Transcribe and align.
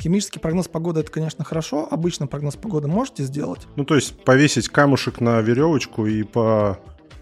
Химический 0.00 0.40
прогноз 0.40 0.68
погоды 0.68 1.00
это, 1.00 1.10
конечно, 1.10 1.44
хорошо. 1.44 1.86
Обычно 1.90 2.26
прогноз 2.26 2.56
погоды 2.56 2.88
можете 2.88 3.24
сделать. 3.24 3.66
Ну, 3.76 3.84
то 3.84 3.94
есть 3.94 4.24
повесить 4.24 4.68
камушек 4.68 5.20
на 5.20 5.40
веревочку 5.40 6.06
и 6.06 6.22
по 6.22 6.78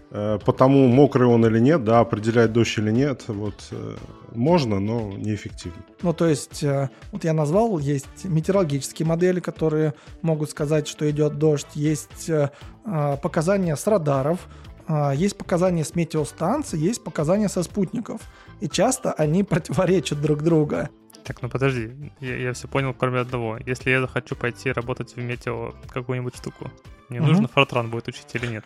Э, 0.09 0.39
потому 0.45 0.87
мокрый 0.87 1.27
он 1.27 1.45
или 1.45 1.59
нет, 1.59 1.83
да, 1.83 1.99
определять 1.99 2.53
дождь 2.53 2.77
или 2.77 2.91
нет, 2.91 3.25
вот 3.27 3.55
э, 3.71 3.95
можно, 4.33 4.79
но 4.79 5.11
неэффективно. 5.11 5.83
Ну, 6.01 6.13
то 6.13 6.27
есть, 6.27 6.63
э, 6.63 6.89
вот 7.11 7.23
я 7.23 7.33
назвал, 7.33 7.77
есть 7.77 8.23
метеорологические 8.23 9.05
модели, 9.05 9.41
которые 9.41 9.93
могут 10.21 10.49
сказать, 10.49 10.87
что 10.87 11.09
идет 11.09 11.37
дождь, 11.37 11.67
есть 11.75 12.31
показания 13.21 13.75
с 13.75 13.85
радаров, 13.85 14.47
есть 14.89 15.37
показания 15.37 15.83
с 15.83 15.95
метеостанций, 15.95 16.79
есть 16.79 17.03
показания 17.03 17.49
со 17.49 17.63
спутников. 17.63 18.21
И 18.61 18.69
часто 18.69 19.11
они 19.11 19.43
противоречат 19.43 20.21
друг 20.21 20.43
друга. 20.43 20.89
Так, 21.25 21.41
ну 21.41 21.49
подожди, 21.49 22.13
я, 22.21 22.37
я 22.37 22.53
все 22.53 22.69
понял, 22.69 22.93
кроме 22.93 23.19
одного. 23.19 23.57
Если 23.65 23.89
я 23.89 23.99
захочу 23.99 24.35
пойти 24.35 24.71
работать 24.71 25.13
в 25.13 25.17
метео 25.17 25.73
какую-нибудь 25.89 26.37
штуку, 26.37 26.71
мне 27.09 27.19
угу. 27.19 27.27
нужно 27.27 27.47
фортран 27.49 27.89
будет 27.89 28.07
учить 28.07 28.33
или 28.33 28.47
нет? 28.47 28.65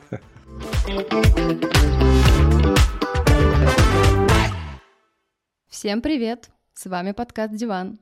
Всем 5.69 6.01
привет! 6.01 6.51
С 6.75 6.85
вами 6.85 7.13
подкаст 7.13 7.55
«Диван». 7.55 7.97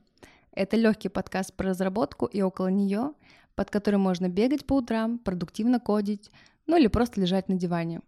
Это 0.52 0.76
легкий 0.76 1.08
подкаст 1.08 1.54
про 1.54 1.70
разработку 1.70 2.26
и 2.26 2.42
около 2.42 2.66
нее, 2.66 3.14
под 3.54 3.70
который 3.70 3.96
можно 3.96 4.28
бегать 4.28 4.66
по 4.66 4.74
утрам, 4.74 5.18
продуктивно 5.18 5.80
кодить, 5.80 6.30
ну 6.70 6.78
или 6.78 6.86
просто 6.86 7.20
лежать 7.20 7.48
на 7.48 7.56
диване. 7.56 8.00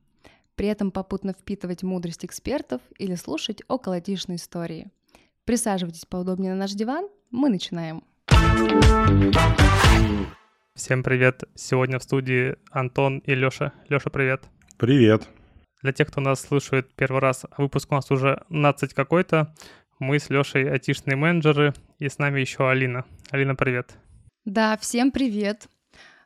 При 0.54 0.68
этом 0.68 0.90
попутно 0.90 1.32
впитывать 1.32 1.82
мудрость 1.82 2.24
экспертов 2.24 2.80
или 2.98 3.14
слушать 3.14 3.62
околотишные 3.68 4.36
истории– 4.36 4.90
Присаживайтесь 5.44 6.06
поудобнее 6.06 6.52
на 6.52 6.58
наш 6.58 6.70
диван, 6.70 7.08
мы 7.32 7.48
начинаем. 7.48 8.04
Всем 10.76 11.02
привет! 11.02 11.42
Сегодня 11.56 11.98
в 11.98 12.04
студии 12.04 12.54
Антон 12.70 13.18
и 13.18 13.34
Лёша. 13.34 13.72
Лёша, 13.88 14.10
привет! 14.10 14.44
Привет! 14.76 15.28
Для 15.82 15.92
тех, 15.92 16.08
кто 16.08 16.20
нас 16.20 16.40
слушает 16.42 16.94
первый 16.94 17.20
раз, 17.20 17.44
выпуск 17.58 17.90
у 17.90 17.96
нас 17.96 18.08
уже 18.12 18.44
15 18.50 18.94
какой-то. 18.94 19.52
Мы 19.98 20.20
с 20.20 20.30
Лёшей 20.30 20.70
айтишные 20.70 21.16
менеджеры, 21.16 21.74
и 21.98 22.08
с 22.08 22.18
нами 22.18 22.40
еще 22.40 22.70
Алина. 22.70 23.04
Алина, 23.30 23.56
привет! 23.56 23.96
Да, 24.44 24.76
всем 24.76 25.10
привет! 25.10 25.66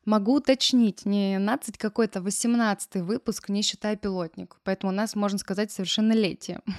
Могу 0.07 0.37
уточнить, 0.37 1.05
не 1.05 1.35
15 1.35 1.79
какой-то, 1.79 2.23
18 2.23 3.03
выпуск, 3.03 3.49
не 3.49 3.63
считая 3.63 3.97
пилотник. 3.97 4.57
Поэтому 4.63 4.93
у 4.93 4.95
нас, 4.95 5.17
можно 5.17 5.39
сказать, 5.39 5.71
совершеннолетие. 5.71 6.61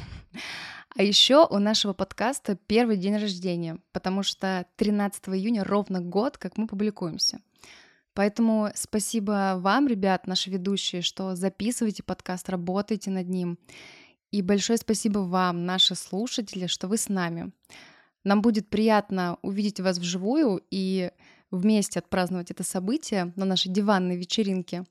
А 0.95 1.03
еще 1.03 1.45
у 1.45 1.59
нашего 1.59 1.93
подкаста 1.93 2.55
первый 2.55 2.97
день 2.97 3.17
рождения, 3.17 3.77
потому 3.91 4.23
что 4.23 4.65
13 4.77 5.27
июня 5.29 5.63
ровно 5.63 6.01
год, 6.01 6.39
как 6.39 6.57
мы 6.57 6.65
публикуемся. 6.65 7.39
Поэтому 8.15 8.71
спасибо 8.73 9.57
вам, 9.59 9.87
ребят, 9.87 10.25
наши 10.25 10.49
ведущие, 10.49 11.03
что 11.03 11.35
записываете 11.35 12.01
подкаст, 12.01 12.49
работаете 12.49 13.11
над 13.11 13.29
ним. 13.29 13.59
И 14.31 14.41
большое 14.41 14.79
спасибо 14.79 15.19
вам, 15.19 15.65
наши 15.65 15.93
слушатели, 15.93 16.65
что 16.65 16.87
вы 16.87 16.97
с 16.97 17.09
нами. 17.09 17.51
Нам 18.23 18.41
будет 18.41 18.67
приятно 18.67 19.37
увидеть 19.43 19.79
вас 19.79 19.99
вживую 19.99 20.63
и 20.71 21.11
вместе 21.51 21.99
отпраздновать 21.99 22.51
это 22.51 22.63
событие 22.63 23.33
на 23.35 23.45
нашей 23.45 23.71
диванной 23.71 24.17
вечеринке. 24.17 24.83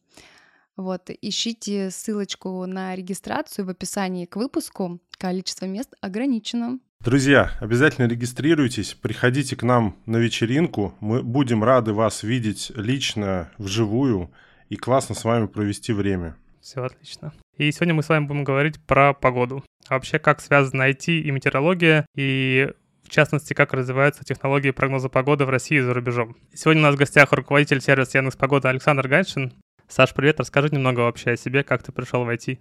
Вот, 0.76 1.08
ищите 1.22 1.90
ссылочку 1.90 2.66
на 2.66 2.94
регистрацию 2.94 3.64
в 3.64 3.70
описании 3.70 4.26
к 4.26 4.36
выпуску. 4.36 5.00
Количество 5.16 5.64
мест 5.64 5.94
ограничено. 6.02 6.78
Друзья, 7.00 7.52
обязательно 7.60 8.06
регистрируйтесь, 8.06 8.94
приходите 8.94 9.56
к 9.56 9.62
нам 9.62 9.96
на 10.06 10.16
вечеринку. 10.16 10.94
Мы 11.00 11.22
будем 11.22 11.62
рады 11.62 11.92
вас 11.92 12.22
видеть 12.22 12.72
лично, 12.74 13.50
вживую 13.58 14.30
и 14.68 14.76
классно 14.76 15.14
с 15.14 15.24
вами 15.24 15.46
провести 15.46 15.92
время. 15.92 16.36
Все 16.60 16.82
отлично. 16.82 17.32
И 17.56 17.70
сегодня 17.70 17.94
мы 17.94 18.02
с 18.02 18.08
вами 18.08 18.26
будем 18.26 18.44
говорить 18.44 18.80
про 18.80 19.14
погоду. 19.14 19.64
А 19.88 19.94
вообще, 19.94 20.18
как 20.18 20.40
связаны 20.40 20.82
IT 20.90 21.20
и 21.20 21.30
метеорология, 21.30 22.06
и 22.16 22.72
в 23.06 23.08
частности, 23.08 23.54
как 23.54 23.72
развиваются 23.72 24.24
технологии 24.24 24.72
прогноза 24.72 25.08
погоды 25.08 25.44
в 25.44 25.50
России 25.50 25.78
и 25.78 25.80
за 25.80 25.94
рубежом. 25.94 26.36
Сегодня 26.52 26.82
у 26.82 26.86
нас 26.86 26.96
в 26.96 26.98
гостях 26.98 27.32
руководитель 27.32 27.80
сервиса 27.80 28.18
Яндекс 28.18 28.36
Погода 28.36 28.68
Александр 28.68 29.06
Ганшин. 29.06 29.52
Саш, 29.88 30.12
привет, 30.12 30.40
расскажи 30.40 30.70
немного 30.70 31.00
вообще 31.00 31.32
о 31.32 31.36
себе, 31.36 31.62
как 31.62 31.82
ты 31.84 31.92
пришел 31.92 32.24
в 32.24 32.28
IT. 32.28 32.58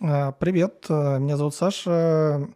А, 0.00 0.32
привет, 0.32 0.86
э, 0.88 1.18
меня 1.18 1.36
зовут 1.36 1.56
Саша. 1.56 2.48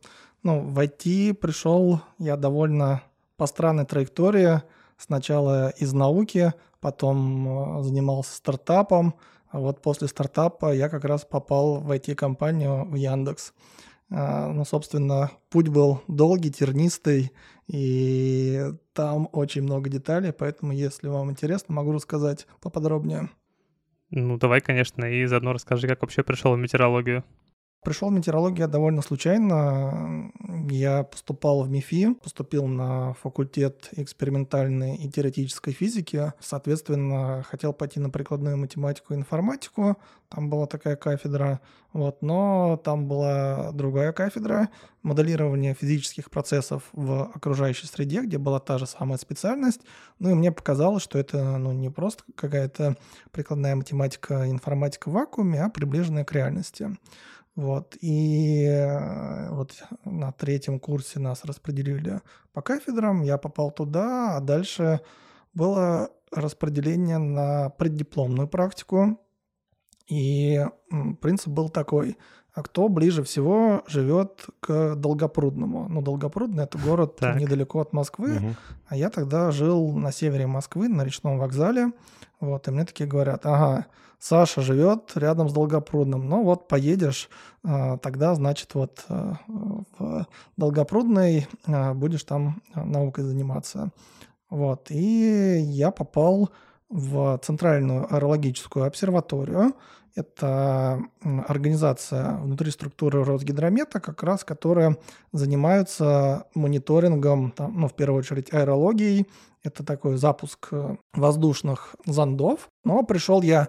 Ну, 0.44 0.60
в 0.60 0.78
IT 0.78 1.34
пришел 1.34 2.00
я 2.18 2.36
довольно 2.36 3.02
по 3.36 3.46
странной 3.46 3.84
траектории. 3.84 4.62
Сначала 4.96 5.70
из 5.70 5.92
науки, 5.92 6.52
потом 6.80 7.80
э, 7.80 7.82
занимался 7.82 8.36
стартапом, 8.36 9.14
а 9.50 9.58
вот 9.58 9.82
после 9.82 10.06
стартапа 10.06 10.72
я 10.72 10.88
как 10.88 11.04
раз 11.04 11.24
попал 11.24 11.80
в 11.80 11.90
IT-компанию 11.90 12.84
в 12.84 12.94
Яндекс. 12.94 13.52
А, 14.14 14.48
ну, 14.48 14.64
собственно, 14.66 15.30
путь 15.48 15.68
был 15.68 16.02
долгий, 16.06 16.50
тернистый, 16.50 17.32
и 17.66 18.60
там 18.92 19.28
очень 19.32 19.62
много 19.62 19.88
деталей, 19.88 20.32
поэтому, 20.32 20.72
если 20.72 21.08
вам 21.08 21.30
интересно, 21.30 21.74
могу 21.74 21.92
рассказать 21.92 22.46
поподробнее. 22.60 23.30
Ну, 24.10 24.36
давай, 24.36 24.60
конечно, 24.60 25.06
и 25.06 25.24
заодно 25.24 25.54
расскажи, 25.54 25.88
как 25.88 26.02
вообще 26.02 26.22
пришел 26.22 26.54
в 26.54 26.58
метеорологию. 26.58 27.24
Пришел 27.82 28.10
в 28.10 28.12
метеорологию 28.12 28.68
довольно 28.68 29.02
случайно. 29.02 30.30
Я 30.70 31.02
поступал 31.02 31.64
в 31.64 31.68
МИФИ, 31.68 32.14
поступил 32.14 32.68
на 32.68 33.14
факультет 33.14 33.88
экспериментальной 33.96 34.94
и 34.94 35.10
теоретической 35.10 35.72
физики. 35.72 36.32
Соответственно, 36.38 37.42
хотел 37.42 37.72
пойти 37.72 37.98
на 37.98 38.08
прикладную 38.08 38.56
математику 38.56 39.14
и 39.14 39.16
информатику. 39.16 39.96
Там 40.28 40.48
была 40.48 40.66
такая 40.66 40.94
кафедра. 40.94 41.60
Вот, 41.92 42.22
но 42.22 42.80
там 42.84 43.08
была 43.08 43.72
другая 43.72 44.12
кафедра 44.12 44.68
моделирования 45.02 45.74
физических 45.74 46.30
процессов 46.30 46.84
в 46.92 47.32
окружающей 47.34 47.88
среде, 47.88 48.22
где 48.22 48.38
была 48.38 48.60
та 48.60 48.78
же 48.78 48.86
самая 48.86 49.18
специальность. 49.18 49.80
Ну 50.20 50.30
и 50.30 50.34
мне 50.34 50.52
показалось, 50.52 51.02
что 51.02 51.18
это 51.18 51.58
ну, 51.58 51.72
не 51.72 51.90
просто 51.90 52.22
какая-то 52.36 52.96
прикладная 53.32 53.74
математика, 53.74 54.48
информатика 54.48 55.08
в 55.08 55.14
вакууме, 55.14 55.64
а 55.64 55.68
приближенная 55.68 56.24
к 56.24 56.32
реальности. 56.32 56.96
Вот, 57.54 57.96
и 58.00 58.64
э, 58.64 59.50
вот 59.50 59.74
на 60.06 60.32
третьем 60.32 60.80
курсе 60.80 61.18
нас 61.18 61.44
распределили 61.44 62.20
по 62.54 62.62
кафедрам, 62.62 63.22
я 63.22 63.36
попал 63.36 63.70
туда, 63.70 64.36
а 64.36 64.40
дальше 64.40 65.00
было 65.52 66.10
распределение 66.30 67.18
на 67.18 67.68
преддипломную 67.70 68.48
практику. 68.48 69.20
И 70.08 70.64
принцип 71.20 71.48
был 71.48 71.68
такой, 71.68 72.16
а 72.54 72.62
кто 72.62 72.88
ближе 72.88 73.22
всего 73.22 73.82
живет 73.86 74.46
к 74.60 74.94
Долгопрудному? 74.94 75.88
Ну, 75.88 76.02
Долгопрудный— 76.02 76.64
это 76.64 76.78
город 76.78 77.16
так. 77.16 77.38
недалеко 77.40 77.80
от 77.80 77.92
Москвы, 77.92 78.36
угу. 78.36 78.54
а 78.88 78.96
я 78.96 79.08
тогда 79.10 79.50
жил 79.50 79.92
на 79.92 80.12
севере 80.12 80.46
Москвы, 80.46 80.88
на 80.88 81.04
речном 81.04 81.38
вокзале, 81.38 81.92
вот, 82.42 82.66
и 82.66 82.72
мне 82.72 82.84
такие 82.84 83.08
говорят, 83.08 83.46
ага, 83.46 83.86
Саша 84.18 84.62
живет 84.62 85.12
рядом 85.14 85.48
с 85.48 85.52
Долгопрудным. 85.52 86.28
Ну 86.28 86.42
вот 86.42 86.66
поедешь, 86.66 87.30
а, 87.64 87.98
тогда, 87.98 88.34
значит, 88.34 88.74
вот 88.74 89.04
а, 89.08 89.36
в 89.46 90.26
Долгопрудной 90.56 91.46
а, 91.66 91.94
будешь 91.94 92.24
там 92.24 92.60
наукой 92.74 93.22
заниматься. 93.22 93.90
Вот. 94.50 94.90
И 94.90 95.60
я 95.60 95.92
попал 95.92 96.50
в 96.92 97.40
Центральную 97.42 98.06
аэрологическую 98.14 98.86
обсерваторию. 98.86 99.72
Это 100.14 101.00
организация 101.22 102.36
внутри 102.36 102.70
структуры 102.70 103.24
Росгидромета, 103.24 103.98
как 103.98 104.22
раз 104.22 104.44
которая 104.44 104.98
занимается 105.32 106.46
мониторингом, 106.54 107.50
там, 107.50 107.80
ну, 107.80 107.88
в 107.88 107.94
первую 107.94 108.18
очередь, 108.18 108.52
аэрологией. 108.52 109.26
Это 109.64 109.84
такой 109.84 110.18
запуск 110.18 110.68
э, 110.72 110.96
воздушных 111.14 111.96
зондов. 112.04 112.68
Но 112.84 113.02
пришел 113.04 113.40
я 113.42 113.68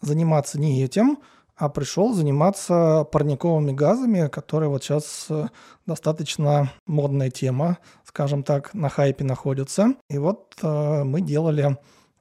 заниматься 0.00 0.58
не 0.58 0.82
этим, 0.82 1.18
а 1.56 1.68
пришел 1.68 2.14
заниматься 2.14 3.06
парниковыми 3.12 3.72
газами, 3.72 4.28
которые 4.28 4.70
вот 4.70 4.82
сейчас 4.82 5.26
э, 5.28 5.48
достаточно 5.84 6.72
модная 6.86 7.30
тема, 7.30 7.78
скажем 8.04 8.44
так, 8.44 8.72
на 8.72 8.88
хайпе 8.88 9.24
находится. 9.24 9.94
И 10.08 10.16
вот 10.16 10.54
э, 10.62 11.02
мы 11.04 11.20
делали 11.20 11.76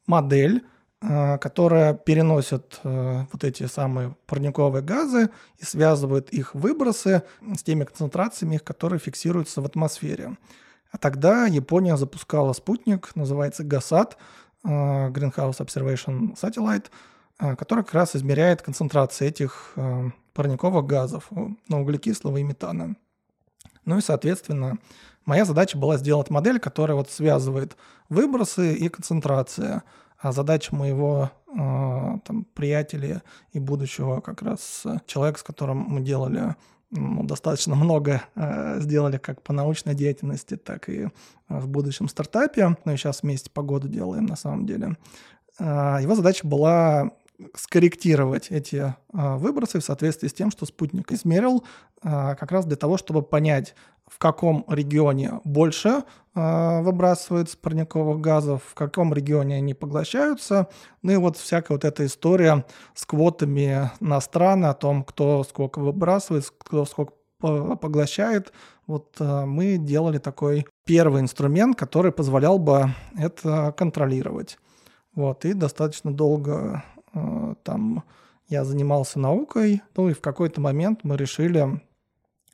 модель, 0.08 0.64
э, 1.02 1.38
которая 1.38 1.94
переносит 1.94 2.80
э, 2.84 3.26
вот 3.32 3.44
эти 3.44 3.66
самые 3.66 4.16
парниковые 4.26 4.84
газы 4.84 5.30
и 5.58 5.66
связывает 5.66 6.30
их 6.30 6.56
выбросы 6.56 7.24
с 7.56 7.64
теми 7.64 7.84
концентрациями, 7.84 8.58
которые 8.58 9.00
фиксируются 9.00 9.62
в 9.62 9.66
атмосфере. 9.66 10.38
А 10.92 10.98
тогда 10.98 11.46
Япония 11.46 11.98
запускала 11.98 12.54
спутник, 12.54 13.16
называется 13.16 13.64
GASAT, 13.64 14.14
э, 14.64 14.68
Greenhouse 14.68 15.60
Observation 15.60 16.36
Satellite– 16.36 16.86
который 17.58 17.84
как 17.84 17.96
раз 17.96 18.16
измеряет 18.16 18.62
концентрацию 18.62 19.30
этих 19.30 19.74
парниковых 20.34 20.86
газов, 20.86 21.28
ну, 21.32 21.82
углекислого 21.82 22.38
и 22.38 22.44
метана. 22.44 22.96
Ну 23.86 23.98
и, 23.98 24.02
соответственно, 24.02 24.78
моя 25.32 25.46
задача 25.46 25.78
была 25.78 25.96
сделать 25.96 26.30
модель, 26.30 26.60
которая 26.60 26.98
вот 26.98 27.10
связывает 27.10 27.78
выбросы 28.10 28.74
и 28.74 28.90
концентрация. 28.90 29.84
А 30.20 30.34
задача 30.34 30.76
моего 30.76 31.32
э, 31.48 31.58
там, 32.26 32.46
приятеля 32.54 33.24
и 33.54 33.60
будущего 33.60 34.20
как 34.20 34.42
раз 34.42 34.84
человека, 35.06 35.40
с 35.40 35.44
которым 35.44 35.86
мы 35.88 36.02
делали 36.02 36.58
ну, 36.90 37.24
достаточно 37.24 37.76
много 37.76 38.24
э, 38.36 38.82
сделали 38.82 39.18
как 39.18 39.42
по 39.42 39.54
научной 39.54 39.96
деятельности, 39.96 40.58
так 40.58 40.90
и 40.90 41.08
в 41.48 41.66
будущем 41.66 42.10
стартапе. 42.10 42.76
Ну 42.84 42.92
и 42.92 42.98
сейчас 42.98 43.24
вместе 43.24 43.50
погоду 43.50 43.88
делаем 43.88 44.26
на 44.26 44.36
самом 44.36 44.66
деле. 44.66 44.98
Э, 45.60 46.00
его 46.02 46.14
задача 46.14 46.46
была 46.46 47.12
скорректировать 47.56 48.48
эти 48.50 48.76
э, 48.76 48.94
выбросы 49.38 49.80
в 49.80 49.84
соответствии 49.84 50.28
с 50.28 50.34
тем, 50.34 50.52
что 50.52 50.66
спутник 50.66 51.12
измерил, 51.12 51.64
э, 52.04 52.36
как 52.36 52.52
раз 52.52 52.66
для 52.66 52.76
того, 52.76 52.98
чтобы 52.98 53.22
понять, 53.22 53.76
в 54.08 54.18
каком 54.18 54.66
регионе 54.68 55.40
больше 55.44 56.04
э, 56.36 56.82
выбрасывается 56.82 57.58
парниковых 57.58 58.20
газов, 58.20 58.64
в 58.68 58.74
каком 58.74 59.14
регионе 59.14 59.56
они 59.58 59.74
поглощаются. 59.74 60.68
Ну 61.02 61.14
и 61.14 61.18
вот 61.18 61.38
всякая 61.38 61.74
вот 61.76 61.86
эта 61.86 62.06
история 62.06 62.66
с 62.94 63.06
квотами 63.06 63.92
на 64.00 64.20
страны 64.20 64.66
о 64.66 64.74
том, 64.74 65.04
кто 65.04 65.44
сколько 65.44 65.80
выбрасывает, 65.80 66.52
кто 66.58 66.86
сколько 66.86 67.14
поглощает. 67.40 68.54
Вот 68.86 69.20
мы 69.20 69.78
делали 69.78 70.20
такой 70.20 70.68
первый 70.86 71.22
инструмент, 71.22 71.76
который 71.76 72.12
позволял 72.12 72.60
бы 72.60 72.94
это 73.18 73.74
контролировать. 73.76 74.60
Вот, 75.16 75.44
и 75.46 75.54
достаточно 75.54 76.14
долго 76.14 76.84
там 77.64 78.04
я 78.48 78.64
занимался 78.64 79.20
наукой, 79.20 79.82
ну 79.96 80.10
и 80.10 80.14
в 80.14 80.22
какой-то 80.22 80.62
момент 80.62 81.02
мы 81.04 81.18
решили 81.18 81.82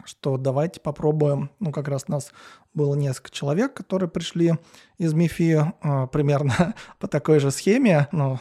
что 0.05 0.37
давайте 0.37 0.79
попробуем, 0.79 1.49
ну 1.59 1.71
как 1.71 1.87
раз 1.87 2.07
нас 2.07 2.31
было 2.73 2.95
несколько 2.95 3.31
человек, 3.31 3.73
которые 3.73 4.09
пришли 4.09 4.53
из 4.97 5.13
МИФИ 5.13 5.73
э, 5.81 6.07
примерно 6.07 6.75
по 6.99 7.07
такой 7.07 7.39
же 7.39 7.51
схеме, 7.51 8.07
ну 8.11 8.39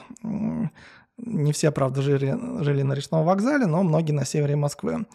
не 1.19 1.53
все, 1.53 1.73
правда, 1.73 2.03
жили, 2.03 2.37
жили 2.63 2.83
на 2.83 2.93
речном 2.93 3.25
вокзале, 3.25 3.67
но 3.67 3.83
многие 3.83 4.13
на 4.13 4.25
севере 4.25 4.55
Москвы. 4.55 5.07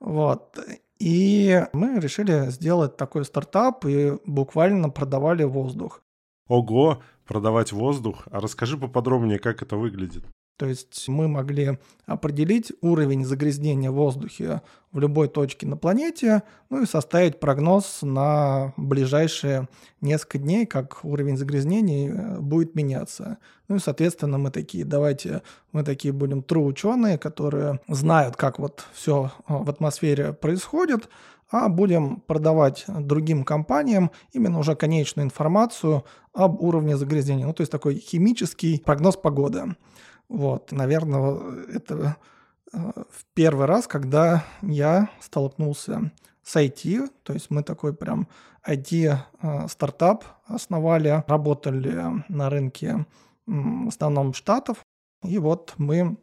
Вот. 0.00 0.58
И 0.98 1.62
мы 1.72 1.98
решили 1.98 2.50
сделать 2.50 2.96
такой 2.96 3.24
стартап 3.24 3.86
и 3.86 4.18
буквально 4.26 4.90
продавали 4.90 5.44
воздух. 5.44 6.02
Ого, 6.48 7.02
продавать 7.26 7.72
воздух. 7.72 8.28
А 8.30 8.40
расскажи 8.40 8.76
поподробнее, 8.76 9.38
как 9.38 9.62
это 9.62 9.76
выглядит. 9.76 10.24
То 10.56 10.66
есть 10.66 11.08
мы 11.08 11.28
могли 11.28 11.78
определить 12.06 12.72
уровень 12.80 13.24
загрязнения 13.24 13.90
в 13.90 13.94
воздухе 13.94 14.62
в 14.90 14.98
любой 14.98 15.28
точке 15.28 15.66
на 15.66 15.76
планете, 15.76 16.42
ну 16.70 16.82
и 16.82 16.86
составить 16.86 17.38
прогноз 17.38 17.98
на 18.00 18.72
ближайшие 18.78 19.68
несколько 20.00 20.38
дней, 20.38 20.64
как 20.64 21.04
уровень 21.04 21.36
загрязнений 21.36 22.08
э, 22.08 22.38
будет 22.38 22.74
меняться. 22.74 23.36
Ну 23.68 23.76
и, 23.76 23.78
соответственно, 23.78 24.38
мы 24.38 24.50
такие, 24.50 24.86
давайте, 24.86 25.42
мы 25.72 25.82
такие 25.82 26.12
будем 26.14 26.38
true 26.40 26.64
ученые, 26.64 27.18
которые 27.18 27.80
знают, 27.88 28.36
как 28.36 28.58
вот 28.58 28.86
все 28.94 29.32
э, 29.46 29.52
в 29.52 29.68
атмосфере 29.68 30.32
происходит, 30.32 31.10
а 31.50 31.68
будем 31.68 32.20
продавать 32.20 32.84
другим 32.88 33.44
компаниям 33.44 34.10
именно 34.32 34.58
уже 34.58 34.74
конечную 34.74 35.26
информацию 35.26 36.04
об 36.32 36.62
уровне 36.62 36.96
загрязнения. 36.96 37.46
Ну, 37.46 37.52
то 37.52 37.60
есть 37.60 37.70
такой 37.70 37.96
химический 37.96 38.80
прогноз 38.80 39.16
погоды. 39.16 39.76
Вот, 40.28 40.72
наверное, 40.72 41.66
это 41.72 42.16
э, 42.72 42.78
в 42.78 43.24
первый 43.34 43.66
раз, 43.66 43.86
когда 43.86 44.44
я 44.62 45.10
столкнулся 45.20 46.10
с 46.42 46.56
IT, 46.56 47.10
то 47.22 47.32
есть 47.32 47.50
мы 47.50 47.62
такой 47.62 47.94
прям 47.94 48.28
IT-стартап 48.66 50.24
э, 50.24 50.54
основали, 50.54 51.24
работали 51.26 52.24
на 52.28 52.50
рынке 52.50 53.06
в 53.46 53.88
основном 53.88 54.34
штатов, 54.34 54.78
и 55.22 55.38
вот 55.38 55.74
мы 55.78 56.16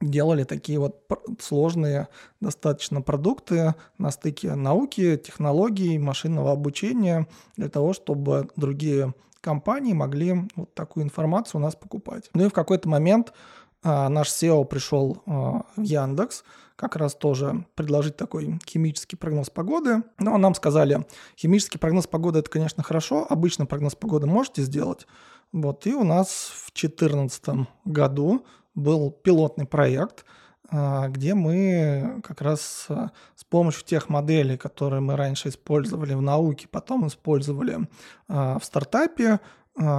делали 0.00 0.44
такие 0.44 0.78
вот 0.78 1.06
сложные 1.40 2.08
достаточно 2.40 3.02
продукты 3.02 3.74
на 3.98 4.10
стыке 4.10 4.54
науки, 4.54 5.16
технологий, 5.16 5.98
машинного 5.98 6.52
обучения 6.52 7.28
для 7.56 7.68
того, 7.68 7.92
чтобы 7.92 8.48
другие 8.56 9.14
компании 9.42 9.92
могли 9.92 10.48
вот 10.56 10.74
такую 10.74 11.04
информацию 11.04 11.60
у 11.60 11.64
нас 11.64 11.76
покупать. 11.76 12.30
Ну 12.32 12.46
и 12.46 12.48
в 12.48 12.52
какой-то 12.52 12.88
момент 12.88 13.34
а, 13.82 14.08
наш 14.08 14.28
SEO 14.28 14.64
пришел 14.64 15.22
а, 15.26 15.64
в 15.76 15.82
Яндекс, 15.82 16.44
как 16.76 16.96
раз 16.96 17.14
тоже 17.14 17.66
предложить 17.74 18.16
такой 18.16 18.58
химический 18.66 19.18
прогноз 19.18 19.50
погоды. 19.50 20.02
Но 20.18 20.38
нам 20.38 20.54
сказали, 20.54 21.06
химический 21.36 21.78
прогноз 21.78 22.06
погоды 22.06 22.38
это, 22.38 22.50
конечно, 22.50 22.82
хорошо, 22.82 23.26
обычно 23.28 23.66
прогноз 23.66 23.94
погоды 23.94 24.26
можете 24.26 24.62
сделать. 24.62 25.06
Вот, 25.52 25.86
и 25.86 25.92
у 25.92 26.04
нас 26.04 26.28
в 26.28 26.72
2014 26.72 27.68
году 27.84 28.46
был 28.74 29.10
пилотный 29.10 29.66
проект– 29.66 30.24
а, 30.34 30.41
где 30.72 31.34
мы 31.34 32.22
как 32.24 32.40
раз 32.40 32.86
а, 32.88 33.10
с 33.36 33.44
помощью 33.44 33.84
тех 33.84 34.08
моделей, 34.08 34.56
которые 34.56 35.00
мы 35.00 35.16
раньше 35.16 35.50
использовали 35.50 36.14
в 36.14 36.22
науке, 36.22 36.66
потом 36.66 37.06
использовали 37.08 37.86
а, 38.28 38.58
в 38.58 38.64
стартапе, 38.64 39.40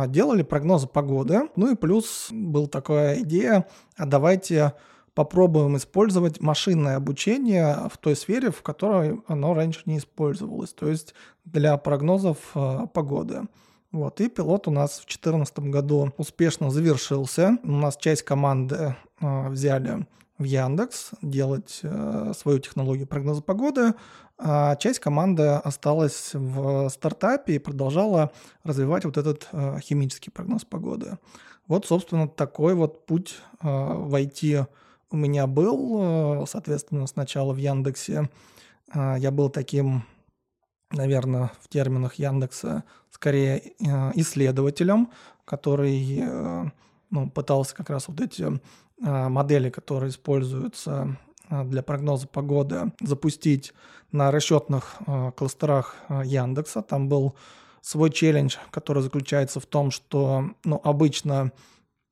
делали 0.07 0.43
прогнозы 0.43 0.87
погоды. 0.87 1.49
Ну 1.55 1.71
и 1.71 1.75
плюс 1.75 2.27
была 2.31 2.67
такая 2.67 3.21
идея, 3.21 3.67
а 3.97 4.05
давайте 4.05 4.73
попробуем 5.15 5.77
использовать 5.77 6.41
машинное 6.41 6.97
обучение 6.97 7.89
в 7.91 7.97
той 7.97 8.15
сфере, 8.15 8.51
в 8.51 8.61
которой 8.61 9.21
оно 9.27 9.55
раньше 9.55 9.81
не 9.85 9.97
использовалось, 9.97 10.73
то 10.73 10.87
есть 10.87 11.15
для 11.45 11.75
прогнозов 11.77 12.37
погоды. 12.93 13.47
Вот, 13.91 14.21
и 14.21 14.29
пилот 14.29 14.67
у 14.67 14.71
нас 14.71 14.93
в 14.93 15.05
2014 15.05 15.59
году 15.59 16.13
успешно 16.17 16.69
завершился. 16.69 17.57
У 17.63 17.71
нас 17.71 17.97
часть 17.97 18.21
команды 18.21 18.95
взяли 19.19 20.05
в 20.37 20.43
Яндекс 20.43 21.11
делать 21.21 21.79
э, 21.83 22.33
свою 22.35 22.59
технологию 22.59 23.07
прогноза 23.07 23.41
погоды, 23.41 23.93
а 24.37 24.75
часть 24.77 24.99
команды 24.99 25.43
осталась 25.43 26.31
в 26.33 26.89
стартапе 26.89 27.55
и 27.55 27.59
продолжала 27.59 28.31
развивать 28.63 29.05
вот 29.05 29.17
этот 29.17 29.47
э, 29.51 29.79
химический 29.79 30.31
прогноз 30.31 30.65
погоды. 30.65 31.17
Вот, 31.67 31.85
собственно, 31.85 32.27
такой 32.27 32.73
вот 32.73 33.05
путь 33.05 33.35
э, 33.61 33.67
в 33.67 34.13
IT 34.15 34.67
у 35.11 35.15
меня 35.15 35.45
был. 35.45 36.47
Соответственно, 36.47 37.05
сначала 37.05 37.53
в 37.53 37.57
Яндексе 37.57 38.29
я 38.95 39.29
был 39.29 39.49
таким, 39.49 40.05
наверное, 40.89 41.51
в 41.61 41.67
терминах 41.67 42.15
Яндекса 42.15 42.83
скорее 43.11 43.73
исследователем, 44.15 45.11
который 45.45 46.71
ну, 47.11 47.29
пытался 47.29 47.75
как 47.75 47.91
раз 47.91 48.07
вот 48.07 48.19
эти 48.21 48.59
модели, 48.99 49.69
которые 49.69 50.09
используются 50.09 51.17
а, 51.49 51.63
для 51.63 51.83
прогноза 51.83 52.27
погоды, 52.27 52.91
запустить 53.01 53.73
на 54.11 54.31
расчетных 54.31 54.95
а, 55.05 55.31
кластерах 55.31 55.95
Яндекса. 56.23 56.81
Там 56.81 57.09
был 57.09 57.35
свой 57.81 58.11
челлендж, 58.11 58.57
который 58.71 59.03
заключается 59.03 59.59
в 59.59 59.65
том, 59.65 59.91
что 59.91 60.51
ну, 60.63 60.79
обычно 60.83 61.51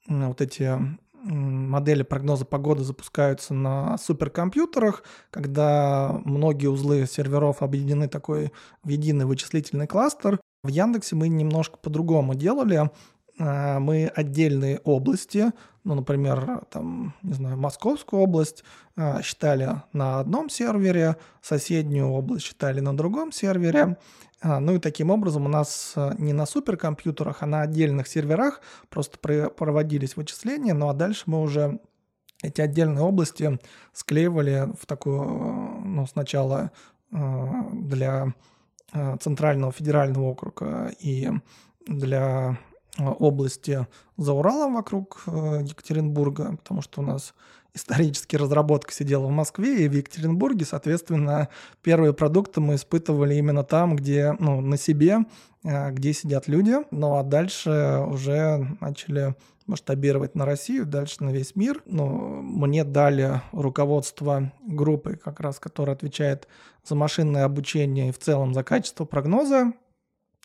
вот 0.08 0.42
эти 0.42 0.78
модели 1.24 2.04
прогноза 2.04 2.46
погоды 2.46 2.84
запускаются 2.84 3.54
на 3.54 3.98
суперкомпьютерах, 3.98 5.04
когда 5.30 6.20
многие 6.26 6.68
узлы 6.68 7.06
серверов 7.08 7.62
объединены 7.62 8.08
такой 8.08 8.52
в 8.84 8.90
единый 8.90 9.26
вычислительный 9.26 9.88
кластер. 9.88 10.40
В 10.64 10.68
Яндексе 10.68 11.16
мы 11.16 11.28
немножко 11.30 11.78
по-другому 11.78 12.36
делали. 12.36 12.90
А, 13.42 13.80
мы 13.80 14.06
отдельные 14.06 14.80
области, 14.84 15.52
ну, 15.84 15.96
например, 15.96 16.62
там, 16.70 17.16
не 17.24 17.34
знаю, 17.34 17.58
Московскую 17.58 18.22
область 18.22 18.64
а, 18.96 19.24
считали 19.24 19.82
на 19.94 20.20
одном 20.20 20.48
сервере, 20.50 21.16
соседнюю 21.42 22.10
область 22.10 22.46
считали 22.46 22.82
на 22.82 22.96
другом 22.96 23.32
сервере. 23.32 23.98
А, 24.42 24.60
ну 24.60 24.76
и 24.76 24.80
таким 24.80 25.10
образом 25.10 25.46
у 25.46 25.50
нас 25.50 25.96
не 26.20 26.34
на 26.34 26.46
суперкомпьютерах, 26.46 27.42
а 27.42 27.48
на 27.48 27.62
отдельных 27.62 28.08
серверах 28.08 28.62
просто 28.90 29.18
проводились 29.18 30.16
вычисления, 30.16 30.76
ну 30.76 30.90
а 30.90 30.94
дальше 30.94 31.24
мы 31.26 31.42
уже 31.42 31.80
эти 32.44 32.62
отдельные 32.62 33.04
области 33.04 33.60
склеивали 33.92 34.70
в 34.80 34.86
такую, 34.86 35.82
ну, 35.84 36.06
сначала 36.08 36.72
для 37.12 38.34
Центрального 39.20 39.72
федерального 39.72 40.24
округа 40.24 40.92
и 41.00 41.30
для 41.86 42.58
области 42.98 43.88
за 44.18 44.34
Уралом 44.34 44.76
вокруг 44.76 45.24
Екатеринбурга, 45.28 46.58
потому 46.58 46.82
что 46.82 47.02
у 47.02 47.06
нас 47.06 47.34
исторически 47.74 48.36
разработка 48.36 48.92
сидела 48.92 49.26
в 49.28 49.32
Москве 49.32 49.86
и 49.86 49.88
в 49.88 49.94
Екатеринбурге, 49.94 50.66
соответственно, 50.66 51.48
первые 51.82 52.14
продукты 52.14 52.60
мы 52.60 52.76
испытывали 52.76 53.36
именно 53.36 53.64
там, 53.64 53.96
где, 53.96 54.36
ну, 54.40 54.60
на 54.60 54.76
себе, 54.76 55.20
где 55.64 56.12
сидят 56.12 56.50
люди. 56.50 56.76
Ну, 56.92 57.16
а 57.16 57.24
дальше 57.24 58.04
уже 58.10 58.76
начали 58.82 59.36
масштабировать 59.68 60.36
на 60.36 60.46
Россию, 60.46 60.86
дальше 60.86 61.24
на 61.24 61.30
весь 61.30 61.56
мир. 61.56 61.82
Но 61.86 62.08
мне 62.10 62.84
дали 62.84 63.42
руководство 63.54 64.52
группы, 64.68 65.16
как 65.16 65.40
раз, 65.40 65.60
которая 65.60 65.96
отвечает 65.96 66.50
за 66.84 66.96
машинное 66.96 67.46
обучение 67.46 68.10
и 68.10 68.12
в 68.12 68.20
целом 68.20 68.54
за 68.54 68.64
качество 68.66 69.06
прогноза. 69.06 69.72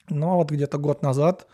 Но 0.09 0.37
вот 0.37 0.53
где-то 0.53 0.79
год 0.79 1.03
назад 1.03 1.49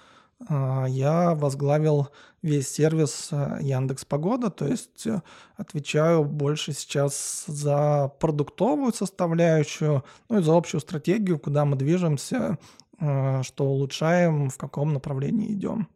я 0.49 1.35
возглавил 1.35 2.09
весь 2.43 2.69
сервис 2.69 3.29
а, 3.31 3.59
Яндекс 3.61 4.05
Погода, 4.05 4.51
то 4.51 4.67
есть 4.67 5.07
э, 5.07 5.23
отвечаю 5.57 6.25
больше 6.25 6.73
сейчас 6.73 7.45
за 7.47 8.13
продуктовую 8.19 8.93
составляющую, 8.93 10.05
ну 10.29 10.39
и 10.41 10.43
за 10.43 10.57
общую 10.57 10.81
стратегию, 10.81 11.39
куда 11.39 11.65
мы 11.65 11.77
движемся, 11.77 12.59
а, 12.99 13.43
что 13.43 13.65
улучшаем, 13.65 14.51
в 14.51 14.59
каком 14.59 14.93
направлении 14.93 15.53
идем. 15.53 15.89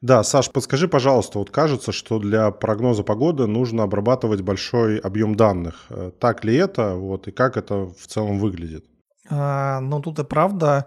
Да, 0.00 0.22
Саш, 0.22 0.50
подскажи, 0.50 0.86
пожалуйста, 0.86 1.38
вот 1.38 1.50
кажется, 1.50 1.90
что 1.90 2.18
для 2.18 2.50
прогноза 2.50 3.02
погоды 3.02 3.46
нужно 3.46 3.84
обрабатывать 3.84 4.42
большой 4.42 4.98
объем 4.98 5.34
данных. 5.34 5.86
Э, 5.88 6.12
так 6.18 6.44
ли 6.44 6.54
это, 6.54 6.94
вот, 6.94 7.26
и 7.26 7.32
как 7.32 7.56
это 7.56 7.86
в 7.86 8.06
целом 8.06 8.38
выглядит? 8.38 8.84
А, 9.28 9.80
ну, 9.80 10.00
тут 10.00 10.18
и 10.18 10.24
правда, 10.24 10.68
а, 10.76 10.86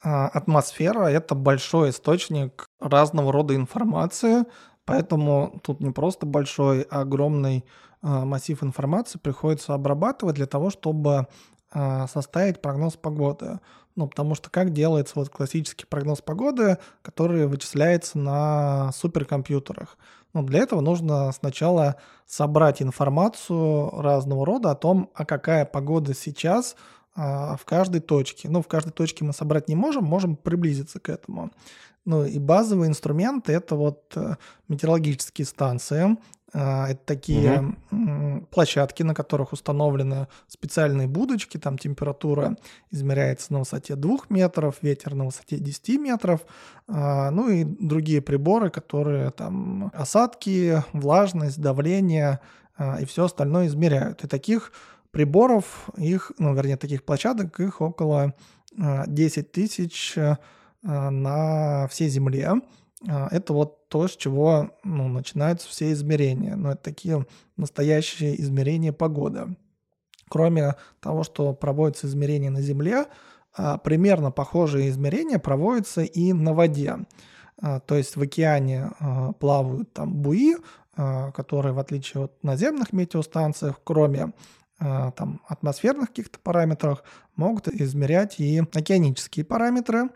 атмосфера— 0.00 1.06
это 1.06 1.34
большой 1.34 1.90
источник 1.90 2.66
разного 2.80 3.32
рода 3.32 3.54
информации, 3.54 4.44
поэтому 4.84 5.60
тут 5.62 5.80
не 5.80 5.90
просто 5.90 6.26
большой, 6.26 6.82
а 6.82 7.00
огромный 7.00 7.64
а, 8.00 8.24
массив 8.24 8.62
информации 8.62 9.18
приходится 9.18 9.74
обрабатывать 9.74 10.36
для 10.36 10.46
того, 10.46 10.70
чтобы 10.70 11.26
а, 11.72 12.06
составить 12.06 12.62
прогноз 12.62 12.96
погоды. 12.96 13.60
Ну, 13.96 14.06
потому 14.06 14.36
что 14.36 14.48
как 14.48 14.72
делается 14.72 15.14
вот 15.16 15.28
классический 15.28 15.84
прогноз 15.84 16.20
погоды, 16.20 16.78
который 17.02 17.48
вычисляется 17.48 18.16
на 18.16 18.92
суперкомпьютерах? 18.92 19.98
Ну, 20.32 20.44
для 20.44 20.60
этого 20.60 20.80
нужно 20.80 21.32
сначала 21.32 21.96
собрать 22.24 22.80
информацию 22.80 23.90
разного 24.00 24.46
рода 24.46 24.70
о 24.70 24.76
том, 24.76 25.10
а 25.14 25.24
какая 25.24 25.64
погода 25.64 26.14
сейчас 26.14 26.76
а, 26.76 26.97
в 27.14 27.60
каждой 27.64 28.00
точке. 28.00 28.48
Ну, 28.48 28.62
в 28.62 28.68
каждой 28.68 28.92
точке 28.92 29.24
мы 29.24 29.32
собрать 29.32 29.68
не 29.68 29.74
можем, 29.74 30.04
можем 30.04 30.36
приблизиться 30.36 31.00
к 31.00 31.08
этому. 31.08 31.50
Ну, 32.04 32.24
и 32.24 32.38
базовые 32.38 32.88
инструменты— 32.88 33.52
это 33.54 33.74
вот 33.74 34.12
э, 34.16 34.36
метеорологические 34.68 35.44
станции, 35.44 36.16
а, 36.54 36.88
это 36.88 37.00
такие 37.04 37.74
угу. 37.90 38.46
площадки, 38.50 39.02
на 39.02 39.14
которых 39.14 39.52
установлены 39.52 40.28
специальные 40.46 41.06
будочки, 41.06 41.58
там 41.58 41.76
температура 41.76 42.56
измеряется 42.90 43.52
на 43.52 43.58
высоте 43.58 43.96
2 43.96 44.18
метров, 44.30 44.76
ветер 44.80 45.14
на 45.14 45.26
высоте 45.26 45.58
10 45.58 46.00
метров, 46.00 46.40
а, 46.88 47.30
ну 47.30 47.50
и 47.50 47.64
другие 47.64 48.22
приборы, 48.22 48.70
которые 48.70 49.30
там 49.30 49.90
осадки, 49.92 50.82
влажность, 50.94 51.60
давление 51.60 52.40
а, 52.78 52.98
и 53.00 53.04
все 53.04 53.24
остальное 53.24 53.66
измеряют. 53.66 54.24
И 54.24 54.28
таких 54.28 54.72
приборов, 55.10 55.88
их, 55.96 56.32
ну, 56.38 56.54
вернее, 56.54 56.76
таких 56.76 57.04
площадок, 57.04 57.58
их 57.60 57.80
около 57.80 58.34
10 58.72 59.52
тысяч 59.52 60.16
на 60.82 61.88
всей 61.88 62.08
Земле. 62.08 62.60
А, 63.08 63.28
это 63.30 63.52
вот 63.52 63.88
то, 63.88 64.06
с 64.08 64.16
чего 64.16 64.70
ну, 64.84 65.08
начинаются 65.08 65.68
все 65.68 65.92
измерения. 65.92 66.56
Но 66.56 66.72
это 66.72 66.82
такие 66.82 67.26
настоящие 67.56 68.40
измерения 68.40 68.92
погоды. 68.92 69.56
Кроме 70.28 70.74
того, 71.00 71.24
что 71.24 71.52
проводятся 71.54 72.06
измерения 72.06 72.50
на 72.50 72.60
Земле, 72.60 73.06
примерно 73.82 74.30
похожие 74.30 74.90
измерения 74.90 75.38
проводятся 75.38 76.02
и 76.02 76.32
на 76.32 76.52
воде. 76.52 76.96
То 77.60 77.96
есть 77.96 78.16
в 78.16 78.22
океане 78.22 78.90
плавают 79.40 79.92
там 79.92 80.14
буи, 80.14 80.56
которые, 80.94 81.72
в 81.72 81.78
отличие 81.78 82.24
от 82.24 82.44
наземных 82.44 82.92
метеостанций, 82.92 83.72
кроме 83.84 84.32
там, 84.78 85.40
атмосферных 85.46 86.08
каких-то 86.08 86.38
параметров, 86.38 87.02
могут 87.36 87.68
измерять 87.68 88.38
и 88.38 88.60
океанические 88.60 89.44
параметры. 89.44 90.10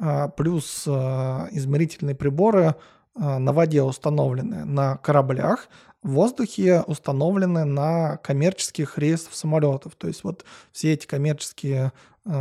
А, 0.00 0.28
плюс 0.28 0.84
а, 0.88 1.48
измерительные 1.50 2.14
приборы 2.14 2.74
на 3.14 3.52
воде 3.52 3.82
установлены 3.82 4.64
на 4.64 4.96
кораблях, 4.96 5.68
в 6.02 6.12
воздухе 6.12 6.82
установлены 6.86 7.64
на 7.64 8.16
коммерческих 8.18 8.96
рейсах 8.96 9.34
самолетов. 9.34 9.96
То 9.96 10.06
есть 10.06 10.24
вот 10.24 10.44
все 10.72 10.92
эти 10.92 11.06
коммерческие 11.06 11.92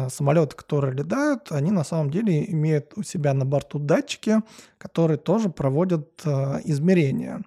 самолеты, 0.09 0.55
которые 0.55 0.93
летают, 0.93 1.51
они 1.51 1.71
на 1.71 1.83
самом 1.83 2.11
деле 2.11 2.49
имеют 2.53 2.93
у 2.95 3.03
себя 3.03 3.33
на 3.33 3.45
борту 3.45 3.79
датчики, 3.79 4.41
которые 4.77 5.17
тоже 5.17 5.49
проводят 5.49 6.21
измерения. 6.63 7.41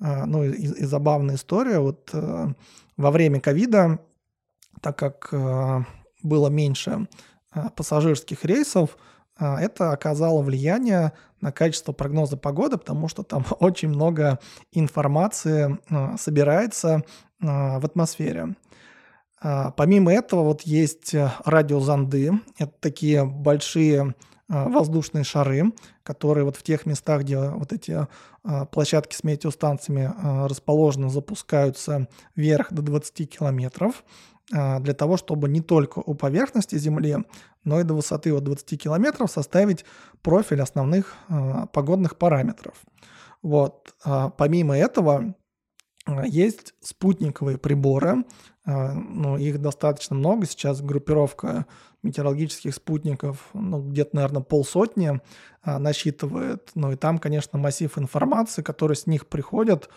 Ну 0.00 0.44
и, 0.44 0.50
и 0.52 0.84
забавная 0.84 1.36
история. 1.36 1.78
Вот 1.78 2.10
во 2.12 3.10
время 3.10 3.38
ковида, 3.38 3.98
так 4.80 4.98
как 4.98 5.34
было 6.22 6.48
меньше 6.48 7.06
пассажирских 7.76 8.44
рейсов, 8.44 8.96
а, 9.40 9.58
это 9.60 9.92
оказало 9.92 10.42
влияние 10.42 11.12
на 11.40 11.50
качество 11.50 11.92
прогноза 11.92 12.36
погоды, 12.36 12.76
потому 12.76 13.08
что 13.08 13.22
там 13.22 13.44
очень 13.58 13.88
много 13.88 14.38
информации 14.72 15.78
а, 15.88 16.16
собирается 16.18 17.02
а, 17.42 17.80
в 17.80 17.84
атмосфере. 17.84 18.54
Помимо 19.74 20.12
этого 20.12 20.42
вот 20.42 20.60
есть 20.62 21.14
радиозонды. 21.46 22.32
Это 22.58 22.74
такие 22.78 23.24
большие 23.24 24.14
воздушные 24.50 25.24
шары, 25.24 25.72
которые 26.02 26.44
вот 26.44 26.56
в 26.56 26.62
тех 26.62 26.84
местах, 26.84 27.22
где 27.22 27.38
вот 27.38 27.72
эти 27.72 28.06
площадки 28.72 29.14
с 29.14 29.24
метеостанциями 29.24 30.12
расположены, 30.48 31.08
запускаются 31.08 32.08
вверх 32.34 32.72
до 32.72 32.82
20 32.82 33.30
километров. 33.30 34.04
Для 34.50 34.94
того, 34.94 35.16
чтобы 35.16 35.48
не 35.48 35.60
только 35.60 36.00
у 36.00 36.14
поверхности 36.14 36.76
Земли, 36.76 37.18
но 37.62 37.78
и 37.78 37.84
до 37.84 37.94
высоты 37.94 38.34
от 38.34 38.42
20 38.42 38.82
километров 38.82 39.30
составить 39.30 39.84
профиль 40.22 40.60
основных 40.60 41.14
погодных 41.72 42.16
параметров. 42.18 42.74
Вот. 43.42 43.94
Помимо 44.36 44.76
этого, 44.76 45.36
есть 46.24 46.74
спутниковые 46.80 47.58
приборы, 47.58 48.24
ну, 48.94 49.36
их 49.36 49.60
достаточно 49.60 50.16
много, 50.16 50.46
сейчас 50.46 50.80
группировка 50.80 51.66
метеорологических 52.02 52.74
спутников, 52.74 53.48
ну, 53.52 53.82
где-то, 53.82 54.16
наверное, 54.16 54.42
полсотни 54.42 55.20
насчитывает, 55.64 56.70
ну, 56.74 56.92
и 56.92 56.96
там, 56.96 57.18
конечно, 57.18 57.58
массив 57.58 57.98
информации, 57.98 58.62
который 58.62 58.96
с 58.96 59.06
них 59.06 59.26
приходит, 59.26 59.88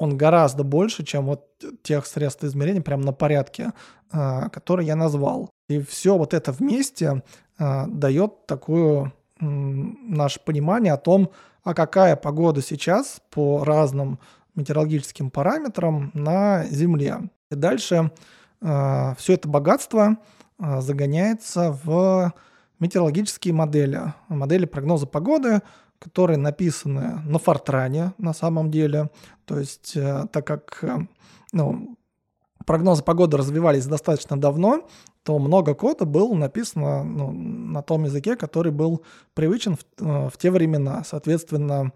он 0.00 0.16
гораздо 0.16 0.64
больше, 0.64 1.04
чем 1.04 1.26
вот 1.26 1.46
тех 1.82 2.06
средств 2.06 2.42
измерения, 2.42 2.80
прямо 2.80 3.04
на 3.04 3.12
порядке, 3.12 3.72
а, 4.10 4.48
которые 4.48 4.86
я 4.86 4.96
назвал. 4.96 5.50
И 5.68 5.78
все 5.80 6.16
вот 6.16 6.32
это 6.32 6.52
вместе 6.52 7.22
а, 7.58 7.86
дает 7.86 8.46
такое 8.46 9.12
наше 9.40 10.40
понимание 10.40 10.94
о 10.94 10.96
том, 10.96 11.30
а 11.64 11.74
какая 11.74 12.16
погода 12.16 12.62
сейчас 12.62 13.20
по 13.30 13.62
разным 13.62 14.18
метеорологическим 14.54 15.30
параметрам 15.30 16.10
на 16.14 16.64
Земле. 16.64 17.28
И 17.50 17.54
дальше 17.54 18.10
а, 18.60 19.14
все 19.16 19.34
это 19.34 19.48
богатство 19.48 20.16
загоняется 20.58 21.78
в 21.84 22.32
метеорологические 22.80 23.54
модели, 23.54 24.14
модели 24.28 24.64
прогноза 24.64 25.06
погоды, 25.06 25.60
которые 26.00 26.38
написаны 26.38 27.20
на 27.24 27.38
Фортране 27.38 28.14
на 28.18 28.32
самом 28.32 28.70
деле. 28.70 29.10
То 29.44 29.58
есть, 29.58 29.92
э, 29.94 30.26
так 30.32 30.46
как 30.46 30.78
э, 30.82 30.98
ну, 31.52 31.96
прогнозы 32.64 33.04
погоды 33.04 33.36
развивались 33.36 33.86
достаточно 33.86 34.40
давно, 34.40 34.88
то 35.22 35.38
много 35.38 35.74
кода 35.74 36.06
было 36.06 36.34
написано 36.34 37.04
ну, 37.04 37.30
на 37.32 37.82
том 37.82 38.04
языке, 38.04 38.34
который 38.36 38.72
был 38.72 39.04
привычен 39.34 39.76
в, 39.76 39.84
э, 39.98 40.30
в 40.30 40.38
те 40.38 40.50
времена. 40.50 41.04
Соответственно, 41.04 41.92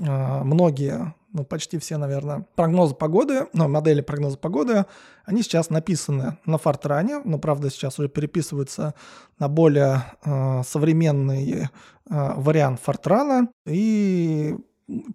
многие, 0.00 1.14
ну 1.32 1.44
почти 1.44 1.78
все, 1.78 1.96
наверное, 1.96 2.46
прогнозы 2.54 2.94
погоды, 2.94 3.46
ну, 3.52 3.68
модели 3.68 4.00
прогноза 4.00 4.38
погоды, 4.38 4.84
они 5.24 5.42
сейчас 5.42 5.70
написаны 5.70 6.38
на 6.46 6.58
Фортране, 6.58 7.20
но, 7.24 7.38
правда, 7.38 7.70
сейчас 7.70 7.98
уже 7.98 8.08
переписываются 8.08 8.94
на 9.38 9.48
более 9.48 10.04
э, 10.24 10.62
современный 10.64 11.52
э, 11.52 11.66
вариант 12.06 12.80
Фортрана 12.80 13.48
и 13.66 14.56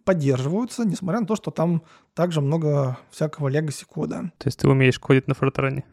поддерживаются, 0.06 0.86
несмотря 0.86 1.20
на 1.22 1.28
то, 1.28 1.36
что 1.36 1.52
там 1.52 1.84
также 2.14 2.42
много 2.42 2.98
всякого 3.12 3.48
легаси 3.48 3.86
кода. 3.86 4.32
То 4.38 4.48
есть 4.48 4.60
ты 4.60 4.68
умеешь 4.68 5.00
кодить 5.00 5.28
на 5.28 5.36
Фортране? 5.36 5.86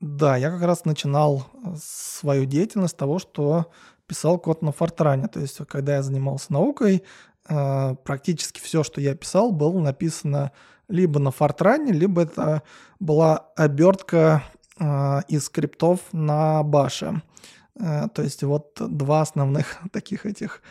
Да, 0.00 0.36
я 0.36 0.50
как 0.50 0.62
раз 0.62 0.84
начинал 0.84 1.46
свою 1.76 2.44
деятельность 2.44 2.94
с 2.94 2.96
того, 2.96 3.18
что 3.18 3.66
писал 4.06 4.38
код 4.38 4.62
на 4.62 4.72
Фортране. 4.72 5.28
То 5.28 5.40
есть, 5.40 5.58
когда 5.68 5.96
я 5.96 6.02
занимался 6.02 6.52
наукой, 6.52 6.96
э, 6.96 7.37
практически 7.48 8.60
все, 8.60 8.82
что 8.82 9.00
я 9.00 9.14
писал, 9.14 9.52
было 9.52 9.80
написано 9.80 10.52
либо 10.88 11.20
на 11.20 11.30
Фортране, 11.30 11.92
либо 11.92 12.22
это 12.22 12.62
была 12.98 13.48
обертка 13.56 14.42
э, 14.78 15.20
из 15.28 15.46
скриптов 15.46 16.00
на 16.12 16.62
баше. 16.62 17.22
Э, 17.78 18.08
то 18.12 18.22
есть 18.22 18.42
вот 18.42 18.74
два 18.78 19.20
основных 19.20 19.78
таких 19.92 20.26
этих, 20.26 20.62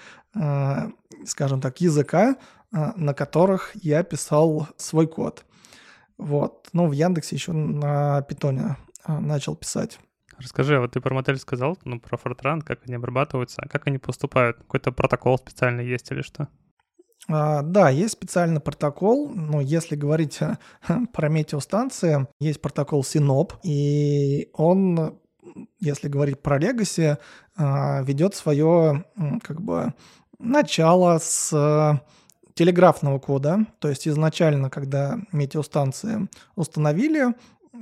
скажем 1.25 1.61
так, 1.61 1.81
языка, 1.81 2.35
на 2.71 3.13
которых 3.13 3.71
я 3.75 4.03
писал 4.03 4.67
свой 4.77 5.07
код. 5.07 5.45
Вот. 6.17 6.69
Ну, 6.73 6.87
в 6.87 6.91
Яндексе 6.91 7.35
еще 7.35 7.53
на 7.53 8.21
питоне 8.23 8.75
начал 9.07 9.55
писать. 9.55 9.99
Расскажи, 10.37 10.77
а 10.77 10.81
вот 10.81 10.91
ты 10.91 11.01
про 11.01 11.15
модель 11.15 11.39
сказал, 11.39 11.77
ну, 11.85 11.99
про 11.99 12.17
Fortran, 12.17 12.61
как 12.61 12.81
они 12.85 12.95
обрабатываются, 12.95 13.61
а 13.63 13.67
как 13.67 13.87
они 13.87 13.97
поступают? 13.97 14.57
Какой-то 14.57 14.91
протокол 14.91 15.39
специальный 15.39 15.87
есть 15.87 16.11
или 16.11 16.21
что? 16.21 16.49
А, 17.27 17.61
да, 17.61 17.89
есть 17.89 18.13
специальный 18.13 18.59
протокол, 18.61 19.29
но 19.29 19.61
если 19.61 19.95
говорить 19.95 20.39
про 21.13 21.29
метеостанции, 21.29 22.27
есть 22.39 22.61
протокол 22.61 23.01
Synop, 23.01 23.53
и 23.63 24.49
он, 24.53 25.19
если 25.79 26.07
говорить 26.07 26.41
про 26.41 26.57
Legacy, 26.57 27.17
а, 27.57 28.01
ведет 28.03 28.35
свое 28.35 29.05
как 29.43 29.61
бы 29.61 29.93
начало 30.39 31.19
с 31.19 32.01
телеграфного 32.53 33.19
кода, 33.19 33.67
то 33.79 33.87
есть 33.87 34.07
изначально, 34.07 34.69
когда 34.69 35.19
метеостанции 35.31 36.27
установили, 36.55 37.35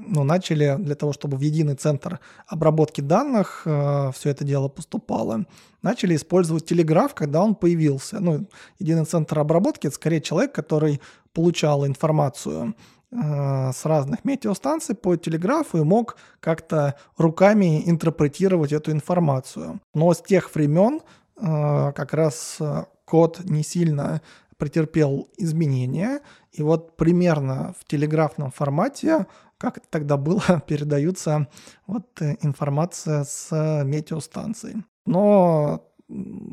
ну, 0.08 0.24
начали 0.24 0.76
для 0.80 0.96
того, 0.96 1.14
чтобы 1.14 1.38
в 1.38 1.42
единый 1.42 1.76
центр 1.76 2.20
обработки 2.48 3.02
данных 3.02 3.64
э, 3.66 4.12
все 4.14 4.30
это 4.30 4.44
дело 4.44 4.68
поступало, 4.68 5.46
начали 5.82 6.16
использовать 6.16 6.66
телеграф, 6.66 7.14
когда 7.14 7.42
он 7.42 7.56
появился. 7.56 8.20
Ну, 8.20 8.48
единый 8.80 9.06
центр 9.06 9.40
обработки– 9.40 9.88
это 9.88 9.96
скорее 9.96 10.22
человек, 10.22 10.54
который 10.54 11.02
получал 11.34 11.86
информацию 11.86 12.76
э, 13.12 13.72
с 13.72 13.86
разных 13.86 14.26
метеостанций 14.26 14.96
по 14.96 15.16
телеграфу 15.16 15.78
и 15.78 15.84
мог 15.84 16.18
как-то 16.40 16.96
руками 17.18 17.90
интерпретировать 17.90 18.74
эту 18.74 18.92
информацию. 18.92 19.80
Но 19.94 20.14
с 20.14 20.22
тех 20.22 20.54
времен 20.54 21.02
э, 21.38 21.92
как 21.96 22.14
раз 22.14 22.58
э, 22.60 22.86
код 23.06 23.42
не 23.44 23.64
сильно 23.64 24.22
претерпел 24.58 25.28
изменения, 25.38 26.22
и 26.52 26.64
вот 26.64 26.96
примерно 26.96 27.74
в 27.80 27.86
телеграфном 27.86 28.52
формате 28.52 29.28
как 29.66 29.80
это 29.80 29.88
тогда 29.90 30.18
было, 30.18 30.62
передаются 30.68 31.48
вот 31.88 32.22
э, 32.22 32.38
информация 32.42 33.24
с 33.24 33.84
метеостанций. 33.84 34.84
Но 35.06 35.84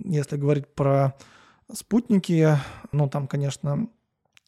если 0.05 0.37
говорить 0.37 0.67
про 0.75 1.15
спутники, 1.73 2.57
ну 2.91 3.09
там, 3.09 3.27
конечно, 3.27 3.89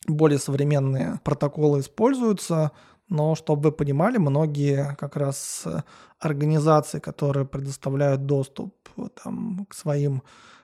более 0.07 0.39
современные 0.39 1.21
протоколы 1.25 1.81
используются, 1.81 2.73
но 3.09 3.35
чтобы 3.35 3.65
вы 3.65 3.73
понимали, 3.73 4.17
многие 4.17 4.95
как 4.97 5.17
раз 5.17 5.67
организации, 6.19 7.01
которые 7.01 7.47
предоставляют 7.47 8.25
доступ 8.27 8.75
там, 9.23 9.67
к 9.69 9.75
своим 9.75 10.23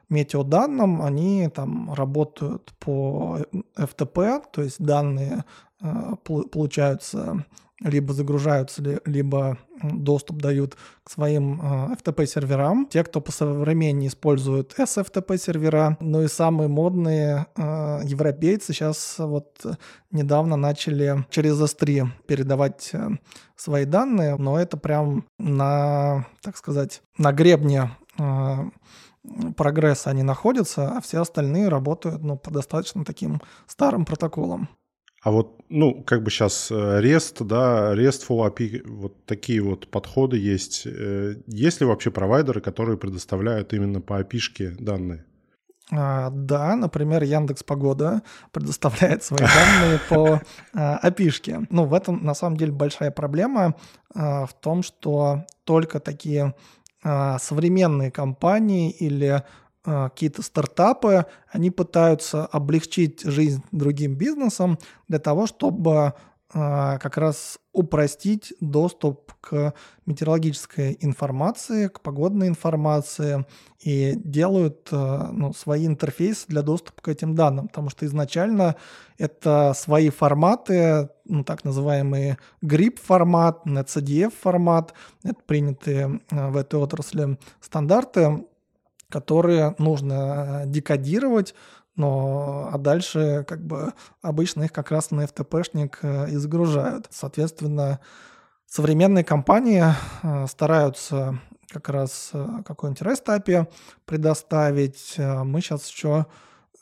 метеоданным, 0.09 1.03
они 1.03 1.49
там 1.49 1.93
работают 1.95 2.73
по 2.79 3.39
FTP, 3.77 4.43
то 4.53 4.63
есть 4.63 4.83
данные 4.83 5.45
э, 5.81 6.15
получаются 6.25 7.45
либо 7.83 8.13
загружаются, 8.13 9.01
либо 9.05 9.59
доступ 9.83 10.39
дают 10.39 10.77
к 11.03 11.11
своим 11.11 11.61
э, 11.61 11.95
FTP-серверам. 11.95 12.87
Те, 12.87 13.05
кто 13.05 13.21
по 13.21 13.33
современнее 13.33 14.09
используют 14.09 14.75
SFTP-сервера, 14.79 15.97
ну 16.01 16.23
и 16.23 16.29
самые 16.29 16.69
модные 16.69 17.47
э, 17.57 18.01
европейцы 18.05 18.73
сейчас 18.73 19.17
вот 19.19 19.65
недавно 20.11 20.57
начали 20.57 21.25
через 21.31 21.61
S3 21.61 22.09
передавать 22.27 22.91
э, 22.93 23.09
свои 23.57 23.85
данные, 23.85 24.37
но 24.37 24.59
это 24.59 24.77
прям 24.77 25.25
на, 25.39 26.27
так 26.43 26.57
сказать, 26.57 27.03
на 27.17 27.33
гребне 27.33 27.91
прогресса 29.57 30.11
они 30.11 30.23
находятся, 30.23 30.97
а 30.97 31.01
все 31.01 31.21
остальные 31.21 31.69
работают 31.69 32.23
ну, 32.23 32.37
по 32.37 32.51
достаточно 32.51 33.05
таким 33.05 33.41
старым 33.67 34.05
протоколам. 34.05 34.69
А 35.23 35.31
вот, 35.31 35.61
ну, 35.69 36.03
как 36.03 36.23
бы 36.23 36.31
сейчас 36.31 36.71
э, 36.71 36.75
REST, 36.75 37.45
да, 37.45 37.95
RESTful 37.95 38.51
API, 38.51 38.83
вот 38.87 39.27
такие 39.27 39.61
вот 39.61 39.87
подходы 39.89 40.39
есть. 40.39 40.87
Э, 40.87 41.35
есть 41.47 41.81
ли 41.81 41.87
вообще 41.87 42.11
провайдеры, 42.11 42.63
которые 42.63 42.97
предоставляют 42.97 43.75
именно 43.75 44.01
по 44.01 44.23
API 44.23 44.77
данные? 44.79 45.27
А, 45.93 46.31
да, 46.31 46.75
например, 46.75 47.23
Яндекс 47.23 47.63
Погода 47.63 48.23
предоставляет 48.51 49.23
свои 49.23 49.41
данные 49.41 50.01
по 50.09 50.41
API. 50.75 51.53
А, 51.53 51.67
ну, 51.69 51.85
в 51.85 51.93
этом 51.93 52.25
на 52.25 52.35
самом 52.35 52.57
деле 52.57 52.73
большая 52.73 53.11
проблема 53.11 53.75
а, 54.15 54.47
в 54.47 54.55
том, 54.55 54.83
что 54.83 55.45
только 55.65 56.01
такие 56.01 56.55
современные 57.03 58.11
компании 58.11 58.91
или 58.91 59.43
какие-то 59.83 60.43
стартапы, 60.43 61.27
они 61.49 61.71
пытаются 61.71 62.45
облегчить 62.47 63.23
жизнь 63.23 63.63
другим 63.73 64.15
бизнесам 64.15 64.79
для 65.09 65.19
того, 65.19 65.47
чтобы 65.47 66.15
а, 66.53 66.99
как 66.99 67.17
раз 67.17 67.61
упростить 67.73 68.53
доступ 68.61 69.33
к 69.41 69.73
метеорологической 70.05 70.97
информации, 71.01 71.87
к 71.87 72.01
погодной 72.01 72.49
информации 72.49 73.47
и 73.79 74.15
делают 74.17 74.89
а, 74.91 75.31
ну, 75.31 75.53
свои 75.53 75.87
интерфейсы 75.87 76.47
для 76.49 76.63
доступа 76.63 77.03
к 77.03 77.09
этим 77.09 77.37
данным, 77.37 77.69
потому 77.69 77.89
что 77.89 78.05
изначально 78.05 78.75
это 79.17 79.75
свои 79.77 80.11
форматы, 80.11 81.11
ну, 81.25 81.45
так 81.45 81.63
называемые 81.63 82.39
GRIP 82.65 82.99
формат, 83.01 83.65
NetCDF 83.65 84.33
формат, 84.33 84.93
это 85.23 85.39
принятые 85.47 86.21
в 86.31 86.57
этой 86.57 86.81
отрасли 86.81 87.39
стандарты, 87.61 88.45
которые 89.11 89.75
нужно 89.79 90.63
э, 90.63 90.67
декодировать, 90.67 91.55
но 91.97 92.71
а 92.73 92.79
дальше 92.79 93.45
как 93.47 93.61
бы 93.63 93.93
обычно 94.23 94.63
их 94.63 94.73
как 94.73 94.91
раз 94.91 95.11
на 95.11 95.23
FTP-шник 95.23 95.99
э, 96.03 96.31
и 96.31 96.37
загружают. 96.37 97.07
Соответственно, 97.11 98.01
современные 98.67 99.25
компании 99.25 99.85
э, 100.23 100.47
стараются 100.47 101.39
как 101.69 101.89
раз 101.89 102.33
какой-нибудь 102.65 103.03
REST 103.03 103.27
API 103.27 103.69
предоставить. 104.05 105.15
Мы 105.19 105.61
сейчас 105.61 105.89
еще 105.89 106.27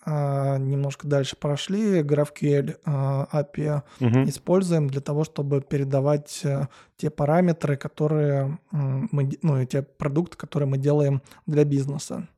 немножко 0.09 1.07
дальше 1.07 1.37
прошли, 1.37 2.01
GraphQL 2.01 2.79
а, 2.85 3.29
API 3.33 3.83
угу. 4.01 4.29
используем 4.29 4.88
для 4.88 5.01
того, 5.01 5.25
чтобы 5.25 5.61
передавать 5.61 6.40
э, 6.44 6.68
те 6.97 7.11
параметры, 7.11 7.77
которые 7.77 8.59
мы, 8.71 9.31
ну, 9.42 9.64
те 9.64 9.83
продукты, 9.83 10.37
которые 10.37 10.68
мы 10.68 10.79
делаем 10.79 11.23
для 11.47 11.64
бизнеса. 11.64 12.29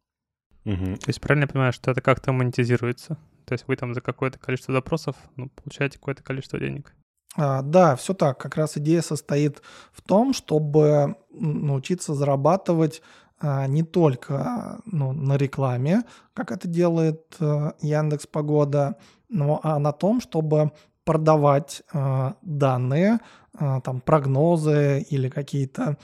Угу. 0.64 0.96
То 0.96 1.09
есть 1.09 1.20
правильно 1.20 1.44
я 1.44 1.48
понимаю, 1.48 1.72
что 1.72 1.90
это 1.90 2.00
как-то 2.00 2.33
монетизируется? 2.33 3.16
То 3.44 3.54
есть 3.54 3.64
вы 3.66 3.76
там 3.76 3.94
за 3.94 4.00
какое-то 4.00 4.38
количество 4.38 4.74
запросов 4.74 5.16
ну, 5.37 5.48
получаете 5.48 5.98
какое-то 5.98 6.22
количество 6.22 6.59
денег? 6.59 6.94
А, 7.37 7.62
да, 7.62 7.96
все 7.96 8.14
так. 8.14 8.38
Как 8.38 8.56
раз 8.56 8.76
идея 8.76 9.02
состоит 9.02 9.62
в 9.92 10.02
том, 10.02 10.33
чтобы 10.33 11.16
научиться 11.30 12.14
зарабатывать 12.14 13.02
а, 13.02 13.30
не 13.42 13.83
только 13.83 14.81
ну, 14.85 15.12
на 15.12 15.37
рекламе, 15.37 16.03
как 16.35 16.53
это 16.53 16.68
делает 16.68 17.37
э, 17.40 17.72
Яндекс 17.81 18.26
Погода, 18.26 18.96
но 19.29 19.61
а 19.62 19.79
на 19.79 19.92
том, 19.92 20.20
чтобы 20.20 20.72
продавать 21.05 21.83
э, 21.92 22.33
данные, 22.42 23.20
э, 23.59 23.81
там 23.83 24.00
прогнозы 24.00 25.00
или 25.09 25.29
какие-то 25.29 25.96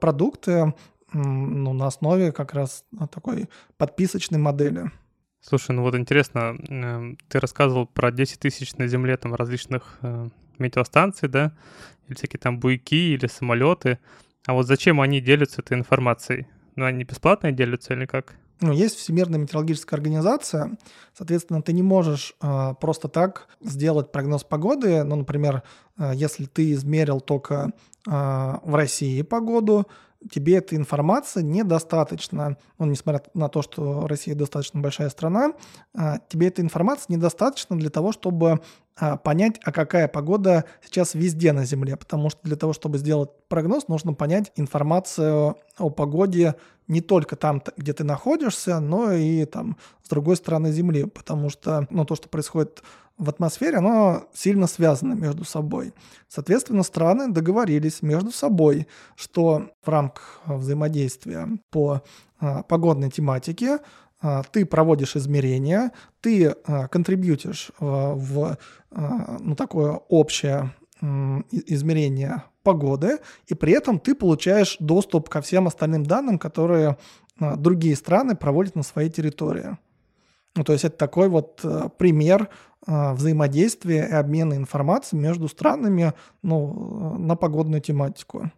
продукты 0.00 0.72
ну, 1.12 1.74
на 1.74 1.86
основе 1.86 2.32
как 2.32 2.54
раз 2.54 2.84
такой 3.10 3.50
подписочной 3.76 4.38
модели. 4.38 4.90
Слушай, 5.42 5.72
ну 5.72 5.82
вот 5.82 5.94
интересно, 5.94 6.56
ты 7.28 7.40
рассказывал 7.40 7.86
про 7.86 8.10
10 8.10 8.40
тысяч 8.40 8.74
на 8.76 8.86
Земле 8.86 9.18
там 9.18 9.34
различных 9.34 10.00
метеостанций, 10.58 11.28
да, 11.28 11.52
или 12.06 12.14
всякие 12.14 12.40
там 12.40 12.58
буйки 12.58 13.14
или 13.14 13.26
самолеты. 13.26 13.98
А 14.46 14.54
вот 14.54 14.66
зачем 14.66 15.02
они 15.02 15.20
делятся 15.20 15.60
этой 15.60 15.76
информацией? 15.76 16.46
Но 16.80 16.86
они 16.86 17.04
бесплатные 17.04 17.52
делятся 17.52 17.92
или 17.92 18.06
как? 18.06 18.36
Ну, 18.62 18.72
есть 18.72 18.96
Всемирная 18.96 19.38
метеорологическая 19.38 19.98
организация, 19.98 20.78
соответственно, 21.12 21.60
ты 21.60 21.74
не 21.74 21.82
можешь 21.82 22.34
э, 22.40 22.74
просто 22.80 23.08
так 23.08 23.48
сделать 23.60 24.12
прогноз 24.12 24.44
погоды. 24.44 25.04
Ну, 25.04 25.16
например, 25.16 25.62
э, 25.98 26.12
если 26.14 26.46
ты 26.46 26.72
измерил 26.72 27.20
только 27.20 27.72
э, 28.06 28.10
в 28.10 28.74
России 28.74 29.20
погоду, 29.20 29.88
тебе 30.30 30.56
эта 30.56 30.76
информация 30.76 31.42
недостаточно, 31.42 32.56
ну, 32.78 32.86
несмотря 32.86 33.22
на 33.34 33.48
то, 33.48 33.62
что 33.62 34.06
Россия 34.06 34.34
достаточно 34.34 34.80
большая 34.80 35.08
страна, 35.08 35.52
э, 35.94 36.14
тебе 36.28 36.48
эта 36.48 36.62
информация 36.62 37.14
недостаточно 37.14 37.78
для 37.78 37.90
того, 37.90 38.12
чтобы 38.12 38.60
а, 39.00 39.16
понять, 39.16 39.58
а 39.64 39.72
какая 39.72 40.08
погода 40.08 40.64
сейчас 40.84 41.14
везде 41.14 41.52
на 41.52 41.64
Земле, 41.64 41.96
потому 41.96 42.28
что 42.28 42.40
для 42.42 42.56
того, 42.56 42.74
чтобы 42.74 42.98
сделать 42.98 43.30
прогноз, 43.48 43.88
нужно 43.88 44.12
понять 44.12 44.52
информацию 44.56 45.56
о 45.78 45.90
погоде 45.90 46.56
не 46.90 47.00
только 47.00 47.36
там, 47.36 47.62
где 47.76 47.92
ты 47.92 48.02
находишься, 48.02 48.80
но 48.80 49.12
и 49.12 49.44
там 49.44 49.76
с 50.02 50.08
другой 50.08 50.36
стороны 50.36 50.72
Земли, 50.72 51.04
потому 51.04 51.48
что 51.48 51.86
ну, 51.90 52.04
то, 52.04 52.16
что 52.16 52.28
происходит 52.28 52.82
в 53.16 53.28
атмосфере, 53.28 53.76
оно 53.76 54.24
сильно 54.34 54.66
связано 54.66 55.12
между 55.12 55.44
собой. 55.44 55.94
Соответственно, 56.28 56.82
страны 56.82 57.28
договорились 57.28 58.02
между 58.02 58.32
собой, 58.32 58.88
что 59.14 59.70
в 59.84 59.88
рамках 59.88 60.40
взаимодействия 60.46 61.48
по 61.70 62.02
а, 62.40 62.62
погодной 62.64 63.10
тематике 63.10 63.78
а, 64.20 64.42
ты 64.42 64.66
проводишь 64.66 65.14
измерения, 65.16 65.92
ты 66.20 66.56
а, 66.66 66.88
контрибьютишь 66.88 67.70
а, 67.78 68.14
в 68.14 68.58
ну, 68.90 69.54
такое 69.54 69.92
общее 70.08 70.72
измерение 71.00 72.44
погоды, 72.62 73.18
и 73.46 73.54
при 73.54 73.72
этом 73.72 73.98
ты 73.98 74.14
получаешь 74.14 74.76
доступ 74.80 75.28
ко 75.28 75.40
всем 75.40 75.66
остальным 75.66 76.04
данным, 76.04 76.38
которые 76.38 76.98
другие 77.38 77.96
страны 77.96 78.36
проводят 78.36 78.76
на 78.76 78.82
своей 78.82 79.10
территории. 79.10 79.78
Ну, 80.56 80.64
то 80.64 80.72
есть 80.72 80.84
это 80.84 80.96
такой 80.96 81.28
вот 81.28 81.64
пример 81.96 82.48
взаимодействия 82.86 84.08
и 84.08 84.12
обмена 84.12 84.54
информацией 84.54 85.22
между 85.22 85.48
странами 85.48 86.12
ну, 86.42 87.16
на 87.18 87.36
погодную 87.36 87.80
тематику. 87.80 88.50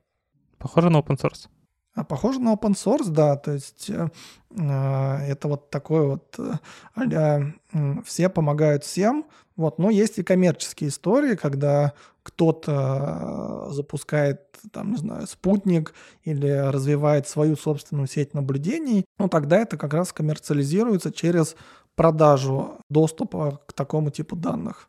Похоже 0.58 0.90
на 0.90 0.98
open 0.98 1.16
source. 1.20 1.48
А 1.94 2.04
похоже 2.04 2.40
на 2.40 2.54
open 2.54 2.72
source, 2.72 3.10
да, 3.10 3.36
то 3.36 3.52
есть 3.52 3.90
э, 3.90 4.08
э 4.50 5.16
это 5.28 5.48
вот 5.48 5.68
такой 5.68 6.06
вот 6.06 6.38
а 6.94 7.52
все 8.04 8.28
помогают 8.30 8.84
всем, 8.84 9.26
вот, 9.56 9.78
но 9.78 9.90
есть 9.90 10.18
и 10.18 10.22
коммерческие 10.22 10.88
истории, 10.88 11.36
когда 11.36 11.92
кто-то 12.22 13.68
запускает, 13.70 14.40
там, 14.72 14.92
не 14.92 14.96
знаю, 14.96 15.26
спутник 15.26 15.92
или 16.24 16.48
развивает 16.48 17.28
свою 17.28 17.56
собственную 17.56 18.06
сеть 18.06 18.32
наблюдений, 18.32 19.04
ну, 19.18 19.28
тогда 19.28 19.58
это 19.58 19.76
как 19.76 19.92
раз 19.92 20.12
коммерциализируется 20.12 21.12
через 21.12 21.56
продажу 21.94 22.78
доступа 22.88 23.60
к 23.66 23.74
такому 23.74 24.10
типу 24.10 24.36
данных. 24.36 24.88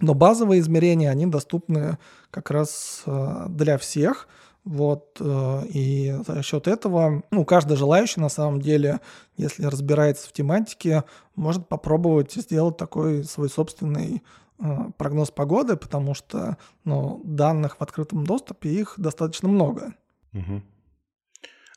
Но 0.00 0.14
базовые 0.14 0.60
измерения, 0.60 1.10
они 1.10 1.26
доступны 1.26 1.96
как 2.30 2.50
раз 2.50 3.04
для 3.06 3.78
всех– 3.78 4.28
вот, 4.64 5.16
э, 5.20 5.62
и 5.70 6.14
за 6.26 6.42
счет 6.42 6.68
этого, 6.68 7.22
ну, 7.30 7.44
каждый 7.44 7.76
желающий, 7.76 8.20
на 8.20 8.28
самом 8.28 8.60
деле, 8.60 9.00
если 9.36 9.64
разбирается 9.64 10.28
в 10.28 10.32
тематике, 10.32 11.04
может 11.34 11.68
попробовать 11.68 12.32
сделать 12.34 12.76
такой 12.76 13.24
свой 13.24 13.48
собственный 13.48 14.22
э, 14.60 14.76
прогноз 14.96 15.30
погоды, 15.30 15.76
потому 15.76 16.14
что, 16.14 16.58
ну, 16.84 17.20
данных 17.24 17.78
в 17.78 17.82
открытом 17.82 18.24
доступе, 18.24 18.70
их 18.70 18.94
достаточно 18.98 19.48
много. 19.48 19.94
Угу. 20.32 20.62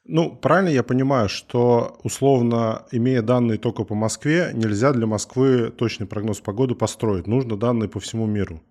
Ну, 0.07 0.35
правильно 0.35 0.69
я 0.69 0.83
понимаю, 0.83 1.27
что 1.27 1.97
условно, 2.03 2.85
имея 2.91 3.23
данные 3.23 3.57
только 3.57 3.83
по 3.83 3.95
Москве, 3.95 4.51
нельзя 4.53 4.93
для 4.93 5.07
Москвы 5.07 5.71
точный 5.71 6.05
прогноз 6.05 6.41
погоды 6.41 6.75
построить. 6.75 7.25
Нужно 7.25 7.57
данные 7.57 7.89
по 7.89 7.99
всему 7.99 8.27
миру. 8.27 8.61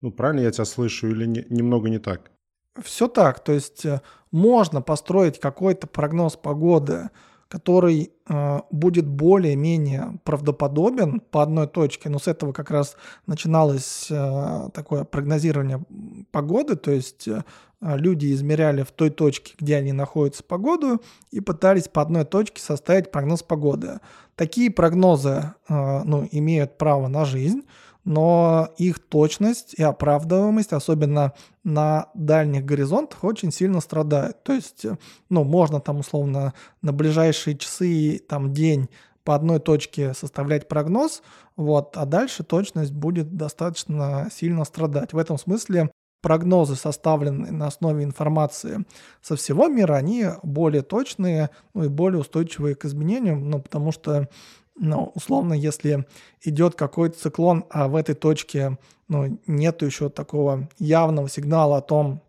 Ну, 0.00 0.10
правильно 0.10 0.40
я 0.40 0.50
тебя 0.50 0.64
слышу 0.64 1.08
или 1.08 1.26
не, 1.26 1.44
немного 1.50 1.90
не 1.90 1.98
так? 1.98 2.31
Все 2.80 3.08
так, 3.08 3.40
то 3.40 3.52
есть 3.52 3.84
э, 3.84 4.00
можно 4.30 4.80
построить 4.80 5.38
какой-то 5.38 5.86
прогноз 5.86 6.36
погоды, 6.36 7.10
который 7.48 8.12
э, 8.26 8.60
будет 8.70 9.06
более-менее 9.06 10.18
правдоподобен 10.24 11.20
по 11.20 11.42
одной 11.42 11.66
точке, 11.66 12.08
но 12.08 12.18
с 12.18 12.26
этого 12.28 12.54
как 12.54 12.70
раз 12.70 12.96
начиналось 13.26 14.06
э, 14.10 14.70
такое 14.72 15.04
прогнозирование 15.04 15.82
погоды, 16.30 16.76
то 16.76 16.90
есть 16.90 17.28
э, 17.28 17.42
люди 17.82 18.32
измеряли 18.32 18.84
в 18.84 18.90
той 18.90 19.10
точке, 19.10 19.52
где 19.60 19.76
они 19.76 19.92
находятся 19.92 20.42
погоду, 20.42 21.02
и 21.30 21.40
пытались 21.40 21.88
по 21.88 22.00
одной 22.00 22.24
точке 22.24 22.62
составить 22.62 23.10
прогноз 23.10 23.42
погоды. 23.42 24.00
Такие 24.34 24.70
прогнозы 24.70 25.52
э, 25.68 26.02
ну, 26.04 26.26
имеют 26.30 26.78
право 26.78 27.08
на 27.08 27.26
жизнь, 27.26 27.64
но 28.04 28.68
их 28.78 28.98
точность 28.98 29.74
и 29.74 29.82
оправдываемость, 29.82 30.72
особенно 30.72 31.32
на 31.64 32.08
дальних 32.14 32.64
горизонтах, 32.64 33.24
очень 33.24 33.52
сильно 33.52 33.80
страдает. 33.80 34.42
То 34.42 34.52
есть, 34.52 34.86
ну, 35.28 35.44
можно 35.44 35.80
там 35.80 36.00
условно 36.00 36.54
на 36.82 36.92
ближайшие 36.92 37.56
часы, 37.56 38.20
там 38.28 38.52
день 38.52 38.88
по 39.24 39.34
одной 39.34 39.60
точке 39.60 40.14
составлять 40.14 40.68
прогноз, 40.68 41.22
вот, 41.56 41.96
а 41.96 42.06
дальше 42.06 42.42
точность 42.42 42.92
будет 42.92 43.36
достаточно 43.36 44.28
сильно 44.32 44.64
страдать. 44.64 45.12
В 45.12 45.18
этом 45.18 45.38
смысле 45.38 45.90
прогнозы, 46.22 46.76
составленные 46.76 47.52
на 47.52 47.66
основе 47.66 48.04
информации 48.04 48.84
со 49.20 49.36
всего 49.36 49.68
мира, 49.68 49.94
они 49.94 50.26
более 50.42 50.82
точные 50.82 51.50
ну, 51.74 51.84
и 51.84 51.88
более 51.88 52.20
устойчивые 52.20 52.74
к 52.74 52.84
изменениям, 52.84 53.50
ну, 53.50 53.60
потому 53.60 53.92
что 53.92 54.28
но 54.76 55.12
условно, 55.14 55.54
если 55.54 56.06
идет 56.42 56.74
какой-то 56.74 57.18
циклон, 57.18 57.64
а 57.70 57.88
в 57.88 57.96
этой 57.96 58.14
точке 58.14 58.78
ну, 59.08 59.38
нет 59.46 59.82
еще 59.82 60.08
такого 60.08 60.68
явного 60.78 61.28
сигнала 61.28 61.78
о 61.78 61.82
том, 61.82 62.22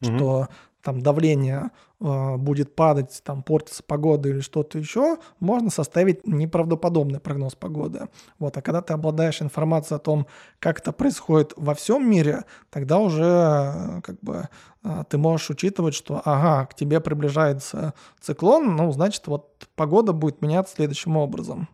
угу. 0.00 0.16
что 0.16 0.48
там 0.82 1.02
давление 1.02 1.70
э, 2.00 2.36
будет 2.36 2.74
падать, 2.74 3.20
там 3.24 3.42
портится 3.42 3.82
погода 3.82 4.28
или 4.28 4.40
что-то 4.40 4.78
еще, 4.78 5.18
можно 5.40 5.70
составить 5.70 6.26
неправдоподобный 6.26 7.20
прогноз 7.20 7.54
погоды. 7.54 8.08
Вот, 8.38 8.56
а 8.56 8.62
когда 8.62 8.80
ты 8.80 8.94
обладаешь 8.94 9.42
информацией 9.42 9.96
о 9.96 10.00
том, 10.00 10.26
как 10.58 10.80
это 10.80 10.92
происходит 10.92 11.52
во 11.56 11.74
всем 11.74 12.08
мире, 12.08 12.44
тогда 12.70 12.98
уже 12.98 13.24
э, 13.24 14.00
как 14.02 14.20
бы 14.20 14.48
э, 14.84 15.04
ты 15.08 15.18
можешь 15.18 15.50
учитывать, 15.50 15.94
что 15.94 16.22
ага, 16.24 16.66
к 16.66 16.74
тебе 16.74 17.00
приближается 17.00 17.94
циклон, 18.20 18.76
ну, 18.76 18.90
значит, 18.92 19.26
вот 19.26 19.68
погода 19.74 20.12
будет 20.12 20.40
меняться 20.40 20.76
следующим 20.76 21.16
образом. 21.16 21.68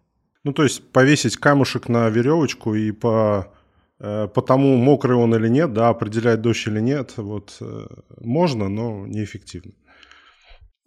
Ну, 0.46 0.52
то 0.52 0.62
есть 0.62 0.92
повесить 0.92 1.36
камушек 1.36 1.88
на 1.88 2.08
веревочку 2.08 2.76
и 2.76 2.92
по, 2.92 3.52
э, 3.98 4.28
по 4.28 4.42
тому, 4.42 4.76
мокрый 4.76 5.16
он 5.16 5.34
или 5.34 5.48
нет, 5.48 5.72
да, 5.72 5.88
определять 5.88 6.40
дождь 6.40 6.68
или 6.68 6.78
нет, 6.80 7.14
вот 7.16 7.56
э, 7.60 7.86
можно, 8.20 8.68
но 8.68 9.08
неэффективно. 9.08 9.72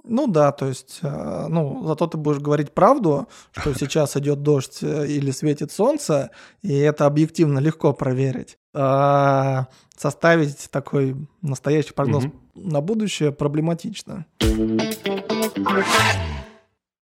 Ну 0.05 0.27
да, 0.27 0.53
то 0.53 0.65
есть, 0.65 0.99
э, 1.01 1.47
ну, 1.49 1.85
зато 1.85 2.07
ты 2.07 2.17
будешь 2.17 2.39
говорить 2.39 2.71
правду, 2.71 3.27
что 3.51 3.73
сейчас 3.77 4.15
идет 4.15 4.43
дождь 4.43 4.81
или 4.81 5.31
светит 5.31 5.73
солнце, 5.73 6.31
и 6.61 6.77
это 6.77 7.05
объективно 7.05 7.59
легко 7.59 7.91
проверить. 7.91 8.57
А 8.73 9.67
составить 9.97 10.69
такой 10.71 11.17
настоящий 11.41 11.91
прогноз 11.93 12.23
угу. 12.23 12.33
на 12.55 12.79
будущее 12.79 13.33
проблематично. 13.33 14.25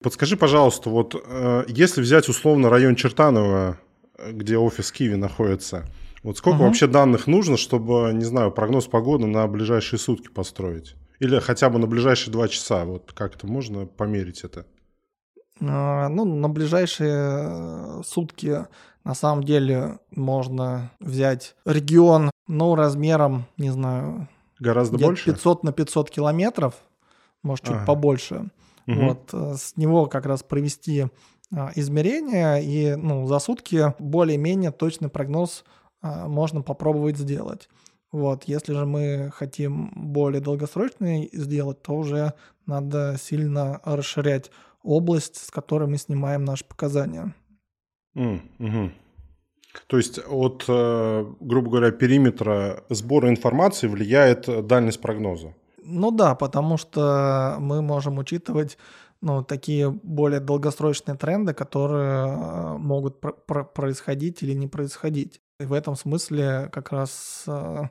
Подскажи, 0.06 0.38
пожалуйста, 0.38 0.92
вот 0.92 1.16
э, 1.16 1.64
если 1.68 2.00
взять 2.00 2.30
условно 2.30 2.70
район 2.70 2.96
Чертанова, 2.96 3.80
где 4.34 4.56
офис 4.56 4.92
Киви 4.92 5.16
находится, 5.16 5.84
вот 6.22 6.38
сколько 6.38 6.58
угу. 6.58 6.66
вообще 6.66 6.86
данных 6.86 7.26
нужно, 7.26 7.58
чтобы, 7.58 8.12
не 8.14 8.24
знаю, 8.24 8.52
прогноз 8.52 8.86
погоды 8.86 9.26
на 9.26 9.48
ближайшие 9.48 9.98
сутки 9.98 10.28
построить? 10.28 10.96
Или 11.18 11.40
хотя 11.40 11.72
бы 11.72 11.80
на 11.80 11.88
ближайшие 11.88 12.32
два 12.32 12.48
часа? 12.48 12.86
Вот 12.86 13.14
как 13.14 13.34
это 13.34 13.48
можно 13.48 13.88
померить 13.88 14.44
это? 14.44 14.68
А, 15.60 16.08
ну, 16.10 16.24
на 16.24 16.50
ближайшие 16.50 17.16
э, 17.18 18.02
сутки 18.06 18.68
на 19.04 19.16
самом 19.16 19.44
деле 19.44 19.98
можно 20.12 20.92
взять 21.00 21.56
регион, 21.66 22.30
ну, 22.48 22.76
размером, 22.76 23.46
не 23.58 23.72
знаю... 23.72 24.28
Гораздо 24.60 25.00
больше? 25.00 25.32
500 25.32 25.64
на 25.64 25.72
500 25.72 26.12
километров, 26.12 26.76
может, 27.42 27.66
чуть 27.66 27.74
ага. 27.74 27.86
побольше. 27.88 28.52
Угу. 28.88 29.00
Вот, 29.00 29.30
э, 29.34 29.56
с 29.58 29.78
него 29.78 30.06
как 30.08 30.26
раз 30.26 30.44
провести 30.44 31.06
а, 31.56 31.72
измерения, 31.76 32.58
и 32.58 32.96
ну, 32.96 33.28
за 33.28 33.40
сутки 33.40 33.94
более-менее 34.00 34.72
точный 34.72 35.10
прогноз 35.10 35.64
а, 36.02 36.28
можно 36.28 36.62
попробовать 36.62 37.18
сделать. 37.18 37.70
Вот, 38.12 38.46
если 38.46 38.74
же 38.74 38.86
мы 38.86 39.30
хотим 39.34 39.92
более 39.96 40.42
долгосрочный 40.42 41.30
сделать, 41.34 41.82
то 41.82 41.94
уже 41.94 42.34
надо 42.66 43.18
сильно 43.20 43.82
расширять 43.84 44.52
область, 44.84 45.38
с 45.38 45.52
которой 45.52 45.88
мы 45.88 45.98
снимаем 45.98 46.46
наши 46.46 46.66
показания. 46.66 47.34
Mm, 48.16 48.40
угу. 48.60 48.92
То 49.88 49.98
есть 49.98 50.20
от, 50.26 50.64
э, 50.68 51.26
грубо 51.40 51.70
говоря, 51.70 51.92
периметра 51.92 52.84
сбора 52.90 53.30
информации 53.30 53.88
влияет 53.88 54.68
дальность 54.68 55.02
прогноза? 55.02 55.54
Ну 55.88 56.12
да, 56.12 56.36
потому 56.36 56.78
что 56.78 57.58
мы 57.60 57.82
можем 57.82 58.18
учитывать 58.18 58.78
ну, 59.22 59.44
такие 59.44 59.90
более 59.90 60.40
долгосрочные 60.40 61.16
тренды, 61.16 61.54
которые 61.54 62.28
э, 62.28 62.78
могут 62.78 63.20
пр- 63.22 63.36
пр- 63.46 63.66
происходить 63.66 64.44
или 64.44 64.54
не 64.54 64.68
происходить. 64.68 65.42
И 65.60 65.66
в 65.66 65.74
этом 65.74 65.96
смысле 65.96 66.70
как 66.72 66.92
раз 66.92 67.44
э, 67.48 67.84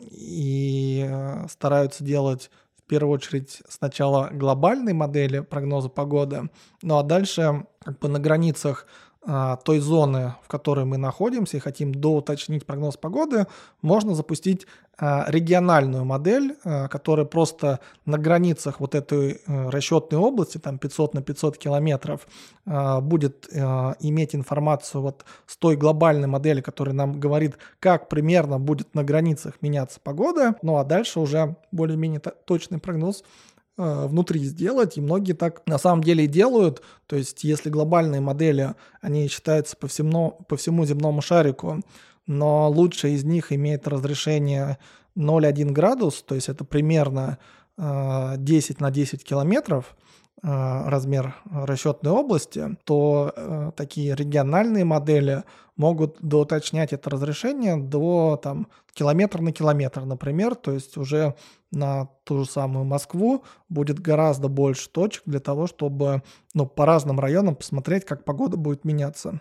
и 0.00 1.06
э, 1.08 1.46
стараются 1.48 2.04
делать 2.04 2.50
в 2.76 2.82
первую 2.88 3.14
очередь 3.14 3.62
сначала 3.68 4.30
глобальные 4.32 4.94
модели 4.94 5.40
прогноза 5.40 5.88
погоды, 5.88 6.50
ну 6.82 6.98
а 6.98 7.02
дальше 7.02 7.66
как 7.84 7.98
бы 7.98 8.08
на 8.08 8.18
границах 8.18 8.86
той 9.26 9.80
зоны, 9.80 10.34
в 10.42 10.48
которой 10.48 10.86
мы 10.86 10.96
находимся 10.96 11.58
и 11.58 11.60
хотим 11.60 11.94
доуточнить 11.94 12.64
прогноз 12.64 12.96
погоды, 12.96 13.46
можно 13.82 14.14
запустить 14.14 14.66
а, 15.02 15.24
региональную 15.28 16.04
модель, 16.04 16.56
а, 16.62 16.88
которая 16.88 17.24
просто 17.24 17.80
на 18.04 18.18
границах 18.18 18.80
вот 18.80 18.94
этой 18.94 19.40
э, 19.46 19.70
расчетной 19.70 20.18
области, 20.18 20.58
там 20.58 20.78
500 20.78 21.14
на 21.14 21.22
500 21.22 21.58
километров, 21.58 22.26
будет 22.66 23.48
иметь 23.50 24.34
информацию 24.34 25.00
вот 25.00 25.24
с 25.46 25.56
той 25.56 25.76
глобальной 25.76 26.28
модели, 26.28 26.60
которая 26.60 26.94
нам 26.94 27.18
говорит, 27.18 27.58
как 27.80 28.08
примерно 28.08 28.60
будет 28.60 28.94
на 28.94 29.02
границах 29.02 29.54
меняться 29.60 29.98
погода, 30.00 30.54
ну 30.62 30.76
а 30.76 30.84
дальше 30.84 31.18
уже 31.18 31.56
более-менее 31.72 32.20
точный 32.20 32.78
прогноз 32.78 33.24
Э, 33.24 33.49
внутри 33.80 34.40
сделать, 34.44 34.98
и 34.98 35.00
многие 35.00 35.32
так 35.32 35.62
на 35.66 35.78
самом 35.78 36.02
деле 36.02 36.24
и 36.24 36.28
делают. 36.28 36.82
То 37.06 37.16
есть 37.16 37.44
если 37.44 37.70
глобальные 37.70 38.20
модели, 38.20 38.74
они 39.00 39.28
считаются 39.28 39.76
по 39.76 39.88
всему, 39.88 40.44
по 40.48 40.56
всему 40.56 40.84
земному 40.84 41.22
шарику, 41.22 41.80
но 42.26 42.68
лучшая 42.68 43.12
из 43.12 43.24
них 43.24 43.52
имеет 43.52 43.88
разрешение 43.88 44.78
0,1 45.16 45.72
градус, 45.72 46.22
то 46.22 46.34
есть 46.34 46.48
это 46.48 46.64
примерно 46.64 47.38
10 47.76 47.78
э, 47.78 48.74
на 48.78 48.90
10 48.90 49.24
километров, 49.24 49.96
э, 50.42 50.48
размер 50.48 51.34
расчетной 51.50 52.12
области, 52.12 52.76
то 52.84 53.72
такие 53.76 54.14
региональные 54.14 54.84
модели 54.84 55.44
могут 55.76 56.18
доуточнять 56.20 56.92
это 56.92 57.08
разрешение 57.08 57.76
до 57.76 58.38
там, 58.42 58.68
километр 58.92 59.40
на 59.40 59.52
километр, 59.52 60.04
например, 60.04 60.54
то 60.54 60.72
есть 60.72 60.98
уже 60.98 61.34
на 61.70 62.06
ту 62.24 62.40
же 62.40 62.50
самую 62.50 62.84
Москву 62.84 63.44
будет 63.68 64.00
гораздо 64.00 64.48
больше 64.48 64.88
точек 64.88 65.22
для 65.26 65.40
того, 65.40 65.66
чтобы 65.66 66.22
ну, 66.54 66.66
по 66.66 66.86
разным 66.86 67.20
районам 67.20 67.54
посмотреть, 67.54 68.04
как 68.04 68.24
погода 68.24 68.56
будет 68.56 68.84
меняться. 68.84 69.40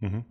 Угу. 0.00 0.24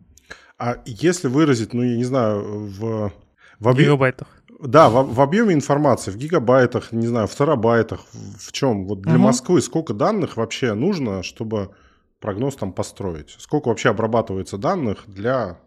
А 0.57 0.77
если 0.85 1.27
выразить, 1.27 1.73
ну, 1.73 1.83
я 1.83 1.97
не 1.97 2.03
знаю, 2.03 2.67
в... 2.67 3.11
В 3.59 3.67
объ... 3.67 3.79
гигабайтах. 3.79 4.27
Да, 4.59 4.89
в, 4.89 5.13
в 5.13 5.21
объеме 5.21 5.53
информации, 5.53 6.11
в 6.11 6.17
гигабайтах, 6.17 6.91
не 6.91 7.07
знаю, 7.07 7.27
в 7.27 7.35
терабайтах, 7.35 8.01
в 8.13 8.51
чем? 8.51 8.87
Вот 8.87 9.01
для 9.01 9.15
угу. 9.15 9.23
Москвы 9.23 9.61
сколько 9.61 9.93
данных 9.93 10.37
вообще 10.37 10.73
нужно, 10.73 11.23
чтобы 11.23 11.71
прогноз 12.19 12.55
там 12.55 12.71
построить? 12.71 13.35
Сколько 13.37 13.67
вообще 13.67 13.89
обрабатывается 13.89 14.57
данных 14.57 15.03
для 15.07 15.59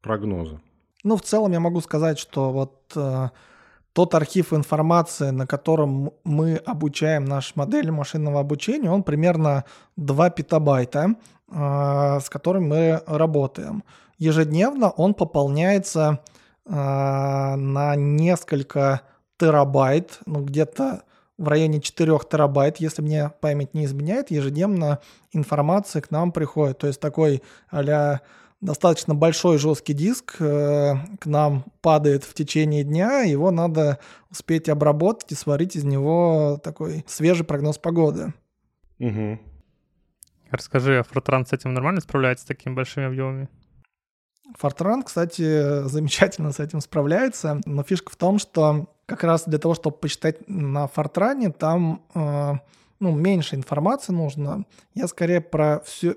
прогноза? 0.00 0.60
Ну, 1.02 1.16
в 1.16 1.22
целом 1.22 1.52
я 1.52 1.60
могу 1.60 1.80
сказать, 1.80 2.18
что 2.18 2.50
вот 2.52 2.92
э, 2.94 3.28
тот 3.94 4.14
архив 4.14 4.52
информации, 4.52 5.30
на 5.30 5.46
котором 5.46 6.12
мы 6.24 6.56
обучаем 6.56 7.24
наш 7.24 7.54
модель 7.54 7.90
машинного 7.90 8.40
обучения, 8.40 8.90
он 8.90 9.04
примерно 9.04 9.64
2 9.96 10.30
петабайта, 10.30 11.14
э, 11.48 12.18
с 12.20 12.28
которым 12.28 12.68
мы 12.68 13.02
работаем. 13.06 13.84
Ежедневно 14.18 14.90
он 14.90 15.14
пополняется 15.14 16.18
э, 16.66 16.72
на 16.74 17.94
несколько 17.94 19.02
терабайт, 19.38 20.18
ну 20.26 20.40
где-то 20.44 21.02
в 21.38 21.48
районе 21.48 21.80
4 21.80 22.18
терабайт, 22.30 22.78
если 22.78 23.00
мне 23.00 23.30
память 23.40 23.74
не 23.74 23.84
изменяет, 23.84 24.30
ежедневно 24.30 24.98
информация 25.32 26.02
к 26.02 26.10
нам 26.10 26.32
приходит. 26.32 26.78
То 26.78 26.88
есть 26.88 27.00
такой 27.00 27.42
а 27.70 28.20
достаточно 28.64 29.14
большой 29.14 29.58
жесткий 29.58 29.92
диск 29.92 30.36
э, 30.40 30.94
к 31.20 31.26
нам 31.26 31.66
падает 31.82 32.24
в 32.24 32.32
течение 32.32 32.82
дня, 32.82 33.20
его 33.20 33.50
надо 33.50 33.98
успеть 34.30 34.68
обработать 34.68 35.32
и 35.32 35.34
сварить 35.34 35.76
из 35.76 35.84
него 35.84 36.58
такой 36.64 37.04
свежий 37.06 37.44
прогноз 37.44 37.76
погоды. 37.76 38.32
Угу. 38.98 39.38
Расскажи, 40.50 40.98
а 40.98 41.02
Fortran 41.02 41.46
с 41.46 41.52
этим 41.52 41.74
нормально 41.74 42.00
справляется, 42.00 42.44
с 42.44 42.48
такими 42.48 42.74
большими 42.74 43.06
объемами? 43.06 43.48
Fortran, 44.58 45.02
кстати, 45.04 45.86
замечательно 45.88 46.52
с 46.52 46.58
этим 46.58 46.80
справляется, 46.80 47.60
но 47.66 47.82
фишка 47.82 48.10
в 48.12 48.16
том, 48.16 48.38
что 48.38 48.86
как 49.04 49.24
раз 49.24 49.44
для 49.46 49.58
того, 49.58 49.74
чтобы 49.74 49.98
посчитать 49.98 50.48
на 50.48 50.86
Fortran, 50.86 51.52
там 51.52 52.02
э, 52.14 52.54
ну, 53.04 53.14
меньше 53.14 53.54
информации 53.54 54.14
нужно. 54.14 54.64
Я 54.94 55.08
скорее 55.08 55.42
про 55.42 55.82
все, 55.84 56.14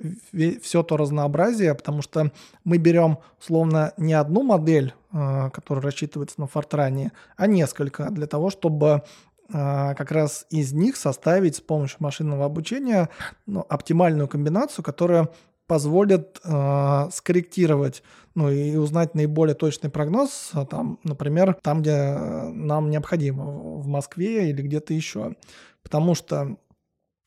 все 0.62 0.84
то 0.84 0.96
разнообразие, 0.96 1.76
потому 1.76 2.02
что 2.02 2.32
мы 2.64 2.78
берем, 2.78 3.18
словно 3.40 3.92
не 3.98 4.14
одну 4.14 4.44
модель, 4.44 4.94
э, 5.12 5.50
которая 5.52 5.84
рассчитывается 5.84 6.40
на 6.40 6.46
Fortran, 6.46 7.12
а 7.36 7.48
несколько, 7.48 8.10
для 8.10 8.26
того, 8.26 8.50
чтобы 8.50 9.04
э, 9.50 9.52
как 9.96 10.12
раз 10.12 10.46
из 10.50 10.72
них 10.72 10.96
составить 10.96 11.58
с 11.58 11.62
помощью 11.62 11.98
машинного 12.00 12.46
обучения 12.46 13.10
ну, 13.46 13.66
оптимальную 13.68 14.30
комбинацию, 14.30 14.86
которая 14.86 15.28
позволит 15.68 16.40
э, 16.46 17.10
скорректировать, 17.12 18.02
ну 18.34 18.50
и 18.50 18.78
узнать 18.78 19.14
наиболее 19.14 19.56
точный 19.56 19.90
прогноз, 19.90 20.52
э, 20.54 20.66
там, 20.70 21.00
например, 21.04 21.58
там, 21.62 21.82
где 21.82 22.14
нам 22.14 22.90
необходимо, 22.90 23.44
в 23.44 23.88
Москве 23.88 24.50
или 24.50 24.62
где-то 24.62 24.94
еще. 24.94 25.36
Потому 25.84 26.16
что, 26.16 26.58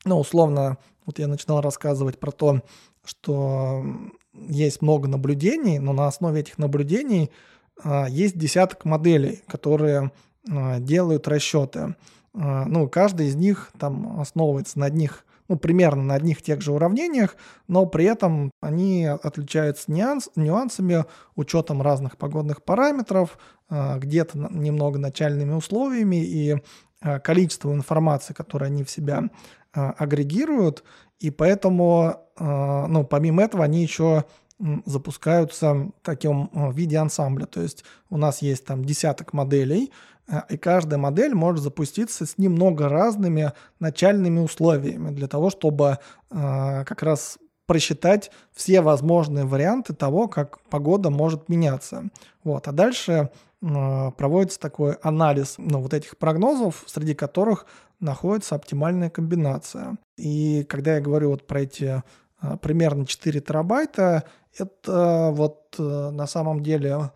ну, 0.05 0.19
условно, 0.19 0.77
вот 1.05 1.19
я 1.19 1.27
начинал 1.27 1.61
рассказывать 1.61 2.19
про 2.19 2.31
то, 2.31 2.61
что 3.03 3.83
есть 4.33 4.81
много 4.81 5.07
наблюдений, 5.07 5.79
но 5.79 5.93
на 5.93 6.07
основе 6.07 6.41
этих 6.41 6.57
наблюдений 6.57 7.31
э, 7.83 8.05
есть 8.09 8.37
десяток 8.37 8.85
моделей, 8.85 9.43
которые 9.47 10.11
э, 10.49 10.79
делают 10.79 11.27
расчеты. 11.27 11.95
Э, 12.33 12.63
ну, 12.65 12.87
каждый 12.87 13.27
из 13.27 13.35
них 13.35 13.71
там 13.77 14.19
основывается 14.19 14.79
на 14.79 14.85
одних 14.85 15.25
ну, 15.51 15.57
примерно 15.57 16.01
на 16.01 16.13
одних 16.13 16.41
тех 16.41 16.61
же 16.61 16.71
уравнениях, 16.71 17.35
но 17.67 17.85
при 17.85 18.05
этом 18.05 18.51
они 18.61 19.05
отличаются 19.05 19.91
нюанс, 19.91 20.29
нюансами, 20.37 21.03
учетом 21.35 21.81
разных 21.81 22.15
погодных 22.15 22.63
параметров, 22.63 23.37
а, 23.69 23.99
где-то 23.99 24.37
немного 24.37 24.97
начальными 24.97 25.51
условиями 25.51 26.23
и 26.23 26.55
а, 27.01 27.19
количеством 27.19 27.73
информации, 27.73 28.31
которую 28.31 28.67
они 28.67 28.85
в 28.85 28.89
себя 28.89 29.23
а, 29.23 29.29
агрегируют, 29.73 30.83
и 31.19 31.29
поэтому, 31.29 32.15
ну, 32.37 33.05
помимо 33.05 33.43
этого, 33.43 33.63
они 33.63 33.81
еще 33.81 34.25
запускаются 34.85 35.73
в 35.73 35.91
таком 36.03 36.71
виде 36.71 36.97
ансамбля. 36.97 37.45
То 37.45 37.61
есть 37.61 37.83
у 38.09 38.17
нас 38.17 38.41
есть 38.41 38.65
там 38.65 38.85
десяток 38.85 39.33
моделей, 39.33 39.91
и 40.49 40.57
каждая 40.57 40.99
модель 40.99 41.33
может 41.33 41.63
запуститься 41.63 42.25
с 42.25 42.37
немного 42.37 42.87
разными 42.87 43.53
начальными 43.79 44.39
условиями 44.39 45.09
для 45.09 45.27
того, 45.27 45.49
чтобы 45.49 45.97
как 46.29 47.01
раз 47.01 47.37
просчитать 47.65 48.31
все 48.53 48.81
возможные 48.81 49.45
варианты 49.45 49.93
того, 49.93 50.27
как 50.27 50.59
погода 50.69 51.09
может 51.09 51.49
меняться. 51.49 52.09
Вот. 52.43 52.67
А 52.67 52.71
дальше 52.71 53.29
проводится 53.61 54.59
такой 54.59 54.93
анализ 55.03 55.55
ну, 55.57 55.81
вот 55.81 55.93
этих 55.93 56.17
прогнозов, 56.17 56.83
среди 56.87 57.13
которых 57.13 57.67
находится 57.99 58.55
оптимальная 58.55 59.09
комбинация. 59.09 59.97
И 60.17 60.65
когда 60.67 60.95
я 60.95 61.01
говорю 61.01 61.29
вот 61.29 61.45
про 61.45 61.61
эти 61.61 62.03
э, 62.41 62.57
примерно 62.61 63.05
4 63.05 63.39
терабайта, 63.39 64.23
это 64.57 65.29
вот 65.31 65.75
э, 65.77 66.09
на 66.11 66.25
самом 66.25 66.63
деле 66.63 67.11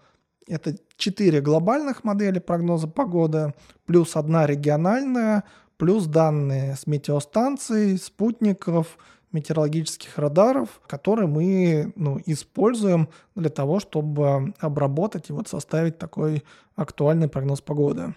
это 0.47 0.75
четыре 0.97 1.41
глобальных 1.41 2.03
модели 2.03 2.39
прогноза 2.39 2.87
погоды, 2.87 3.53
плюс 3.85 4.15
одна 4.15 4.45
региональная, 4.45 5.43
плюс 5.77 6.05
данные 6.05 6.75
с 6.75 6.85
метеостанций, 6.87 7.97
спутников, 7.97 8.97
метеорологических 9.35 10.17
радаров, 10.17 10.81
которые 10.87 11.27
мы 11.27 11.93
ну, 11.95 12.19
используем 12.25 13.09
для 13.35 13.49
того, 13.49 13.79
чтобы 13.79 14.53
обработать 14.59 15.29
и 15.29 15.33
вот 15.33 15.47
составить 15.47 15.97
такой 15.97 16.43
актуальный 16.75 17.27
прогноз 17.27 17.61
погоды. 17.61 18.13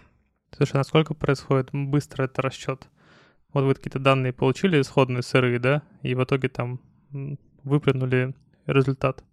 Слушай, 0.57 0.75
а 0.75 0.79
насколько 0.79 1.15
происходит 1.15 1.71
быстро 1.73 2.25
этот 2.25 2.39
расчет? 2.39 2.89
Вот 3.53 3.65
вы 3.65 3.75
какие-то 3.75 3.99
данные 3.99 4.33
получили 4.33 4.81
исходные 4.81 5.23
сырые, 5.23 5.59
да, 5.59 5.83
и 6.03 6.15
в 6.15 6.23
итоге 6.23 6.49
там 6.49 6.81
выплюнули 7.65 8.35
результат. 8.67 9.25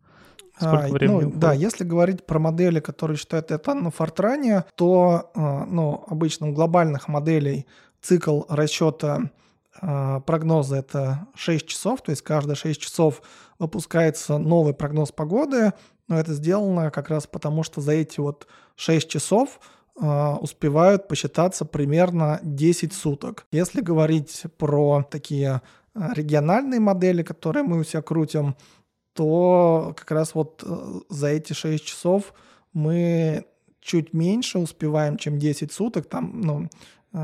Сколько 0.58 0.86
а, 0.86 0.90
времени? 0.90 1.22
Ну, 1.24 1.34
да, 1.36 1.54
если 1.54 1.84
говорить 1.84 2.26
про 2.26 2.40
модели, 2.40 2.80
которые 2.80 3.18
считают 3.18 3.52
это 3.52 3.74
на 3.74 3.92
Фортране, 3.92 4.64
то 4.76 5.32
а, 5.36 5.66
ну, 5.66 6.06
обычно 6.08 6.50
у 6.50 6.54
глобальных 6.54 7.08
моделей 7.08 7.66
цикл 8.02 8.44
расчета 8.48 9.32
а, 9.82 10.20
прогноза 10.22 10.78
это 10.78 11.28
6 11.36 11.68
часов, 11.68 12.02
то 12.02 12.12
есть 12.12 12.22
каждые 12.22 12.56
6 12.56 12.80
часов 12.80 13.22
выпускается 13.60 14.38
новый 14.38 14.74
прогноз 14.74 15.12
погоды, 15.12 15.74
но 16.08 16.20
это 16.20 16.34
сделано 16.34 16.92
как 16.92 17.10
раз 17.10 17.28
потому, 17.28 17.64
что 17.64 17.82
за 17.82 17.94
эти 17.94 18.20
вот 18.20 18.48
6 18.76 19.10
часов 19.10 19.60
успевают 19.98 21.08
посчитаться 21.08 21.64
примерно 21.64 22.42
10 22.44 22.92
суток. 22.92 23.48
Если 23.54 23.80
говорить 23.80 24.44
про 24.58 25.04
такие 25.10 25.62
региональные 25.96 26.82
модели, 26.82 27.24
которые 27.24 27.64
мы 27.64 27.80
у 27.80 27.84
себя 27.86 28.02
крутим, 28.02 28.56
то 29.16 29.94
как 29.96 30.12
раз 30.12 30.36
вот 30.36 30.62
э, 30.66 31.00
за 31.10 31.28
эти 31.28 31.54
6 31.54 31.84
часов 31.84 32.34
мы 32.74 33.46
чуть 33.80 34.14
меньше 34.14 34.60
успеваем, 34.60 35.18
чем 35.18 35.40
10 35.40 35.72
суток. 35.72 36.08
Там, 36.08 36.42
ну, 36.42 36.68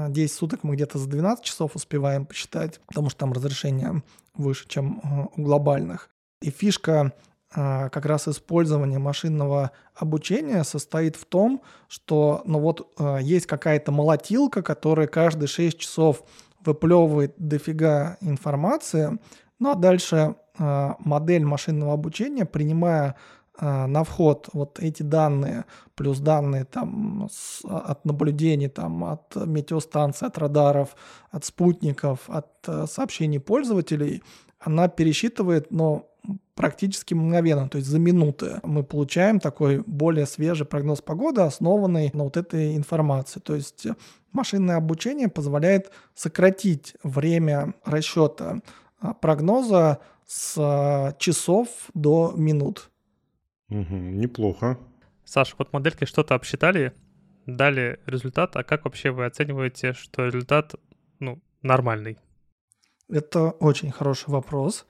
10 0.09 0.31
э, 0.31 0.33
суток 0.33 0.63
мы 0.63 0.75
где-то 0.75 0.97
за 0.97 1.07
12 1.07 1.43
часов 1.43 1.75
успеваем 1.75 2.25
посчитать, 2.25 2.79
потому 2.87 3.09
что 3.09 3.19
там 3.19 3.33
разрешение 3.33 4.03
выше, 4.33 4.67
чем 4.67 5.01
э, 5.03 5.27
у 5.35 5.43
глобальных. 5.43 6.09
И 6.41 6.49
фишка 6.49 7.13
а, 7.53 7.89
как 7.89 8.05
раз 8.05 8.27
использования 8.29 8.97
машинного 8.97 9.71
обучения 9.93 10.63
состоит 10.63 11.17
в 11.17 11.25
том, 11.25 11.61
что 11.89 12.41
ну 12.45 12.59
вот 12.59 12.93
а, 12.97 13.17
есть 13.17 13.45
какая-то 13.45 13.91
молотилка, 13.91 14.61
которая 14.61 15.07
каждые 15.07 15.49
6 15.49 15.77
часов 15.77 16.23
выплевывает 16.61 17.33
дофига 17.37 18.17
информации, 18.21 19.19
ну 19.59 19.71
а 19.71 19.75
дальше 19.75 20.35
а, 20.57 20.95
модель 20.99 21.43
машинного 21.43 21.93
обучения, 21.93 22.45
принимая 22.45 23.15
на 23.59 24.03
вход 24.03 24.49
вот 24.53 24.79
эти 24.79 25.03
данные, 25.03 25.65
плюс 25.95 26.19
данные 26.19 26.65
там 26.65 27.27
с, 27.31 27.61
от 27.65 28.05
наблюдений, 28.05 28.69
там, 28.69 29.03
от 29.03 29.35
метеостанций, 29.35 30.27
от 30.27 30.37
радаров, 30.37 30.95
от 31.31 31.45
спутников, 31.45 32.29
от 32.29 32.47
сообщений 32.89 33.39
пользователей, 33.39 34.23
она 34.59 34.87
пересчитывает, 34.87 35.71
но 35.71 36.07
практически 36.55 37.13
мгновенно, 37.13 37.67
то 37.67 37.77
есть 37.77 37.89
за 37.89 37.97
минуты 37.97 38.59
мы 38.63 38.83
получаем 38.83 39.39
такой 39.39 39.83
более 39.85 40.25
свежий 40.25 40.65
прогноз 40.65 41.01
погоды, 41.01 41.41
основанный 41.41 42.11
на 42.13 42.25
вот 42.25 42.37
этой 42.37 42.75
информации. 42.75 43.39
То 43.39 43.55
есть 43.55 43.87
машинное 44.31 44.77
обучение 44.77 45.27
позволяет 45.27 45.91
сократить 46.13 46.93
время 47.03 47.73
расчета 47.83 48.59
а, 48.99 49.13
прогноза 49.13 49.99
с 50.27 50.55
а, 50.57 51.15
часов 51.17 51.67
до 51.95 52.33
минут. 52.35 52.90
Угу, 53.71 53.95
неплохо. 53.95 54.77
Саша, 55.25 55.55
вот 55.57 55.73
модельки 55.73 56.05
что-то 56.05 56.35
обсчитали, 56.35 56.93
дали 57.45 57.99
результат, 58.05 58.55
а 58.55 58.63
как 58.63 58.85
вообще 58.85 59.11
вы 59.11 59.25
оцениваете, 59.25 59.93
что 59.93 60.25
результат 60.25 60.75
ну, 61.19 61.39
нормальный? 61.61 62.17
Это 63.09 63.49
очень 63.49 63.91
хороший 63.91 64.29
вопрос, 64.29 64.85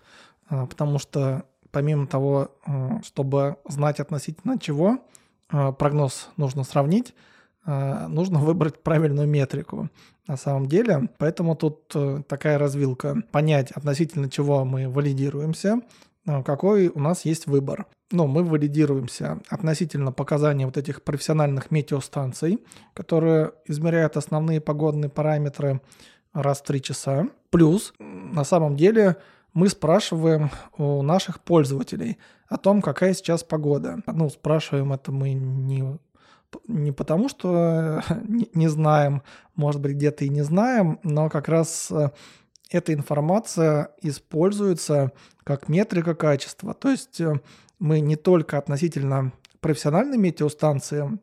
а, 0.50 0.66
потому 0.66 1.00
что 1.00 1.46
помимо 1.72 2.08
того, 2.08 2.52
э, 2.66 3.02
чтобы 3.04 3.58
знать 3.68 4.00
относительно 4.00 4.60
чего 4.60 5.00
э, 5.52 5.72
прогноз 5.72 6.30
нужно 6.38 6.64
сравнить, 6.64 7.14
э, 7.66 8.08
нужно 8.08 8.40
выбрать 8.44 8.82
правильную 8.84 9.28
метрику 9.28 9.90
на 10.28 10.38
самом 10.38 10.68
деле. 10.68 11.10
Поэтому 11.18 11.56
тут 11.56 11.94
такая 12.28 12.58
развилка. 12.58 13.22
Понять, 13.32 13.72
относительно 13.72 14.30
чего 14.30 14.66
мы 14.66 14.88
валидируемся, 14.88 15.82
какой 16.26 16.88
у 16.88 17.00
нас 17.00 17.26
есть 17.26 17.48
выбор. 17.48 17.88
Ну, 18.12 18.28
мы 18.28 18.44
валидируемся 18.44 19.40
относительно 19.50 20.12
показаний 20.12 20.66
вот 20.66 20.78
этих 20.78 21.02
профессиональных 21.02 21.72
метеостанций, 21.72 22.64
которые 22.94 23.54
измеряют 23.66 24.18
основные 24.18 24.60
погодные 24.62 25.10
параметры 25.10 25.82
раз 26.34 26.60
в 26.60 26.64
три 26.64 26.82
часа. 26.82 27.28
Плюс, 27.50 27.94
на 28.00 28.44
самом 28.44 28.76
деле, 28.76 29.18
мы 29.54 29.70
спрашиваем 29.70 30.50
у 30.78 31.02
наших 31.02 31.42
пользователей 31.42 32.18
о 32.48 32.58
том, 32.58 32.82
какая 32.82 33.14
сейчас 33.14 33.44
погода. 33.44 34.00
Ну, 34.06 34.30
спрашиваем 34.30 34.94
это 34.94 35.12
мы 35.12 35.34
не, 35.34 35.98
не 36.68 36.92
потому, 36.92 37.30
что 37.30 38.02
не, 38.28 38.50
не 38.54 38.68
знаем, 38.68 39.24
может 39.56 39.82
быть, 39.82 39.94
где-то 39.94 40.26
и 40.26 40.30
не 40.30 40.42
знаем, 40.42 41.00
но 41.04 41.30
как 41.30 41.48
раз 41.48 41.90
э, 41.92 42.12
эта 42.72 42.94
информация 42.94 43.90
используется 44.02 45.12
как 45.44 45.68
метрика 45.68 46.16
качества. 46.16 46.74
То 46.74 46.90
есть 46.90 47.20
э, 47.20 47.40
мы 47.80 48.00
не 48.00 48.16
только 48.16 48.58
относительно 48.58 49.34
профессиональной 49.60 50.18
метеостанции 50.18 51.20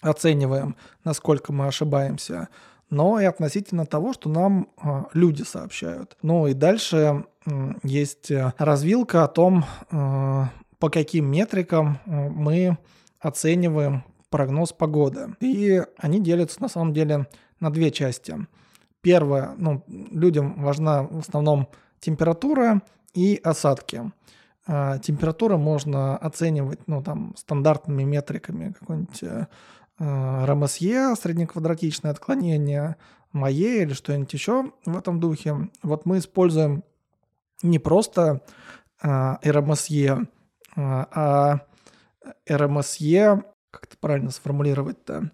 оцениваем, 0.00 0.76
насколько 1.04 1.52
мы 1.52 1.66
ошибаемся, 1.66 2.48
но 2.90 3.18
и 3.18 3.24
относительно 3.24 3.86
того, 3.86 4.12
что 4.12 4.28
нам 4.28 4.68
э, 4.82 5.04
люди 5.14 5.42
сообщают. 5.42 6.16
Ну 6.22 6.46
и 6.48 6.54
дальше 6.54 7.24
есть 7.82 8.30
э, 8.30 8.52
развилка 8.58 9.24
о 9.24 9.28
том, 9.28 9.64
по 9.90 10.90
каким 10.90 11.30
метрикам 11.30 11.98
мы 12.04 12.76
оцениваем 13.20 14.04
прогноз 14.28 14.72
погоды. 14.72 15.34
И 15.40 15.82
они 15.96 16.20
делятся 16.20 16.60
на 16.60 16.68
самом 16.68 16.92
деле 16.92 17.26
на 17.60 17.70
две 17.70 17.90
части. 17.90 18.36
Первое, 19.04 19.54
ну, 19.58 19.84
людям 19.86 20.62
важна 20.62 21.02
в 21.02 21.18
основном 21.18 21.68
температура 22.00 22.80
и 23.12 23.38
осадки. 23.44 24.10
Температуру 24.66 25.58
можно 25.58 26.16
оценивать, 26.16 26.80
ну, 26.86 27.02
там, 27.02 27.34
стандартными 27.36 28.02
метриками, 28.02 28.72
какой-нибудь 28.72 29.22
РМСЕ, 29.98 31.14
среднеквадратичное 31.16 32.12
отклонение, 32.12 32.96
МАЕ 33.32 33.82
или 33.82 33.92
что-нибудь 33.92 34.32
еще 34.32 34.72
в 34.86 34.96
этом 34.96 35.20
духе. 35.20 35.68
Вот 35.82 36.06
мы 36.06 36.18
используем 36.18 36.82
не 37.62 37.78
просто 37.78 38.40
а, 39.02 39.38
РМСЕ, 39.44 40.26
а, 40.76 41.08
а 41.12 41.60
РМСЕ, 42.48 43.42
как 43.70 43.84
это 43.84 43.96
правильно 43.98 44.30
сформулировать-то, 44.30 45.30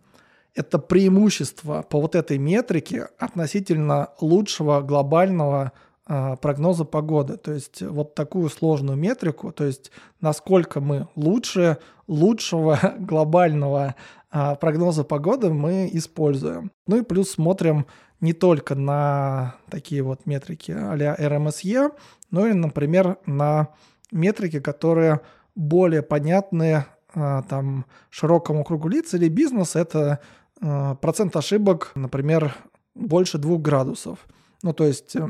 это 0.54 0.78
преимущество 0.78 1.82
по 1.82 2.00
вот 2.00 2.14
этой 2.14 2.38
метрике 2.38 3.08
относительно 3.18 4.10
лучшего 4.20 4.80
глобального 4.80 5.72
а, 6.06 6.36
прогноза 6.36 6.84
погоды. 6.84 7.36
То 7.36 7.52
есть 7.52 7.82
вот 7.82 8.14
такую 8.14 8.48
сложную 8.48 8.98
метрику, 8.98 9.52
то 9.52 9.64
есть 9.64 9.92
насколько 10.20 10.80
мы 10.80 11.08
лучше 11.14 11.78
лучшего 12.06 12.78
глобального 12.98 13.94
а, 14.30 14.54
прогноза 14.56 15.04
погоды 15.04 15.50
мы 15.50 15.88
используем. 15.92 16.72
Ну 16.86 16.98
и 16.98 17.02
плюс 17.02 17.30
смотрим 17.30 17.86
не 18.20 18.32
только 18.32 18.74
на 18.74 19.54
такие 19.70 20.02
вот 20.02 20.26
метрики 20.26 20.72
а-ля 20.72 21.14
РМСЕ, 21.16 21.90
но 22.30 22.46
и, 22.46 22.52
например, 22.52 23.18
на 23.26 23.68
метрики, 24.12 24.60
которые 24.60 25.20
более 25.54 26.02
понятны 26.02 26.84
а, 27.14 27.42
там 27.42 27.86
широкому 28.10 28.64
кругу 28.64 28.88
лиц 28.88 29.14
или 29.14 29.28
бизнес. 29.28 29.76
Это 29.76 30.20
процент 30.60 31.36
ошибок, 31.36 31.92
например, 31.94 32.54
больше 32.94 33.38
двух 33.38 33.62
градусов. 33.62 34.26
Ну, 34.62 34.72
то 34.72 34.84
есть, 34.84 35.16
э, 35.16 35.28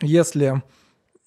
если 0.00 0.62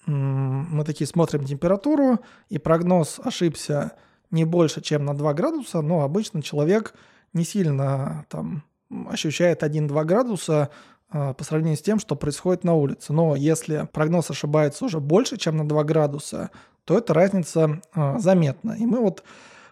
мы 0.06 0.84
такие 0.84 1.06
смотрим 1.06 1.44
температуру, 1.44 2.18
и 2.50 2.58
прогноз 2.58 3.20
ошибся 3.24 3.92
не 4.30 4.44
больше, 4.44 4.82
чем 4.82 5.06
на 5.06 5.16
2 5.16 5.32
градуса, 5.32 5.80
но 5.80 6.02
обычно 6.02 6.42
человек 6.42 6.94
не 7.32 7.44
сильно 7.44 8.26
там 8.28 8.64
ощущает 9.08 9.62
1-2 9.62 10.04
градуса 10.04 10.68
а, 11.08 11.32
по 11.32 11.42
сравнению 11.42 11.78
с 11.78 11.82
тем, 11.82 11.98
что 11.98 12.16
происходит 12.16 12.64
на 12.64 12.74
улице. 12.74 13.14
Но 13.14 13.34
если 13.34 13.88
прогноз 13.92 14.30
ошибается 14.30 14.84
уже 14.84 15.00
больше, 15.00 15.38
чем 15.38 15.56
на 15.56 15.66
2 15.66 15.84
градуса, 15.84 16.50
то 16.84 16.98
эта 16.98 17.14
разница 17.14 17.80
заметна. 18.18 18.72
И 18.72 18.84
мы 18.84 19.00
вот 19.00 19.24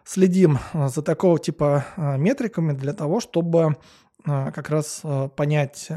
следим 0.05 0.59
а, 0.73 0.88
за 0.88 1.03
такого 1.03 1.38
типа 1.38 1.85
метриками 1.97 2.73
для 2.73 2.93
того, 2.93 3.21
чтобы 3.21 3.77
как 4.25 4.71
раз 4.71 5.03
понять 5.35 5.88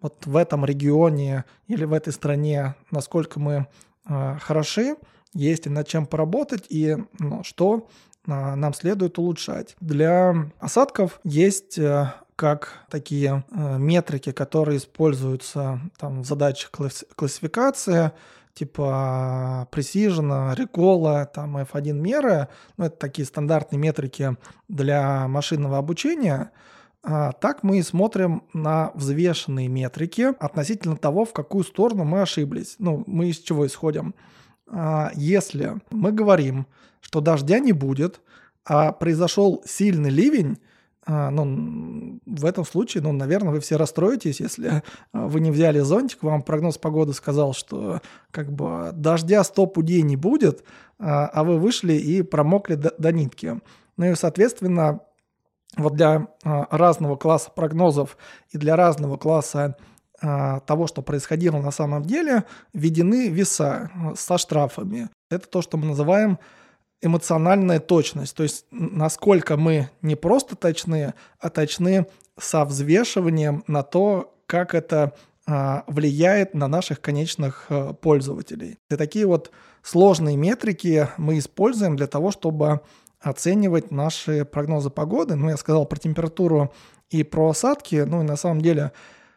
вот 0.00 0.26
в 0.26 0.36
этом 0.36 0.64
регионе 0.64 1.44
или 1.68 1.84
в 1.84 1.92
этой 1.92 2.12
стране, 2.12 2.74
насколько 2.90 3.38
мы 3.38 3.68
хороши, 4.04 4.96
есть 5.32 5.66
и 5.66 5.70
над 5.70 5.86
чем 5.86 6.06
поработать, 6.06 6.66
и 6.70 6.96
ну, 7.20 7.44
что 7.44 7.86
нам 8.28 8.74
следует 8.74 9.18
улучшать. 9.18 9.74
Для 9.80 10.50
осадков 10.60 11.18
есть 11.24 11.78
э, 11.78 12.12
как 12.36 12.84
такие 12.90 13.44
э, 13.50 13.78
метрики, 13.78 14.32
которые 14.32 14.78
используются 14.78 15.80
там, 15.96 16.22
в 16.22 16.26
задачах 16.26 16.70
классификации, 17.16 18.12
типа 18.58 19.68
Precision, 19.70 20.56
Recall, 20.56 21.26
там 21.32 21.58
F1 21.58 21.92
меры. 21.92 22.48
Ну, 22.76 22.86
это 22.86 22.96
такие 22.96 23.24
стандартные 23.24 23.78
метрики 23.78 24.36
для 24.68 25.28
машинного 25.28 25.78
обучения. 25.78 26.50
А, 27.02 27.32
так 27.32 27.62
мы 27.62 27.78
и 27.78 27.82
смотрим 27.82 28.42
на 28.52 28.90
взвешенные 28.94 29.68
метрики 29.68 30.34
относительно 30.40 30.96
того, 30.96 31.24
в 31.24 31.32
какую 31.32 31.64
сторону 31.64 32.04
мы 32.04 32.22
ошиблись. 32.22 32.74
Ну, 32.78 33.04
мы 33.06 33.30
из 33.30 33.38
чего 33.38 33.66
исходим? 33.66 34.14
А, 34.66 35.12
если 35.14 35.76
мы 35.90 36.10
говорим, 36.10 36.66
что 37.00 37.20
дождя 37.20 37.60
не 37.60 37.72
будет, 37.72 38.20
а 38.64 38.92
произошел 38.92 39.62
сильный 39.64 40.10
ливень, 40.10 40.58
ну, 41.08 42.20
в 42.26 42.44
этом 42.44 42.66
случае, 42.66 43.02
ну, 43.02 43.12
наверное, 43.12 43.52
вы 43.52 43.60
все 43.60 43.76
расстроитесь, 43.76 44.40
если 44.40 44.82
а, 45.12 45.26
вы 45.26 45.40
не 45.40 45.50
взяли 45.50 45.80
зонтик, 45.80 46.22
вам 46.22 46.42
прогноз 46.42 46.76
погоды 46.76 47.14
сказал, 47.14 47.54
что 47.54 48.02
как 48.30 48.52
бы 48.52 48.90
дождя 48.92 49.42
100 49.42 49.66
пудей 49.68 50.02
не 50.02 50.16
будет, 50.16 50.64
а, 50.98 51.26
а 51.26 51.44
вы 51.44 51.58
вышли 51.58 51.94
и 51.94 52.20
промокли 52.20 52.74
до, 52.74 52.94
до 52.98 53.10
нитки. 53.10 53.58
Ну 53.96 54.04
и, 54.04 54.14
соответственно, 54.14 55.00
вот 55.78 55.94
для 55.94 56.28
разного 56.44 57.16
класса 57.16 57.50
прогнозов 57.54 58.18
и 58.50 58.58
для 58.58 58.76
разного 58.76 59.16
класса 59.16 59.76
того, 60.20 60.86
что 60.88 61.02
происходило 61.02 61.58
на 61.58 61.70
самом 61.70 62.02
деле, 62.02 62.44
введены 62.72 63.28
веса 63.28 63.90
со 64.16 64.36
штрафами. 64.36 65.08
Это 65.30 65.48
то, 65.48 65.62
что 65.62 65.76
мы 65.76 65.86
называем 65.86 66.38
эмоциональная 67.00 67.80
точность, 67.80 68.34
то 68.34 68.42
есть 68.42 68.66
насколько 68.70 69.56
мы 69.56 69.90
не 70.02 70.16
просто 70.16 70.56
точны, 70.56 71.14
а 71.38 71.50
точны 71.50 72.06
со 72.38 72.64
взвешиванием 72.64 73.64
на 73.66 73.82
то, 73.82 74.34
как 74.46 74.74
это 74.74 75.12
влияет 75.86 76.54
на 76.54 76.68
наших 76.68 77.00
конечных 77.00 77.68
пользователей. 78.02 78.78
И 78.90 78.96
такие 78.96 79.26
вот 79.26 79.50
сложные 79.82 80.36
метрики 80.36 81.08
мы 81.16 81.38
используем 81.38 81.96
для 81.96 82.06
того, 82.06 82.30
чтобы 82.30 82.80
оценивать 83.20 83.90
наши 83.90 84.44
прогнозы 84.44 84.90
погоды. 84.90 85.36
Ну, 85.36 85.48
я 85.48 85.56
сказал 85.56 85.86
про 85.86 85.98
температуру 85.98 86.72
и 87.08 87.22
про 87.22 87.48
осадки. 87.48 88.04
Ну, 88.06 88.20
и 88.20 88.24
на 88.24 88.36
самом 88.36 88.60
деле 88.60 88.92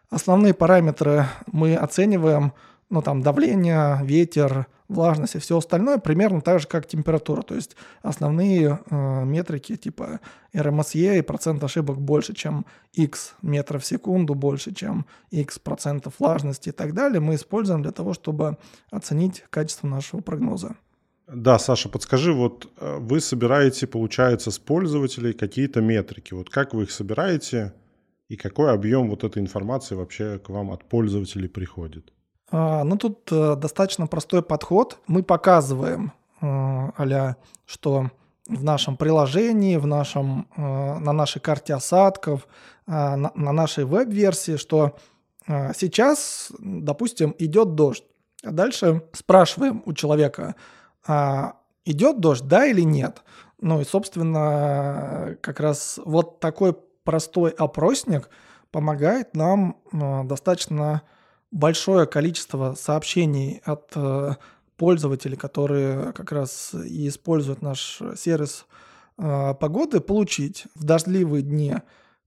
основные 0.10 0.54
параметры 0.54 1.28
мы 1.52 1.76
оцениваем, 1.76 2.54
ну, 2.92 3.02
там, 3.02 3.22
давление, 3.22 4.00
ветер, 4.04 4.68
влажность 4.92 5.36
и 5.36 5.40
все 5.40 5.58
остальное 5.58 5.98
примерно 5.98 6.42
так 6.42 6.60
же, 6.60 6.68
как 6.68 6.86
температура. 6.86 7.42
То 7.42 7.56
есть 7.56 7.76
основные 8.04 8.80
э, 8.90 9.24
метрики 9.24 9.78
типа 9.78 10.20
РМСЕ 10.54 11.20
и 11.20 11.22
процент 11.22 11.64
ошибок 11.64 12.00
больше, 12.00 12.34
чем 12.34 12.66
x 12.94 13.36
метров 13.42 13.84
в 13.84 13.86
секунду, 13.86 14.36
больше, 14.36 14.74
чем 14.74 15.06
x 15.32 15.60
процентов 15.60 16.16
влажности 16.20 16.70
и 16.70 16.74
так 16.74 16.94
далее, 16.94 17.22
мы 17.22 17.36
используем 17.36 17.82
для 17.82 17.92
того, 17.92 18.14
чтобы 18.14 18.58
оценить 18.92 19.46
качество 19.50 19.88
нашего 19.88 20.22
прогноза. 20.22 20.76
Да, 21.34 21.58
Саша, 21.60 21.88
подскажи, 21.88 22.34
вот 22.34 22.70
э, 22.78 22.98
вы 23.00 23.22
собираете, 23.22 23.88
получается, 23.88 24.52
с 24.52 24.60
пользователей 24.60 25.32
какие-то 25.32 25.80
метрики. 25.80 26.34
Вот 26.34 26.50
как 26.50 26.74
вы 26.74 26.84
их 26.84 26.92
собираете 26.92 27.74
и 28.28 28.36
какой 28.36 28.74
объем 28.74 29.10
вот 29.10 29.24
этой 29.24 29.42
информации 29.42 29.96
вообще 29.96 30.40
к 30.40 30.50
вам 30.50 30.72
от 30.72 30.84
пользователей 30.84 31.48
приходит? 31.48 32.12
А, 32.52 32.84
ну, 32.84 32.98
тут 32.98 33.32
э, 33.32 33.56
достаточно 33.56 34.08
простой 34.08 34.44
подход. 34.44 35.00
Мы 35.08 35.24
показываем, 35.24 36.12
э, 36.42 36.46
а 36.46 37.36
что 37.66 38.12
в 38.48 38.64
нашем 38.64 38.98
приложении, 38.98 39.78
в 39.78 39.88
нашем, 39.88 40.48
на 40.58 41.14
нашей 41.14 41.40
карте 41.40 41.74
осадков, 41.74 42.48
на, 42.86 43.16
на 43.16 43.52
нашей 43.54 43.86
веб-версии, 43.86 44.58
что 44.58 44.98
сейчас, 45.48 46.52
допустим, 46.60 47.34
идет 47.38 47.76
дождь. 47.76 48.04
А 48.44 48.52
дальше 48.52 49.04
спрашиваем 49.14 49.84
у 49.86 49.94
человека, 49.94 50.56
а, 51.08 51.54
идет 51.86 52.20
дождь, 52.20 52.44
да 52.46 52.66
или 52.66 52.82
нет. 52.82 53.24
Ну 53.60 53.82
и, 53.82 53.86
собственно, 53.86 55.38
как 55.42 55.60
раз 55.60 56.00
вот 56.04 56.40
такой 56.40 56.76
простой 57.04 57.52
опросник 57.52 58.30
помогает 58.72 59.36
нам 59.36 59.78
достаточно 59.92 61.04
большое 61.52 62.08
количество 62.08 62.74
сообщений 62.74 63.62
от 63.66 63.92
а, 63.96 64.38
пользователей, 64.78 65.38
которые 65.38 66.14
как 66.14 66.32
раз 66.32 66.74
и 66.74 67.08
используют 67.08 67.62
наш 67.62 68.02
сервис 68.16 68.66
а, 69.18 69.54
погоды, 69.54 70.00
получить. 70.00 70.66
В 70.76 70.84
дождливые 70.84 71.44
дни 71.44 71.76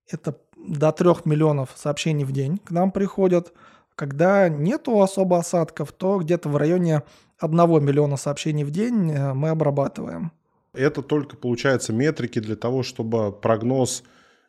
это 0.09 0.37
до 0.57 0.93
3 0.93 1.09
миллионов 1.25 1.71
сообщений 1.75 2.25
в 2.25 2.33
день 2.33 2.59
к 2.59 2.71
нам 2.71 2.91
приходят. 2.91 3.53
Когда 3.97 4.49
нету 4.49 5.01
особо 5.01 5.39
осадков, 5.39 5.93
то 5.93 6.19
где-то 6.19 6.49
в 6.49 6.57
районе 6.57 7.03
1 7.39 7.85
миллиона 7.85 8.17
сообщений 8.17 8.65
в 8.65 8.71
день 8.71 9.11
э, 9.13 9.35
мы 9.35 9.51
обрабатываем. 9.51 10.33
Это 10.73 11.03
только, 11.03 11.37
получается, 11.37 11.93
метрики 11.93 12.41
для 12.41 12.57
того, 12.57 12.83
чтобы 12.83 13.33
прогноз, 13.33 14.03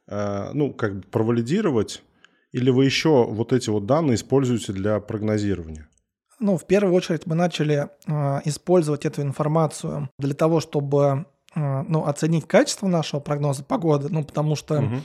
э, 0.08 0.50
ну, 0.54 0.74
как 0.74 0.96
бы 0.96 1.02
провалидировать, 1.04 2.04
или 2.56 2.70
вы 2.70 2.86
еще 2.86 3.26
вот 3.26 3.51
эти 3.51 3.70
вот 3.70 3.86
данные 3.86 4.16
используете 4.16 4.72
для 4.72 5.01
прогнозирования? 5.01 5.89
Ну, 6.39 6.58
в 6.58 6.66
первую 6.66 6.93
очередь 6.93 7.26
мы 7.26 7.36
начали 7.36 7.89
э, 8.08 8.41
использовать 8.45 9.06
эту 9.06 9.22
информацию 9.24 10.10
для 10.18 10.34
того, 10.34 10.62
чтобы 10.62 11.26
э, 11.53 11.82
ну, 11.89 12.06
оценить 12.06 12.47
качество 12.47 12.88
нашего 12.88 13.20
прогноза 13.20 13.62
погоды, 13.66 14.08
ну, 14.10 14.24
потому 14.24 14.56
что 14.56 14.78
угу. 14.78 14.95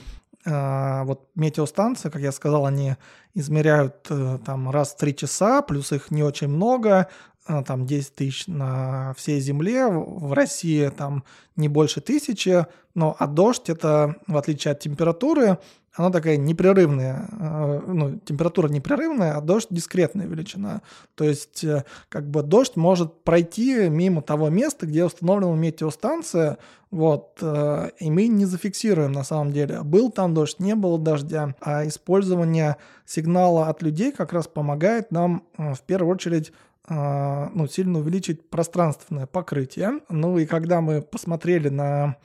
э, 0.45 1.03
вот 1.03 1.27
метеостанции, 1.35 2.09
как 2.09 2.21
я 2.21 2.31
сказал, 2.31 2.65
они 2.65 2.95
измеряют 3.33 4.07
э, 4.09 4.39
там 4.45 4.69
раз 4.69 4.93
в 4.93 4.97
три 4.97 5.13
часа, 5.13 5.61
плюс 5.61 5.91
их 5.91 6.09
не 6.09 6.23
очень 6.23 6.47
много, 6.47 7.09
а, 7.47 7.63
там 7.63 7.85
10 7.85 8.15
тысяч 8.15 8.47
на 8.47 9.13
всей 9.17 9.39
земле, 9.39 9.87
в 9.87 10.31
России 10.33 10.87
там 10.89 11.23
не 11.55 11.67
больше 11.67 11.99
тысячи, 11.99 12.65
но 12.93 13.15
а 13.17 13.27
дождь 13.27 13.69
это, 13.69 14.15
в 14.27 14.37
отличие 14.37 14.73
от 14.73 14.79
температуры, 14.79 15.57
она 15.93 16.09
такая 16.09 16.37
непрерывная, 16.37 17.27
а, 17.31 17.83
ну, 17.85 18.17
температура 18.19 18.69
непрерывная, 18.69 19.35
а 19.35 19.41
дождь 19.41 19.67
дискретная 19.69 20.25
величина. 20.25 20.81
То 21.15 21.25
есть, 21.25 21.63
э, 21.65 21.83
как 22.07 22.29
бы 22.29 22.43
дождь 22.43 22.77
может 22.77 23.23
пройти 23.23 23.89
мимо 23.89 24.21
того 24.21 24.49
места, 24.49 24.85
где 24.85 25.03
установлена 25.03 25.55
метеостанция, 25.55 26.59
вот, 26.91 27.39
э, 27.41 27.89
и 27.99 28.09
мы 28.09 28.27
не 28.27 28.45
зафиксируем 28.45 29.11
на 29.11 29.23
самом 29.23 29.51
деле, 29.51 29.83
был 29.83 30.11
там 30.11 30.33
дождь, 30.33 30.59
не 30.59 30.75
было 30.75 30.97
дождя, 30.97 31.55
а 31.59 31.85
использование 31.85 32.77
сигнала 33.05 33.67
от 33.67 33.81
людей 33.81 34.13
как 34.13 34.31
раз 34.31 34.47
помогает 34.47 35.11
нам 35.11 35.43
э, 35.57 35.73
в 35.73 35.81
первую 35.81 36.13
очередь 36.13 36.53
ну, 36.89 37.67
сильно 37.69 37.99
увеличить 37.99 38.49
пространственное 38.49 39.25
покрытие. 39.25 39.99
Ну 40.09 40.39
и 40.39 40.45
когда 40.45 40.81
мы 40.81 41.01
посмотрели 41.01 41.69
на 41.69 42.17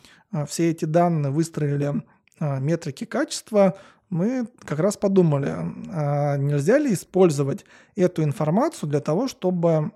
все 0.49 0.71
эти 0.71 0.87
данные, 0.87 1.31
выстроили 1.31 2.03
метрики 2.41 3.05
качества, 3.05 3.76
мы 4.09 4.47
как 4.64 4.78
раз 4.78 4.97
подумали, 4.97 5.53
нельзя 6.39 6.78
ли 6.78 6.93
использовать 6.95 7.64
эту 7.97 8.22
информацию 8.22 8.89
для 8.89 9.01
того, 9.01 9.26
чтобы 9.26 9.91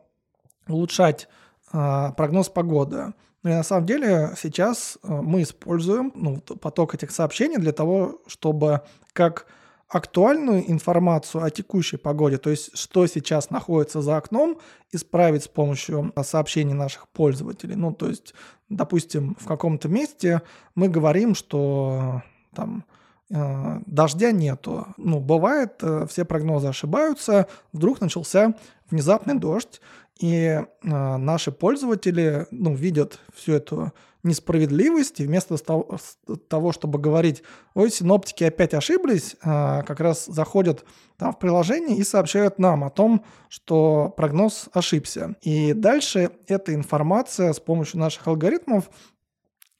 улучшать 0.66 1.28
прогноз 1.70 2.48
погоды. 2.48 3.14
Ну 3.42 3.50
и 3.50 3.54
на 3.54 3.62
самом 3.62 3.86
деле 3.86 4.32
сейчас 4.36 4.98
мы 5.02 5.42
используем 5.42 6.12
ну, 6.14 6.40
поток 6.40 6.94
этих 6.94 7.10
сообщений 7.10 7.56
для 7.56 7.72
того, 7.72 8.20
чтобы 8.26 8.82
как 9.12 9.46
актуальную 9.88 10.70
информацию 10.70 11.42
о 11.42 11.50
текущей 11.50 11.96
погоде, 11.96 12.38
то 12.38 12.50
есть 12.50 12.76
что 12.76 13.06
сейчас 13.06 13.50
находится 13.50 14.02
за 14.02 14.16
окном, 14.16 14.58
исправить 14.92 15.44
с 15.44 15.48
помощью 15.48 16.12
сообщений 16.22 16.74
наших 16.74 17.08
пользователей. 17.08 17.74
Ну, 17.74 17.92
то 17.92 18.08
есть, 18.08 18.34
допустим, 18.68 19.36
в 19.40 19.46
каком-то 19.46 19.88
месте 19.88 20.42
мы 20.76 20.88
говорим, 20.88 21.34
что 21.34 22.22
там 22.54 22.84
э, 23.30 23.80
дождя 23.86 24.32
нету. 24.32 24.86
Ну, 24.96 25.20
бывает, 25.20 25.74
э, 25.82 26.06
все 26.08 26.24
прогнозы 26.24 26.68
ошибаются, 26.68 27.46
вдруг 27.72 28.00
начался 28.00 28.54
внезапный 28.90 29.34
дождь, 29.34 29.80
и 30.18 30.36
э, 30.36 30.66
наши 30.82 31.52
пользователи 31.52 32.46
ну, 32.50 32.74
видят 32.74 33.20
всю 33.34 33.52
эту 33.52 33.92
несправедливость, 34.22 35.20
и 35.20 35.26
вместо 35.26 35.56
того, 35.56 36.72
чтобы 36.72 36.98
говорить, 36.98 37.42
ой, 37.72 37.90
синоптики 37.90 38.44
опять 38.44 38.74
ошиблись, 38.74 39.34
как 39.40 39.98
раз 39.98 40.26
заходят 40.26 40.84
там 41.16 41.32
в 41.32 41.38
приложение 41.38 41.96
и 41.96 42.04
сообщают 42.04 42.58
нам 42.58 42.84
о 42.84 42.90
том, 42.90 43.24
что 43.48 44.12
прогноз 44.14 44.68
ошибся. 44.74 45.36
И 45.40 45.72
дальше 45.72 46.32
эта 46.48 46.74
информация 46.74 47.54
с 47.54 47.60
помощью 47.60 47.98
наших 47.98 48.26
алгоритмов 48.26 48.90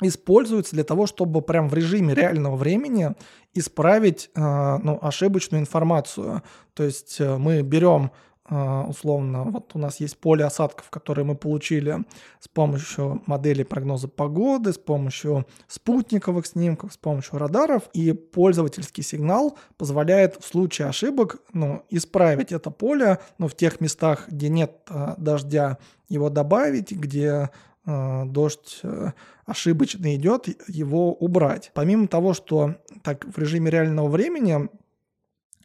используется 0.02 0.74
для 0.74 0.84
того, 0.84 1.06
чтобы 1.06 1.42
прям 1.42 1.68
в 1.68 1.74
режиме 1.74 2.14
реального 2.14 2.56
времени 2.56 3.14
исправить 3.54 4.30
э, 4.34 4.40
ну, 4.82 4.98
ошибочную 5.00 5.60
информацию. 5.60 6.42
То 6.74 6.84
есть 6.84 7.20
э, 7.20 7.36
мы 7.36 7.62
берем 7.62 8.10
а, 8.52 8.84
условно, 8.88 9.44
вот 9.44 9.70
у 9.74 9.78
нас 9.78 10.00
есть 10.00 10.18
поле 10.18 10.44
осадков, 10.44 10.90
которые 10.90 11.24
мы 11.24 11.36
получили 11.36 11.98
с 12.40 12.48
помощью 12.48 13.22
модели 13.26 13.62
прогноза 13.62 14.08
погоды, 14.08 14.72
с 14.72 14.78
помощью 14.78 15.46
спутниковых 15.68 16.46
снимков, 16.46 16.92
с 16.92 16.96
помощью 16.96 17.38
радаров, 17.38 17.84
и 17.92 18.12
пользовательский 18.12 19.04
сигнал 19.04 19.56
позволяет 19.76 20.34
в 20.42 20.44
случае 20.44 20.88
ошибок 20.88 21.36
ну, 21.52 21.84
исправить 21.90 22.50
это 22.50 22.70
поле, 22.70 23.20
но 23.38 23.46
в 23.46 23.54
тех 23.54 23.80
местах, 23.80 24.24
где 24.28 24.48
нет 24.48 24.72
а, 24.88 25.14
дождя, 25.16 25.78
его 26.08 26.28
добавить, 26.28 26.90
где 26.90 27.50
дождь 27.86 28.80
а, 28.82 29.14
ошибочно 29.46 30.14
идет, 30.14 30.48
его 30.68 31.12
убрать. 31.14 31.70
Помимо 31.74 32.08
того, 32.08 32.34
что 32.34 32.76
так 33.02 33.24
в 33.24 33.38
режиме 33.38 33.70
реального 33.70 34.08
времени 34.08 34.68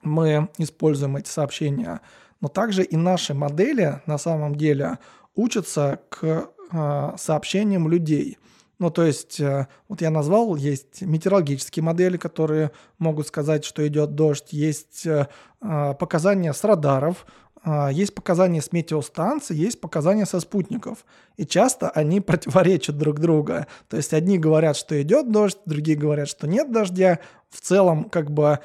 мы 0.01 0.49
используем 0.57 1.17
эти 1.17 1.29
сообщения 1.29 2.01
но 2.41 2.49
также 2.49 2.83
и 2.83 2.95
наши 2.95 3.33
модели 3.33 4.01
на 4.05 4.19
самом 4.19 4.55
деле 4.55 4.99
учатся 5.35 5.99
к 6.09 6.49
э, 6.71 7.11
сообщениям 7.17 7.89
людей. 7.89 8.37
Ну, 8.77 8.91
то 8.91 9.03
есть, 9.03 9.39
э, 9.39 9.67
вот 9.87 10.01
я 10.01 10.11
назвал, 10.11 10.55
есть 10.55 11.01
метеорологические 11.01 11.83
модели, 11.83 12.17
которые 12.17 12.71
могут 12.99 13.27
сказать, 13.27 13.65
что 13.65 13.87
идет 13.87 14.15
дождь, 14.15 14.53
есть 14.53 15.07
э, 15.07 15.27
показания 15.59 16.53
с 16.53 16.63
радаров, 16.63 17.25
есть 17.91 18.13
показания 18.13 18.61
с 18.61 18.71
метеостанций, 18.71 19.55
есть 19.55 19.81
показания 19.81 20.25
со 20.25 20.39
спутников. 20.39 21.05
И 21.37 21.45
часто 21.45 21.89
они 21.89 22.21
противоречат 22.21 22.97
друг 22.97 23.19
другу. 23.19 23.65
То 23.89 23.97
есть 23.97 24.13
одни 24.13 24.37
говорят, 24.37 24.75
что 24.75 25.01
идет 25.01 25.31
дождь, 25.31 25.57
другие 25.65 25.97
говорят, 25.97 26.27
что 26.27 26.47
нет 26.47 26.71
дождя. 26.71 27.19
В 27.49 27.61
целом, 27.61 28.05
как 28.05 28.31
бы 28.31 28.59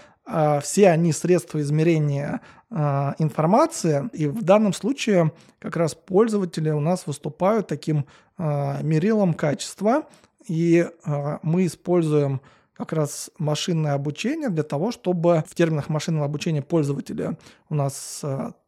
все 0.63 0.91
они 0.91 1.13
средства 1.13 1.61
измерения 1.61 2.41
а, 2.73 3.17
информация, 3.19 4.09
и 4.13 4.29
в 4.29 4.43
данном 4.43 4.73
случае 4.73 5.33
как 5.59 5.77
раз 5.77 5.97
пользователи 5.97 6.71
у 6.71 6.79
нас 6.79 7.05
выступают 7.07 7.67
таким 7.67 8.07
а, 8.39 8.81
мерилом 8.83 9.35
качества, 9.35 10.05
и 10.47 10.89
а, 11.05 11.41
мы 11.43 11.67
используем 11.67 12.41
как 12.75 12.93
раз 12.93 13.31
машинное 13.39 13.95
обучение 13.95 14.51
для 14.51 14.63
того, 14.63 14.93
чтобы 14.93 15.43
в 15.49 15.55
терминах 15.57 15.89
машинного 15.89 16.27
обучения 16.27 16.63
пользователя 16.63 17.37
у 17.69 17.75
нас 17.75 18.25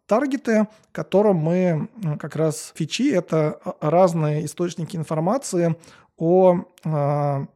таргеты, 0.07 0.69
которым 0.93 1.37
мы 1.37 1.89
как 2.19 2.37
раз 2.37 2.73
фичи— 2.75 3.11
это 3.13 3.61
разные 3.81 4.45
источники 4.45 4.97
информации 4.97 5.77
о 6.17 6.65
э, 6.85 7.47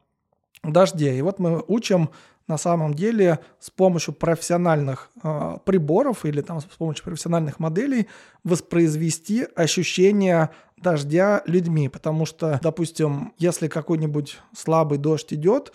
дожде. 0.63 1.15
И 1.17 1.23
вот 1.23 1.39
мы 1.39 1.63
учим 1.67 2.11
на 2.49 2.59
самом 2.59 2.95
деле 2.95 3.41
с 3.59 3.71
помощью 3.71 4.15
профессиональных 4.15 5.11
э, 5.23 5.59
приборов 5.65 6.25
или 6.25 6.41
там, 6.41 6.61
с 6.61 6.65
помощью 6.65 7.05
профессиональных 7.05 7.59
моделей 7.59 8.07
воспроизвести 8.45 9.47
ощущение 9.57 10.51
дождя 10.77 11.43
людьми. 11.47 11.89
Потому 11.89 12.25
что, 12.27 12.61
допустим, 12.63 13.33
если 13.39 13.69
какой-нибудь 13.69 14.39
слабый 14.57 14.99
дождь 14.99 15.33
идет, 15.33 15.73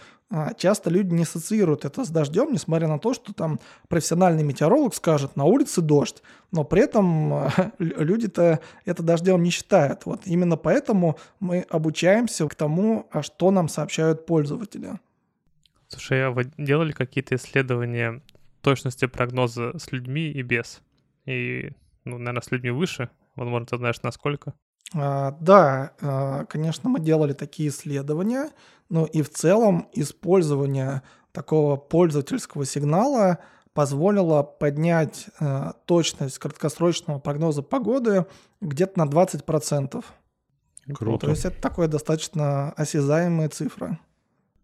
часто 0.57 0.89
люди 0.89 1.13
не 1.13 1.23
ассоциируют 1.23 1.85
это 1.85 2.05
с 2.05 2.09
дождем, 2.09 2.51
несмотря 2.51 2.87
на 2.87 2.99
то, 2.99 3.13
что 3.13 3.33
там 3.33 3.59
профессиональный 3.87 4.43
метеоролог 4.43 4.95
скажет, 4.95 5.35
на 5.35 5.43
улице 5.43 5.81
дождь, 5.81 6.21
но 6.51 6.63
при 6.63 6.83
этом 6.83 7.49
люди-то 7.79 8.59
это 8.85 9.03
дождем 9.03 9.43
не 9.43 9.49
считают. 9.49 10.05
Вот 10.05 10.21
именно 10.25 10.57
поэтому 10.57 11.17
мы 11.39 11.65
обучаемся 11.69 12.47
к 12.47 12.55
тому, 12.55 13.07
а 13.11 13.23
что 13.23 13.51
нам 13.51 13.67
сообщают 13.67 14.25
пользователи. 14.25 14.99
Слушай, 15.87 16.27
а 16.27 16.31
вы 16.31 16.51
делали 16.57 16.93
какие-то 16.93 17.35
исследования 17.35 18.21
точности 18.61 19.07
прогноза 19.07 19.77
с 19.77 19.91
людьми 19.91 20.31
и 20.31 20.41
без? 20.41 20.81
И, 21.25 21.71
ну, 22.05 22.17
наверное, 22.17 22.41
с 22.41 22.51
людьми 22.51 22.71
выше? 22.71 23.09
Возможно, 23.35 23.65
ты 23.65 23.77
знаешь, 23.77 24.01
насколько? 24.01 24.53
А, 24.93 25.37
да, 25.39 25.93
а, 26.01 26.45
конечно, 26.45 26.89
мы 26.89 26.99
делали 26.99 27.33
такие 27.33 27.69
исследования, 27.69 28.49
но 28.89 29.05
и 29.05 29.21
в 29.21 29.29
целом 29.29 29.87
использование 29.93 31.01
такого 31.31 31.77
пользовательского 31.77 32.65
сигнала 32.65 33.39
позволило 33.73 34.43
поднять 34.43 35.27
а, 35.39 35.73
точность 35.85 36.39
краткосрочного 36.39 37.19
прогноза 37.19 37.61
погоды 37.61 38.25
где-то 38.59 38.99
на 38.99 39.09
20%. 39.09 40.03
Круто. 40.93 41.25
То 41.25 41.31
есть 41.31 41.45
это 41.45 41.61
такая 41.61 41.87
достаточно 41.87 42.71
осязаемая 42.73 43.49
цифра. 43.49 43.99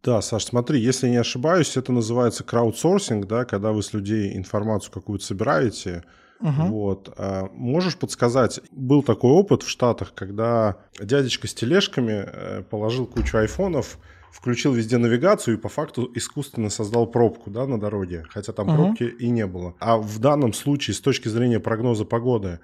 Да, 0.04 0.22
Саш, 0.22 0.46
смотри, 0.46 0.80
если 0.80 1.10
не 1.10 1.18
ошибаюсь, 1.18 1.76
это 1.78 1.92
называется 1.92 2.44
краудсорсинг, 2.44 3.28
да, 3.28 3.46
когда 3.46 3.72
вы 3.72 3.82
с 3.84 3.94
людей 3.94 4.38
информацию 4.38 4.92
какую-то 4.92 5.26
собираете. 5.26 6.04
Угу. 6.40 6.64
Вот. 6.68 7.14
А 7.18 7.50
можешь 7.54 7.98
подсказать, 7.98 8.60
был 8.72 9.04
такой 9.04 9.32
опыт 9.32 9.64
в 9.64 9.70
Штатах, 9.70 10.14
когда 10.14 10.78
дядечка 11.00 11.48
с 11.48 11.54
тележками 11.54 12.26
э, 12.26 12.64
положил 12.64 13.08
кучу 13.08 13.38
айфонов, 13.38 13.98
включил 14.32 14.74
везде 14.74 14.98
навигацию 14.98 15.58
и 15.58 15.60
по 15.60 15.70
факту 15.70 16.12
искусственно 16.14 16.70
создал 16.70 17.08
пробку 17.08 17.50
да, 17.50 17.66
на 17.66 17.80
дороге, 17.80 18.24
хотя 18.30 18.54
там 18.54 18.68
угу. 18.68 18.76
пробки 18.76 19.04
и 19.04 19.30
не 19.30 19.48
было. 19.48 19.76
А 19.80 19.98
в 19.98 20.20
данном 20.20 20.54
случае, 20.54 20.94
с 20.94 21.02
точки 21.02 21.28
зрения 21.28 21.60
прогноза 21.60 22.06
погоды, 22.06 22.60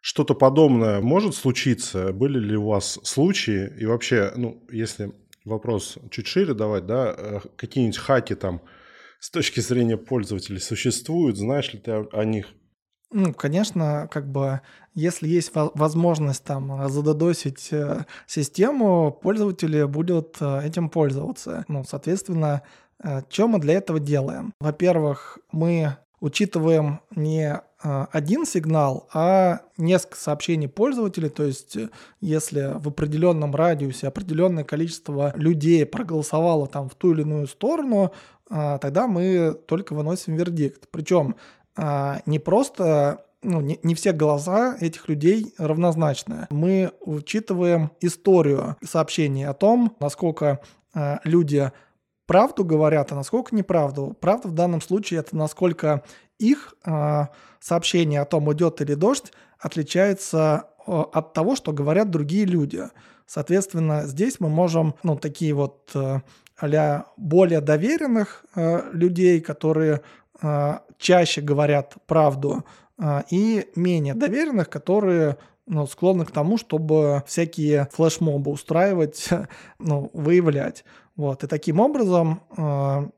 что-то 0.00 0.34
подобное 0.34 1.00
может 1.00 1.34
случиться? 1.34 2.12
Были 2.12 2.38
ли 2.38 2.56
у 2.56 2.68
вас 2.68 3.00
случаи? 3.02 3.72
И 3.78 3.84
вообще, 3.84 4.32
ну, 4.36 4.62
если 4.70 5.12
вопрос 5.44 5.98
чуть 6.10 6.28
шире 6.28 6.54
давать, 6.54 6.86
да, 6.86 7.14
э, 7.16 7.40
какие-нибудь 7.56 7.98
хаки 7.98 8.34
там 8.34 8.62
с 9.18 9.30
точки 9.30 9.58
зрения 9.58 9.96
пользователей 9.96 10.60
существуют, 10.60 11.36
знаешь 11.36 11.72
ли 11.72 11.80
ты 11.80 11.90
о, 11.90 12.08
о 12.12 12.24
них? 12.24 12.46
Ну, 13.10 13.32
конечно, 13.32 14.06
как 14.10 14.30
бы, 14.30 14.60
если 14.94 15.28
есть 15.28 15.50
возможность 15.54 16.44
там 16.44 16.88
задодосить 16.90 17.68
э, 17.72 18.04
систему, 18.26 19.18
пользователи 19.22 19.84
будут 19.84 20.36
э, 20.40 20.66
этим 20.66 20.90
пользоваться. 20.90 21.64
Ну, 21.68 21.84
соответственно, 21.84 22.62
что 23.30 23.48
мы 23.48 23.60
для 23.60 23.74
этого 23.74 23.98
делаем? 24.00 24.52
Во-первых, 24.60 25.38
мы 25.52 25.96
учитываем 26.20 27.00
не 27.14 27.62
один 27.80 28.44
сигнал, 28.44 29.08
а 29.14 29.60
несколько 29.76 30.16
сообщений 30.16 30.68
пользователей. 30.68 31.28
То 31.30 31.44
есть, 31.44 31.76
э, 31.76 31.88
если 32.20 32.72
в 32.78 32.88
определенном 32.88 33.54
радиусе 33.54 34.08
определенное 34.08 34.64
количество 34.64 35.32
людей 35.34 35.86
проголосовало 35.86 36.66
там 36.66 36.90
в 36.90 36.94
ту 36.94 37.12
или 37.12 37.22
иную 37.22 37.46
сторону, 37.46 38.12
тогда 38.50 39.06
мы 39.06 39.52
только 39.66 39.94
выносим 39.94 40.34
вердикт. 40.34 40.88
Причем 40.90 41.36
не 42.26 42.38
просто 42.38 43.24
ну, 43.42 43.60
не, 43.60 43.78
не 43.84 43.94
все 43.94 44.12
голоса 44.12 44.76
этих 44.80 45.08
людей 45.08 45.54
равнозначны. 45.58 46.48
Мы 46.50 46.90
учитываем 47.00 47.92
историю 48.00 48.76
сообщений 48.84 49.46
о 49.46 49.54
том, 49.54 49.96
насколько 50.00 50.60
люди 51.22 51.70
правду 52.28 52.64
говорят, 52.64 53.10
а 53.10 53.14
насколько 53.14 53.56
неправду. 53.56 54.16
Правда 54.20 54.48
в 54.48 54.52
данном 54.52 54.80
случае 54.80 55.20
это 55.20 55.36
насколько 55.36 56.04
их 56.38 56.74
э, 56.84 57.26
сообщение 57.58 58.20
о 58.20 58.26
том, 58.26 58.52
идет 58.52 58.80
или 58.80 58.94
дождь, 58.94 59.32
отличается 59.58 60.68
от 60.86 61.32
того, 61.32 61.56
что 61.56 61.72
говорят 61.72 62.10
другие 62.10 62.44
люди. 62.44 62.84
Соответственно, 63.26 64.06
здесь 64.06 64.40
мы 64.40 64.48
можем, 64.48 64.94
ну, 65.02 65.16
такие 65.16 65.52
вот 65.52 65.90
э, 65.94 66.20
а 66.60 67.06
более 67.16 67.60
доверенных 67.60 68.44
э, 68.54 68.90
людей, 68.92 69.40
которые 69.40 70.02
чаще 70.98 71.40
говорят 71.40 71.94
правду, 72.06 72.64
э, 72.98 73.22
и 73.30 73.68
менее 73.74 74.14
доверенных, 74.14 74.68
которые 74.68 75.36
ну, 75.66 75.86
склонны 75.86 76.24
к 76.24 76.30
тому, 76.30 76.56
чтобы 76.56 77.22
всякие 77.26 77.88
флешмобы 77.92 78.50
устраивать, 78.50 79.28
ну, 79.78 80.10
выявлять. 80.12 80.84
Вот. 81.16 81.44
И 81.44 81.46
таким 81.46 81.80
образом 81.80 82.42
э, 82.56 83.08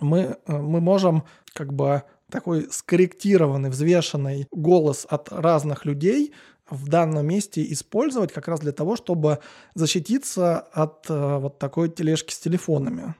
мы, 0.00 0.18
э, 0.18 0.36
мы 0.58 0.80
можем 0.80 1.24
как 1.52 1.72
бы 1.72 2.02
такой 2.30 2.68
скорректированный, 2.70 3.70
взвешенный 3.70 4.46
голос 4.50 5.06
от 5.08 5.32
разных 5.32 5.84
людей 5.84 6.34
в 6.68 6.88
данном 6.88 7.26
месте 7.26 7.64
использовать 7.72 8.32
как 8.32 8.48
раз 8.48 8.60
для 8.60 8.72
того, 8.72 8.96
чтобы 8.96 9.38
защититься 9.74 10.58
от 10.58 11.08
э, 11.08 11.38
вот 11.38 11.58
такой 11.58 11.88
тележки 11.88 12.32
с 12.32 12.38
телефонами. 12.38 13.14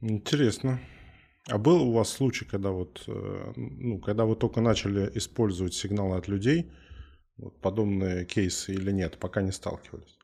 Интересно. 0.00 0.80
А 1.48 1.58
был 1.58 1.82
у 1.88 1.92
вас 1.92 2.10
случай, 2.10 2.44
когда 2.44 2.70
вот, 2.70 3.04
ну, 3.56 3.98
когда 3.98 4.24
вы 4.24 4.36
только 4.36 4.60
начали 4.60 5.10
использовать 5.14 5.74
сигналы 5.74 6.16
от 6.16 6.28
людей, 6.28 6.70
вот 7.38 7.60
подобные 7.60 8.24
кейсы 8.24 8.74
или 8.74 8.92
нет, 8.92 9.18
пока 9.18 9.42
не 9.42 9.52
сталкивались? 9.52 10.18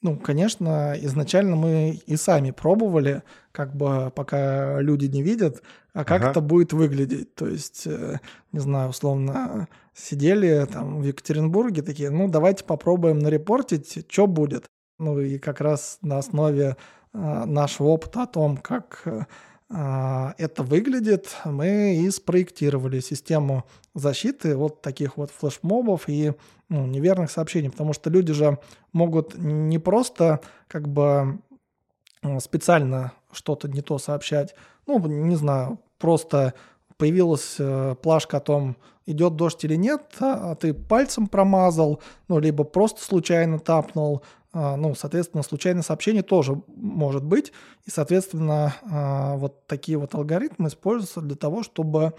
Ну, 0.00 0.16
конечно, 0.16 0.94
изначально 1.00 1.56
мы 1.56 2.00
и 2.06 2.16
сами 2.16 2.52
пробовали, 2.52 3.22
как 3.50 3.74
бы 3.74 4.12
пока 4.14 4.80
люди 4.80 5.06
не 5.06 5.22
видят, 5.22 5.62
а 5.92 6.04
как 6.04 6.20
ага. 6.20 6.30
это 6.30 6.40
будет 6.40 6.72
выглядеть. 6.72 7.34
То 7.34 7.48
есть, 7.48 7.84
э, 7.86 8.20
не 8.52 8.60
знаю, 8.60 8.90
условно, 8.90 9.66
сидели 9.94 10.66
там 10.72 11.00
в 11.00 11.04
Екатеринбурге 11.04 11.82
такие, 11.82 12.10
ну, 12.10 12.28
давайте 12.28 12.62
попробуем 12.64 13.18
нарепортить, 13.18 14.06
что 14.08 14.28
будет. 14.28 14.66
Ну, 15.00 15.18
и 15.18 15.38
как 15.38 15.60
раз 15.60 15.98
на 16.02 16.18
основе 16.18 16.76
э, 17.12 17.44
нашего 17.46 17.88
опыта 17.88 18.22
о 18.22 18.26
том, 18.28 18.56
как 18.56 19.02
э, 19.04 19.24
это 19.70 20.62
выглядит, 20.62 21.36
мы 21.44 21.96
и 21.96 22.10
спроектировали 22.10 23.00
систему 23.00 23.64
защиты 23.94 24.56
вот 24.56 24.80
таких 24.80 25.18
вот 25.18 25.30
флешмобов 25.30 26.08
и 26.08 26.32
ну, 26.70 26.86
неверных 26.86 27.30
сообщений, 27.30 27.70
потому 27.70 27.92
что 27.92 28.08
люди 28.08 28.32
же 28.32 28.58
могут 28.92 29.36
не 29.36 29.78
просто 29.78 30.40
как 30.68 30.88
бы 30.88 31.40
специально 32.40 33.12
что-то 33.30 33.68
не 33.68 33.82
то 33.82 33.98
сообщать, 33.98 34.54
ну, 34.86 34.98
не 35.06 35.36
знаю, 35.36 35.78
просто 35.98 36.54
появилась 36.96 37.56
э, 37.58 37.94
плашка 38.02 38.38
о 38.38 38.40
том, 38.40 38.76
идет 39.06 39.36
дождь 39.36 39.64
или 39.64 39.76
нет, 39.76 40.02
а, 40.20 40.50
а 40.50 40.54
ты 40.54 40.74
пальцем 40.74 41.28
промазал, 41.28 42.00
ну, 42.28 42.38
либо 42.38 42.64
просто 42.64 43.02
случайно 43.02 43.58
тапнул, 43.58 44.16
а, 44.16 44.37
ну, 44.52 44.94
соответственно, 44.94 45.42
случайное 45.42 45.82
сообщение 45.82 46.22
тоже 46.22 46.62
может 46.74 47.24
быть, 47.24 47.52
и, 47.84 47.90
соответственно, 47.90 48.74
а, 48.82 49.36
вот 49.36 49.66
такие 49.66 49.98
вот 49.98 50.14
алгоритмы 50.14 50.68
используются 50.68 51.20
для 51.20 51.36
того, 51.36 51.62
чтобы 51.62 52.14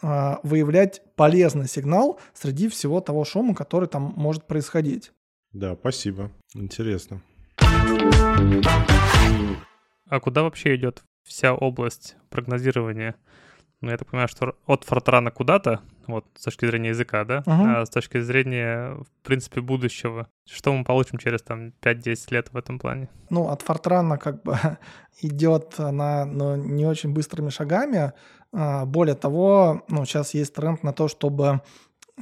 а, 0.00 0.40
выявлять 0.42 1.02
полезный 1.16 1.68
сигнал 1.68 2.20
среди 2.34 2.68
всего 2.68 3.00
того 3.00 3.24
шума, 3.24 3.54
который 3.54 3.88
там 3.88 4.14
может 4.16 4.46
происходить. 4.46 5.12
Да, 5.52 5.74
спасибо. 5.74 6.30
Интересно. 6.54 7.22
А 10.08 10.20
куда 10.20 10.42
вообще 10.42 10.74
идет 10.76 11.02
вся 11.22 11.54
область 11.54 12.16
прогнозирования? 12.30 13.14
Ну, 13.80 13.90
я 13.90 13.96
так 13.96 14.08
понимаю, 14.08 14.28
что 14.28 14.56
от 14.66 14.84
фортрана 14.84 15.30
куда-то, 15.30 15.80
вот 16.08 16.26
с 16.36 16.44
точки 16.44 16.66
зрения 16.66 16.90
языка, 16.90 17.24
да, 17.24 17.42
uh-huh. 17.46 17.82
а 17.82 17.86
с 17.86 17.90
точки 17.90 18.20
зрения, 18.20 18.94
в 18.94 19.26
принципе, 19.26 19.60
будущего. 19.60 20.28
Что 20.46 20.72
мы 20.72 20.84
получим 20.84 21.18
через 21.18 21.42
там 21.42 21.72
5-10 21.82 22.16
лет 22.30 22.48
в 22.52 22.56
этом 22.56 22.78
плане? 22.78 23.08
Ну, 23.30 23.48
от 23.48 23.62
фортрана 23.62 24.18
как 24.18 24.42
бы 24.42 24.56
идет 25.22 25.78
она 25.78 26.24
ну, 26.24 26.56
не 26.56 26.86
очень 26.86 27.12
быстрыми 27.12 27.50
шагами, 27.50 28.12
а, 28.52 28.84
более 28.84 29.14
того, 29.14 29.84
ну, 29.88 30.04
сейчас 30.04 30.34
есть 30.34 30.54
тренд 30.54 30.82
на 30.82 30.92
то, 30.92 31.08
чтобы, 31.08 31.62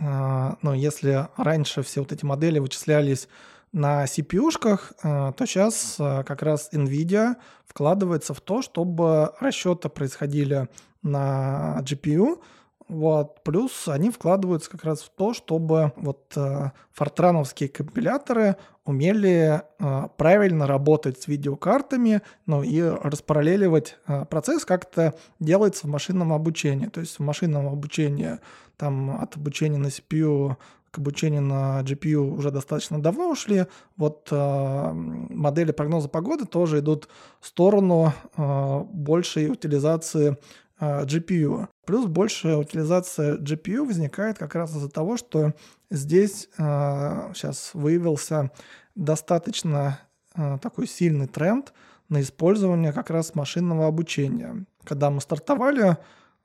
а, 0.00 0.56
ну, 0.62 0.74
если 0.74 1.28
раньше 1.36 1.82
все 1.82 2.00
вот 2.00 2.12
эти 2.12 2.24
модели 2.24 2.58
вычислялись 2.58 3.28
на 3.72 4.04
CPU-шках, 4.04 4.94
то 5.00 5.46
сейчас 5.46 5.94
как 5.96 6.42
раз 6.42 6.70
NVIDIA 6.72 7.36
вкладывается 7.64 8.34
в 8.34 8.40
то, 8.40 8.62
чтобы 8.62 9.32
расчеты 9.38 9.88
происходили 9.88 10.68
на 11.02 11.78
GPU, 11.82 12.42
вот. 12.90 13.44
Плюс 13.44 13.86
они 13.86 14.10
вкладываются 14.10 14.68
как 14.68 14.82
раз 14.82 15.02
в 15.02 15.10
то, 15.10 15.32
чтобы 15.32 15.92
вот 15.94 16.32
э, 16.34 16.70
фортрановские 16.90 17.68
компиляторы 17.68 18.56
умели 18.84 19.62
э, 19.78 20.08
правильно 20.16 20.66
работать 20.66 21.22
с 21.22 21.28
видеокартами, 21.28 22.20
ну 22.46 22.64
и 22.64 22.82
распараллеливать 22.82 23.96
э, 24.08 24.24
процесс, 24.24 24.64
как 24.64 24.86
это 24.86 25.14
делается 25.38 25.86
в 25.86 25.90
машинном 25.90 26.32
обучении. 26.32 26.86
То 26.86 26.98
есть 26.98 27.20
в 27.20 27.22
машинном 27.22 27.68
обучении 27.68 28.40
там 28.76 29.22
от 29.22 29.36
обучения 29.36 29.78
на 29.78 29.86
CPU 29.86 30.56
к 30.90 30.98
обучению 30.98 31.42
на 31.42 31.82
GPU 31.82 32.38
уже 32.38 32.50
достаточно 32.50 33.00
давно 33.00 33.30
ушли. 33.30 33.66
Вот 33.96 34.26
э, 34.32 34.90
модели 34.92 35.70
прогноза 35.70 36.08
погоды 36.08 36.44
тоже 36.44 36.80
идут 36.80 37.08
в 37.38 37.46
сторону 37.46 38.12
э, 38.36 38.84
большей 38.90 39.48
утилизации 39.48 40.36
э, 40.80 41.04
GPU. 41.04 41.68
Плюс 41.84 42.06
большая 42.06 42.56
утилизация 42.56 43.36
GPU 43.36 43.86
возникает 43.86 44.38
как 44.38 44.54
раз 44.54 44.70
из-за 44.70 44.90
того, 44.90 45.16
что 45.16 45.54
здесь 45.90 46.48
э, 46.58 47.32
сейчас 47.34 47.70
выявился 47.74 48.50
достаточно 48.94 50.00
э, 50.34 50.58
такой 50.60 50.86
сильный 50.86 51.26
тренд 51.26 51.72
на 52.08 52.20
использование 52.20 52.92
как 52.92 53.10
раз 53.10 53.34
машинного 53.34 53.86
обучения. 53.86 54.66
Когда 54.84 55.10
мы 55.10 55.20
стартовали 55.20 55.90
э, 55.90 55.96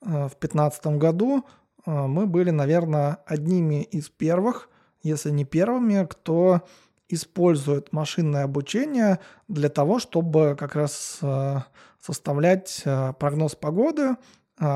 в 0.02 0.40
2015 0.40 0.88
году, 0.98 1.46
э, 1.86 1.92
мы 1.92 2.28
были, 2.28 2.52
наверное, 2.52 3.18
одними 3.26 3.84
из 3.84 4.10
первых, 4.10 4.70
если 5.04 5.32
не 5.32 5.46
первыми, 5.46 6.08
кто 6.10 6.62
использует 7.10 7.94
машинное 7.94 8.44
обучение 8.44 9.20
для 9.48 9.70
того, 9.70 10.00
чтобы 10.00 10.56
как 10.58 10.76
раз 10.76 11.20
э, 11.22 11.58
составлять 12.00 12.82
э, 12.86 13.14
прогноз 13.20 13.56
погоды, 13.56 14.04
а, 14.12 14.18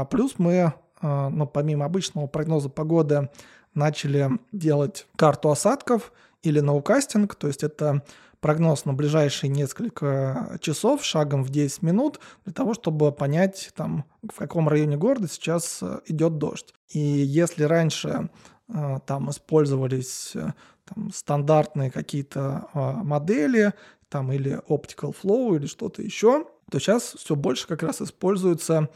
плюс 0.10 0.36
мы, 0.38 0.74
а, 1.02 1.30
ну, 1.30 1.48
помимо 1.48 1.86
обычного 1.86 2.28
прогноза 2.28 2.70
погоды, 2.70 3.30
начали 3.74 4.30
делать 4.52 5.08
карту 5.16 5.52
осадков 5.52 6.12
или 6.42 6.60
ноукастинг, 6.60 7.36
то 7.36 7.48
есть 7.48 7.64
это 7.64 8.04
прогноз 8.40 8.86
на 8.86 8.94
ближайшие 8.94 9.50
несколько 9.50 10.58
часов 10.62 11.04
шагом 11.04 11.44
в 11.44 11.50
10 11.50 11.82
минут 11.82 12.20
для 12.46 12.54
того, 12.54 12.74
чтобы 12.74 13.12
понять, 13.12 13.72
там, 13.76 14.06
в 14.24 14.38
каком 14.38 14.70
районе 14.70 14.98
города 14.98 15.28
сейчас 15.28 15.80
э, 15.82 16.00
идет 16.06 16.38
дождь. 16.38 16.74
И 16.90 17.00
если 17.00 17.64
раньше 17.64 18.30
э, 18.70 19.00
там 19.06 19.30
использовались 19.30 20.32
э, 20.36 20.54
там, 20.86 21.12
стандартные 21.12 21.92
какие-то 21.92 22.70
модели, 22.74 23.74
там 24.08 24.32
или 24.32 24.60
optical 24.68 25.16
flow 25.16 25.56
или 25.56 25.68
что-то 25.68 26.02
еще, 26.02 26.46
то 26.72 26.80
сейчас 26.80 27.16
все 27.18 27.36
больше 27.36 27.68
как 27.68 27.84
раз 27.84 28.02
используется 28.02 28.78
а, 28.78 28.90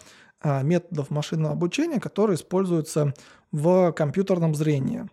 методов 0.44 1.10
машинного 1.10 1.54
обучения, 1.54 2.00
которые 2.00 2.36
используются 2.36 3.14
в 3.52 3.92
компьютерном 3.94 4.56
зрении. 4.56 5.06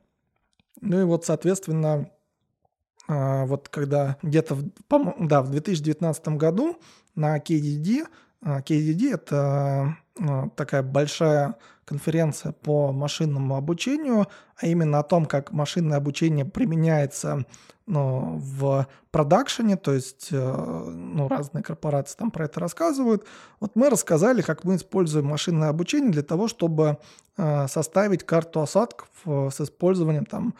Ну 0.80 1.00
и 1.00 1.04
вот, 1.04 1.24
соответственно, 1.24 2.10
а, 3.08 3.44
вот 3.46 3.68
когда 3.68 4.16
где-то 4.22 4.54
в, 4.54 4.70
да, 5.18 5.42
в 5.42 5.50
2019 5.50 6.28
году 6.36 6.78
на 7.14 7.38
KDD, 7.38 8.06
а, 8.40 8.60
KDD 8.60 9.14
это 9.14 9.96
такая 10.56 10.82
большая 10.82 11.56
конференция 11.84 12.52
по 12.52 12.92
машинному 12.92 13.56
обучению, 13.56 14.28
а 14.56 14.66
именно 14.66 15.00
о 15.00 15.02
том, 15.02 15.26
как 15.26 15.52
машинное 15.52 15.96
обучение 15.98 16.44
применяется 16.44 17.44
ну, 17.90 18.38
в 18.40 18.86
продакшене, 19.10 19.76
то 19.76 19.92
есть 19.92 20.28
э, 20.30 20.84
ну, 20.94 21.26
разные 21.26 21.64
корпорации 21.64 22.16
там 22.16 22.30
про 22.30 22.44
это 22.44 22.60
рассказывают. 22.60 23.26
Вот 23.58 23.72
мы 23.74 23.90
рассказали, 23.90 24.42
как 24.42 24.62
мы 24.62 24.76
используем 24.76 25.26
машинное 25.26 25.68
обучение 25.68 26.12
для 26.12 26.22
того, 26.22 26.46
чтобы 26.46 26.98
э, 27.36 27.66
составить 27.66 28.24
карту 28.24 28.60
осадков 28.60 29.08
э, 29.24 29.48
с 29.52 29.60
использованием 29.60 30.24
там 30.24 30.54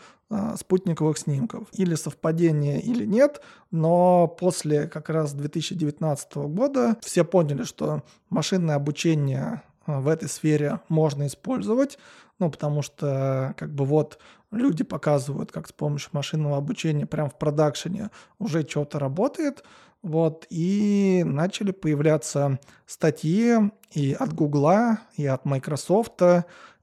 спутниковых 0.58 1.18
снимков. 1.18 1.66
Или 1.72 1.96
совпадение, 1.96 2.80
или 2.80 3.04
нет, 3.04 3.40
но 3.72 4.28
после 4.28 4.86
как 4.86 5.08
раз 5.10 5.32
2019 5.32 6.36
года 6.36 6.96
все 7.02 7.24
поняли, 7.24 7.64
что 7.64 8.04
машинное 8.28 8.76
обучение 8.76 9.49
в 9.86 10.08
этой 10.08 10.28
сфере 10.28 10.80
можно 10.88 11.26
использовать, 11.26 11.98
ну, 12.38 12.50
потому 12.50 12.82
что 12.82 13.54
как 13.56 13.74
бы 13.74 13.84
вот 13.84 14.18
люди 14.50 14.84
показывают, 14.84 15.52
как 15.52 15.68
с 15.68 15.72
помощью 15.72 16.10
машинного 16.12 16.56
обучения 16.56 17.06
прямо 17.06 17.28
в 17.28 17.38
продакшене 17.38 18.10
уже 18.38 18.66
что-то 18.66 18.98
работает. 18.98 19.64
Вот, 20.02 20.46
и 20.48 21.22
начали 21.26 21.72
появляться 21.72 22.58
статьи 22.86 23.56
и 23.92 24.16
от 24.18 24.32
Гугла, 24.32 25.00
и 25.14 25.26
от 25.26 25.44
Microsoft, 25.44 26.22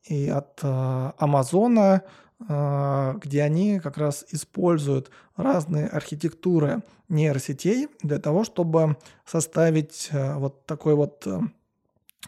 и 0.04 0.30
от 0.30 0.60
э, 0.62 1.12
Амазона, 1.18 2.04
э, 2.48 3.14
где 3.20 3.42
они 3.42 3.80
как 3.80 3.98
раз 3.98 4.24
используют 4.30 5.10
разные 5.36 5.88
архитектуры 5.88 6.84
нейросетей 7.10 7.88
для 8.04 8.20
того, 8.20 8.44
чтобы 8.44 8.98
составить 9.26 10.10
э, 10.12 10.36
вот 10.36 10.66
такой 10.66 10.94
вот 10.94 11.26
э, 11.26 11.40
э 11.40 11.42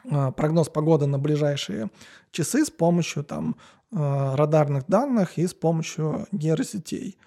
прогноз 0.04 0.70
погоды 0.70 1.06
на 1.06 1.20
ближайшие 1.20 1.90
часы 2.32 2.66
с 2.66 2.70
помощью 2.70 3.24
там 3.24 3.56
Э, 3.92 4.36
радарных 4.36 4.86
данных 4.88 5.40
и 5.40 5.48
с 5.48 5.56
помощью 5.56 6.28
нейросетей. 6.32 7.18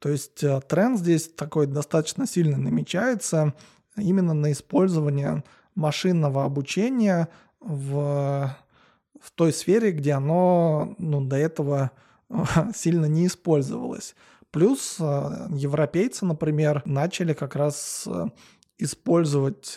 То 0.00 0.10
есть 0.10 0.44
э, 0.44 0.60
тренд 0.68 0.98
здесь 0.98 1.28
такой 1.28 1.66
достаточно 1.66 2.26
сильно 2.26 2.58
намечается 2.58 3.54
именно 3.96 4.34
на 4.34 4.52
использование 4.52 5.44
машинного 5.74 6.44
обучения 6.44 7.28
в, 7.60 8.54
в 9.18 9.30
той 9.34 9.54
сфере, 9.54 9.92
где 9.92 10.12
оно 10.12 10.94
ну, 10.98 11.22
до 11.24 11.36
этого 11.36 11.90
сильно 12.74 13.06
не 13.06 13.26
использовалось. 13.26 14.14
Плюс 14.50 14.98
э, 15.00 15.46
европейцы, 15.52 16.26
например, 16.26 16.82
начали 16.84 17.32
как 17.32 17.56
раз 17.56 18.06
использовать 18.76 19.76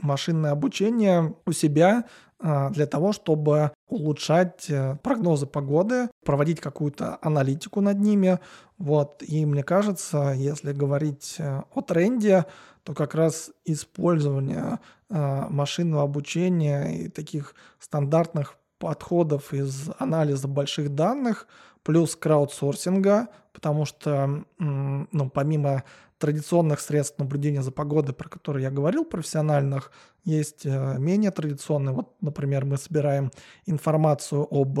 машинное 0.00 0.52
обучение 0.52 1.34
у 1.46 1.52
себя 1.52 2.04
а, 2.44 2.70
для 2.70 2.86
того, 2.86 3.12
чтобы 3.12 3.70
улучшать 3.86 4.68
э, 4.68 4.96
прогнозы 5.02 5.46
погоды, 5.46 6.08
проводить 6.24 6.60
какую-то 6.60 7.18
аналитику 7.22 7.80
над 7.80 8.00
ними. 8.00 8.40
Вот. 8.78 9.22
И 9.22 9.46
мне 9.46 9.62
кажется, 9.62 10.34
если 10.36 10.72
говорить 10.72 11.36
э, 11.38 11.62
о 11.72 11.80
тренде, 11.82 12.46
то 12.82 12.94
как 12.94 13.14
раз 13.14 13.52
использование 13.64 14.80
э, 15.08 15.46
машинного 15.50 16.02
обучения 16.02 17.04
и 17.04 17.08
таких 17.08 17.54
стандартных 17.78 18.56
подходов 18.78 19.54
из 19.54 19.90
анализа 19.98 20.48
больших 20.48 20.92
данных 20.94 21.46
плюс 21.84 22.16
краудсорсинга, 22.16 23.28
потому 23.52 23.84
что 23.84 24.44
ну, 24.58 25.30
помимо 25.30 25.84
традиционных 26.22 26.78
средств 26.78 27.18
наблюдения 27.18 27.62
за 27.62 27.72
погодой, 27.72 28.14
про 28.14 28.28
которые 28.28 28.62
я 28.62 28.70
говорил, 28.70 29.04
профессиональных, 29.04 29.90
есть 30.22 30.64
э, 30.64 30.94
менее 30.98 31.32
традиционные. 31.32 31.94
Вот, 31.96 32.14
например, 32.20 32.64
мы 32.64 32.76
собираем 32.76 33.32
информацию 33.66 34.46
об 34.48 34.78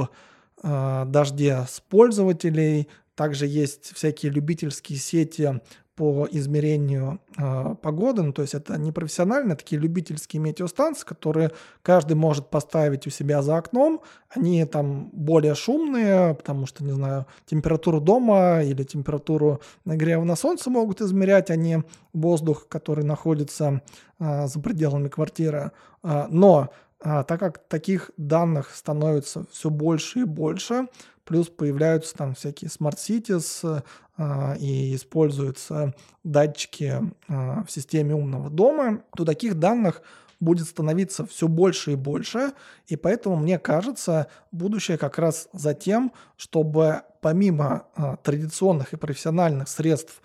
э, 0.62 1.04
дожде 1.08 1.66
с 1.68 1.80
пользователей. 1.80 2.86
Также 3.16 3.48
есть 3.48 3.92
всякие 3.92 4.30
любительские 4.30 5.00
сети 5.00 5.60
по 5.94 6.26
измерению 6.30 7.20
э, 7.36 7.74
погоды, 7.82 8.22
ну, 8.22 8.32
то 8.32 8.42
есть 8.42 8.54
это 8.54 8.78
не 8.78 8.92
профессиональные, 8.92 9.56
такие 9.56 9.80
любительские 9.80 10.40
метеостанции, 10.40 11.04
которые 11.04 11.50
каждый 11.82 12.14
может 12.14 12.48
поставить 12.48 13.06
у 13.06 13.10
себя 13.10 13.42
за 13.42 13.58
окном, 13.58 14.00
они 14.30 14.64
там 14.64 15.10
более 15.12 15.54
шумные, 15.54 16.34
потому 16.34 16.64
что, 16.66 16.82
не 16.82 16.92
знаю, 16.92 17.26
температуру 17.44 18.00
дома 18.00 18.62
или 18.62 18.84
температуру 18.84 19.60
нагрева 19.84 20.24
на 20.24 20.34
солнце 20.34 20.70
могут 20.70 21.02
измерять, 21.02 21.50
а 21.50 21.56
не 21.56 21.84
воздух, 22.14 22.68
который 22.68 23.04
находится 23.04 23.82
э, 24.18 24.46
за 24.46 24.60
пределами 24.60 25.08
квартиры. 25.08 25.72
Э, 26.02 26.26
но 26.30 26.70
э, 27.02 27.24
так 27.26 27.40
как 27.40 27.58
таких 27.68 28.10
данных 28.16 28.74
становится 28.74 29.44
все 29.50 29.70
больше 29.70 30.20
и 30.20 30.24
больше, 30.24 30.88
плюс 31.24 31.48
появляются 31.48 32.16
там 32.16 32.34
всякие 32.34 32.68
smart 32.68 32.96
cities 32.96 33.82
э, 34.18 34.56
и 34.58 34.94
используются 34.94 35.94
датчики 36.24 37.00
э, 37.28 37.62
в 37.66 37.70
системе 37.70 38.14
умного 38.14 38.50
дома, 38.50 39.02
то 39.16 39.24
таких 39.24 39.58
данных 39.58 40.02
будет 40.40 40.66
становиться 40.66 41.24
все 41.26 41.46
больше 41.46 41.92
и 41.92 41.96
больше, 41.96 42.52
и 42.88 42.96
поэтому, 42.96 43.36
мне 43.36 43.58
кажется, 43.60 44.26
будущее 44.50 44.98
как 44.98 45.18
раз 45.18 45.48
за 45.52 45.72
тем, 45.72 46.12
чтобы 46.36 47.02
помимо 47.20 47.86
традиционных 48.24 48.92
и 48.92 48.96
профессиональных 48.96 49.68
средств 49.68 50.20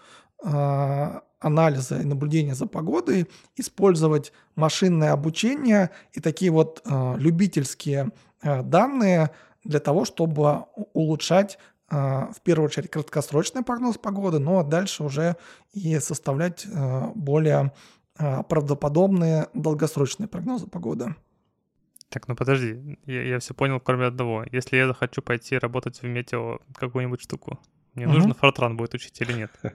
анализа 1.39 1.99
и 1.99 2.05
наблюдения 2.05 2.55
за 2.55 2.67
погодой, 2.67 3.27
использовать 3.55 4.33
машинное 4.55 5.11
обучение 5.11 5.91
и 6.11 6.19
такие 6.19 6.51
вот 6.51 6.81
э, 6.85 7.15
любительские 7.17 8.09
э, 8.41 8.63
данные 8.63 9.31
для 9.63 9.79
того, 9.79 10.05
чтобы 10.05 10.65
улучшать 10.93 11.57
в 11.89 12.41
первую 12.43 12.65
очередь 12.65 12.91
краткосрочный 12.91 13.63
прогноз 13.63 13.97
погоды, 13.97 14.39
но 14.39 14.61
дальше 14.61 15.05
уже 15.05 15.37
и 15.71 15.99
составлять 15.99 16.67
более 17.15 17.71
правдоподобные 18.17 19.47
долгосрочные 19.53 20.27
прогнозы 20.27 20.67
погоды. 20.67 21.15
Так, 22.09 22.27
ну 22.27 22.35
подожди, 22.35 22.97
я, 23.05 23.23
я 23.23 23.39
все 23.39 23.53
понял, 23.53 23.79
кроме 23.79 24.05
одного. 24.05 24.45
Если 24.51 24.77
я 24.77 24.87
захочу 24.87 25.21
пойти 25.21 25.57
работать 25.57 26.01
в 26.01 26.05
метео 26.05 26.59
какую-нибудь 26.73 27.21
штуку, 27.21 27.59
мне 27.93 28.05
угу. 28.05 28.15
нужно 28.15 28.33
фортран 28.33 28.77
будет 28.77 28.93
учить 28.93 29.19
или 29.21 29.33
нет? 29.33 29.51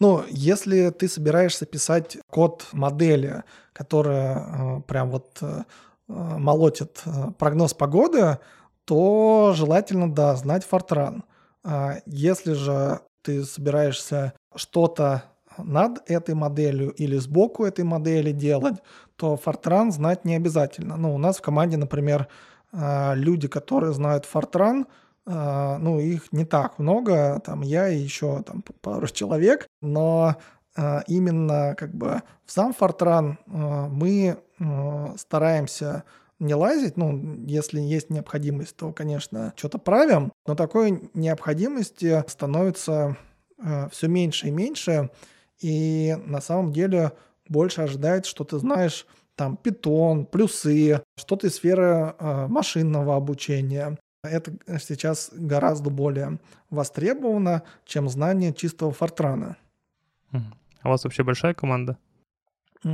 Ну, 0.00 0.24
если 0.28 0.90
ты 0.90 1.08
собираешься 1.08 1.66
писать 1.66 2.18
код 2.30 2.66
модели, 2.72 3.44
которая 3.72 4.36
э, 4.36 4.80
прям 4.82 5.10
вот 5.10 5.38
э, 5.40 5.62
молотит 6.08 7.02
э, 7.06 7.30
прогноз 7.38 7.74
погоды, 7.74 8.38
то 8.84 9.52
желательно, 9.54 10.12
да, 10.12 10.34
знать 10.34 10.64
фортран. 10.64 11.24
А 11.64 11.98
если 12.06 12.52
же 12.54 13.00
ты 13.22 13.44
собираешься 13.44 14.32
что-то 14.56 15.24
над 15.56 16.02
этой 16.10 16.34
моделью 16.34 16.90
или 16.90 17.16
сбоку 17.18 17.64
этой 17.64 17.84
модели 17.84 18.32
делать, 18.32 18.76
то 19.16 19.38
Fortran 19.42 19.92
знать 19.92 20.24
не 20.24 20.34
обязательно. 20.34 20.96
Ну, 20.96 21.14
у 21.14 21.18
нас 21.18 21.36
в 21.36 21.42
команде, 21.42 21.76
например, 21.76 22.26
люди, 22.72 23.46
которые 23.46 23.92
знают 23.92 24.26
Fortran, 24.32 24.86
ну, 25.24 26.00
их 26.00 26.32
не 26.32 26.44
так 26.44 26.78
много, 26.78 27.40
там 27.44 27.60
я 27.60 27.88
и 27.88 27.98
еще 27.98 28.42
там 28.42 28.64
пару 28.80 29.06
человек, 29.12 29.66
но 29.80 30.36
а, 30.76 31.04
именно 31.06 31.76
как 31.78 31.94
бы 31.94 32.22
в 32.44 32.50
сам 32.50 32.74
Fortran 32.78 33.36
мы 33.90 34.38
стараемся 35.16 36.04
не 36.38 36.54
лазить, 36.54 36.96
ну, 36.96 37.36
если 37.46 37.80
есть 37.80 38.10
необходимость, 38.10 38.76
то, 38.76 38.92
конечно, 38.92 39.52
что-то 39.56 39.78
правим, 39.78 40.32
но 40.46 40.56
такой 40.56 41.08
необходимости 41.14 42.24
становится 42.26 43.16
все 43.92 44.08
меньше 44.08 44.48
и 44.48 44.50
меньше, 44.50 45.10
и 45.60 46.16
на 46.26 46.40
самом 46.40 46.72
деле 46.72 47.12
больше 47.48 47.82
ожидает, 47.82 48.26
что 48.26 48.44
ты 48.44 48.58
знаешь 48.58 49.06
там 49.36 49.56
питон, 49.56 50.26
плюсы, 50.26 51.02
что-то 51.16 51.46
из 51.46 51.56
сферы 51.56 52.14
э, 52.18 52.46
машинного 52.48 53.16
обучения. 53.16 53.98
Это 54.22 54.52
сейчас 54.78 55.30
гораздо 55.32 55.90
более 55.90 56.38
востребовано, 56.70 57.64
чем 57.84 58.08
знание 58.08 58.54
чистого 58.54 58.92
фортрана. 58.92 59.56
А 60.30 60.38
у 60.84 60.88
вас 60.88 61.02
вообще 61.04 61.24
большая 61.24 61.54
команда? 61.54 61.98
У 62.84 62.88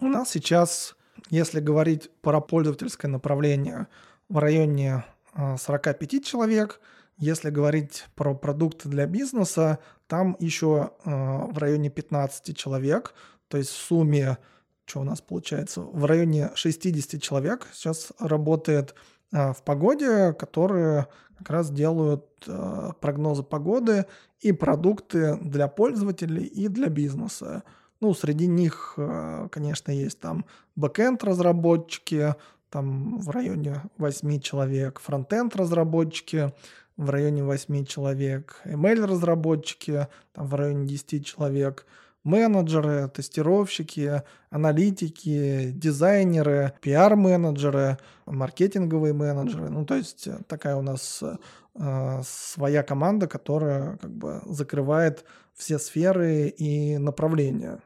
нас 0.00 0.30
сейчас, 0.30 0.96
если 1.30 1.60
говорить 1.60 2.10
про 2.22 2.40
пользовательское 2.40 3.10
направление, 3.10 3.86
в 4.28 4.38
районе 4.38 5.04
45 5.34 6.14
э, 6.14 6.20
человек. 6.20 6.80
Если 7.16 7.50
говорить 7.50 8.06
про 8.16 8.34
продукты 8.34 8.88
для 8.88 9.06
бизнеса, 9.06 9.78
там 10.08 10.36
еще 10.40 10.90
э, 11.04 11.10
в 11.10 11.56
районе 11.58 11.90
15 11.90 12.56
человек. 12.56 13.14
То 13.48 13.58
есть 13.58 13.70
в 13.70 13.76
сумме, 13.76 14.38
что 14.86 15.00
у 15.00 15.04
нас 15.04 15.20
получается, 15.20 15.80
в 15.82 16.04
районе 16.04 16.50
60 16.54 17.22
человек 17.22 17.68
сейчас 17.72 18.12
работает 18.18 18.94
в 19.34 19.62
погоде, 19.64 20.32
которые 20.32 21.08
как 21.38 21.50
раз 21.50 21.70
делают 21.70 22.24
э, 22.46 22.92
прогнозы 23.00 23.42
погоды 23.42 24.06
и 24.40 24.52
продукты 24.52 25.36
для 25.42 25.68
пользователей 25.68 26.44
и 26.44 26.68
для 26.68 26.88
бизнеса. 26.88 27.64
Ну, 28.00 28.14
среди 28.14 28.46
них, 28.46 28.94
э, 28.96 29.48
конечно, 29.50 29.90
есть 29.90 30.20
там 30.20 30.44
бэкенд 30.76 31.22
разработчики, 31.24 32.34
там 32.70 33.18
в 33.18 33.30
районе 33.30 33.82
8 33.98 34.40
человек, 34.40 35.00
фронтенд 35.00 35.54
разработчики, 35.56 36.52
в 36.96 37.10
районе 37.10 37.42
8 37.44 37.84
человек, 37.84 38.60
ML-разработчики 38.64 40.08
там 40.32 40.46
в 40.46 40.54
районе 40.54 40.86
10 40.86 41.26
человек, 41.26 41.86
менеджеры, 42.24 43.08
тестировщики, 43.08 44.22
аналитики, 44.50 45.70
дизайнеры, 45.72 46.72
пиар-менеджеры, 46.80 47.98
маркетинговые 48.26 49.12
менеджеры. 49.12 49.68
Ну, 49.68 49.84
то 49.84 49.94
есть 49.94 50.26
э, 50.26 50.38
такая 50.48 50.76
у 50.76 50.82
нас 50.82 51.22
э, 51.22 52.22
своя 52.24 52.82
команда, 52.82 53.26
которая 53.26 53.98
как 53.98 54.10
бы 54.10 54.42
закрывает 54.46 55.24
все 55.54 55.78
сферы 55.78 56.48
и 56.48 56.98
направления. 56.98 57.80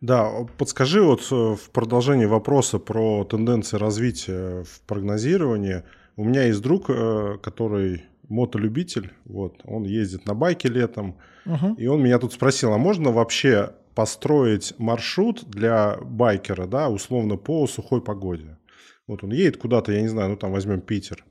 Да, 0.00 0.30
подскажи 0.58 1.02
вот 1.02 1.20
э, 1.30 1.34
в 1.34 1.70
продолжении 1.70 2.26
вопроса 2.26 2.78
про 2.78 3.24
тенденции 3.24 3.76
развития 3.76 4.64
в 4.64 4.80
прогнозировании– 4.86 5.84
у 6.16 6.24
меня 6.24 6.44
есть 6.44 6.62
друг, 6.62 6.88
э, 6.88 7.38
который 7.42 8.04
мотолюбитель, 8.28 9.12
вот, 9.24 9.60
он 9.64 9.84
ездит 9.84 10.26
на 10.26 10.34
байке 10.34 10.68
летом, 10.68 11.18
угу. 11.46 11.74
и 11.74 11.86
он 11.86 12.02
меня 12.02 12.18
тут 12.18 12.32
спросил, 12.32 12.72
а 12.72 12.78
можно 12.78 13.10
вообще 13.10 13.74
построить 13.94 14.74
маршрут 14.78 15.44
для 15.44 15.96
байкера, 16.02 16.66
да, 16.66 16.88
условно 16.88 17.36
по 17.36 17.66
сухой 17.66 18.02
погоде? 18.02 18.58
Вот 19.06 19.22
он 19.22 19.32
едет 19.32 19.58
куда-то, 19.58 19.92
я 19.92 20.00
не 20.00 20.08
знаю, 20.08 20.30
ну 20.30 20.36
там 20.36 20.52
возьмем 20.52 20.80
Питер. 20.80 21.24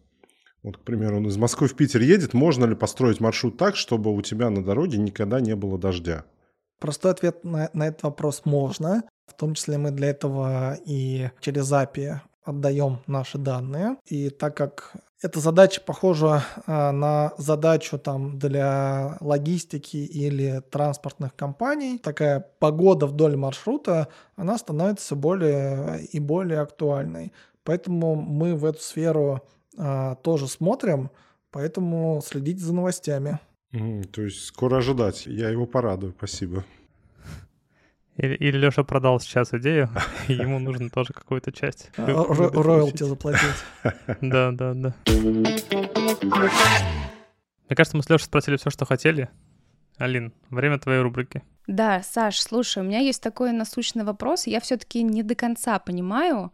Вот, 0.61 0.77
к 0.77 0.81
примеру, 0.81 1.17
он 1.17 1.27
из 1.27 1.37
Москвы 1.37 1.67
в 1.67 1.75
Питер 1.75 2.01
едет, 2.01 2.33
можно 2.33 2.65
ли 2.65 2.75
построить 2.75 3.19
маршрут 3.19 3.57
так, 3.57 3.75
чтобы 3.75 4.15
у 4.15 4.21
тебя 4.21 4.49
на 4.49 4.63
дороге 4.63 4.97
никогда 4.97 5.41
не 5.41 5.55
было 5.55 5.77
дождя? 5.77 6.23
Простой 6.79 7.11
ответ 7.11 7.43
на, 7.43 7.69
на 7.73 7.87
этот 7.87 8.03
вопрос 8.03 8.43
можно. 8.45 9.03
В 9.25 9.33
том 9.33 9.55
числе 9.55 9.77
мы 9.77 9.91
для 9.91 10.09
этого 10.09 10.77
и 10.85 11.29
через 11.41 11.71
API 11.71 12.19
отдаем 12.43 12.99
наши 13.07 13.37
данные. 13.37 13.97
И 14.05 14.29
так 14.29 14.55
как 14.55 14.93
эта 15.23 15.39
задача 15.39 15.81
похожа 15.81 16.43
а, 16.67 16.91
на 16.91 17.31
задачу 17.37 17.97
там 17.97 18.37
для 18.37 19.17
логистики 19.21 19.97
или 19.97 20.61
транспортных 20.69 21.33
компаний, 21.35 21.97
такая 21.97 22.45
погода 22.59 23.07
вдоль 23.07 23.37
маршрута, 23.37 24.09
она 24.35 24.57
становится 24.57 25.15
более 25.15 26.03
и 26.11 26.19
более 26.19 26.59
актуальной. 26.59 27.31
Поэтому 27.63 28.15
мы 28.15 28.53
в 28.55 28.65
эту 28.65 28.81
сферу 28.81 29.41
а, 29.77 30.15
тоже 30.15 30.47
смотрим, 30.47 31.09
поэтому 31.51 32.21
следите 32.23 32.59
за 32.59 32.73
новостями. 32.73 33.39
Mm, 33.71 34.03
то 34.03 34.21
есть 34.21 34.43
скоро 34.45 34.77
ожидать. 34.77 35.25
Я 35.25 35.49
его 35.49 35.65
порадую. 35.65 36.13
Спасибо. 36.17 36.65
Или, 38.17 38.35
или 38.35 38.57
Леша 38.57 38.83
продал 38.83 39.19
сейчас 39.19 39.53
идею, 39.53 39.89
и 40.27 40.33
ему 40.33 40.59
нужно 40.59 40.89
тоже 40.89 41.13
какую-то 41.13 41.51
часть. 41.51 41.89
А, 41.97 42.05
роялти 42.05 43.03
заплатить. 43.03 43.41
Да, 44.21 44.51
да, 44.51 44.73
да. 44.73 44.93
Мне 47.69 47.75
кажется, 47.75 47.97
мы 47.97 48.03
с 48.03 48.09
Лешей 48.09 48.25
спросили 48.25 48.57
все, 48.57 48.69
что 48.69 48.85
хотели. 48.85 49.29
Алин, 49.97 50.33
время 50.49 50.79
твоей 50.79 51.01
рубрики. 51.01 51.43
Да, 51.65 52.03
Саш, 52.03 52.41
слушай, 52.41 52.83
у 52.83 52.85
меня 52.85 52.99
есть 52.99 53.21
такой 53.21 53.51
насущный 53.51 54.03
вопрос. 54.03 54.47
Я 54.47 54.59
все-таки 54.59 55.01
не 55.01 55.23
до 55.23 55.33
конца 55.33 55.79
понимаю, 55.79 56.51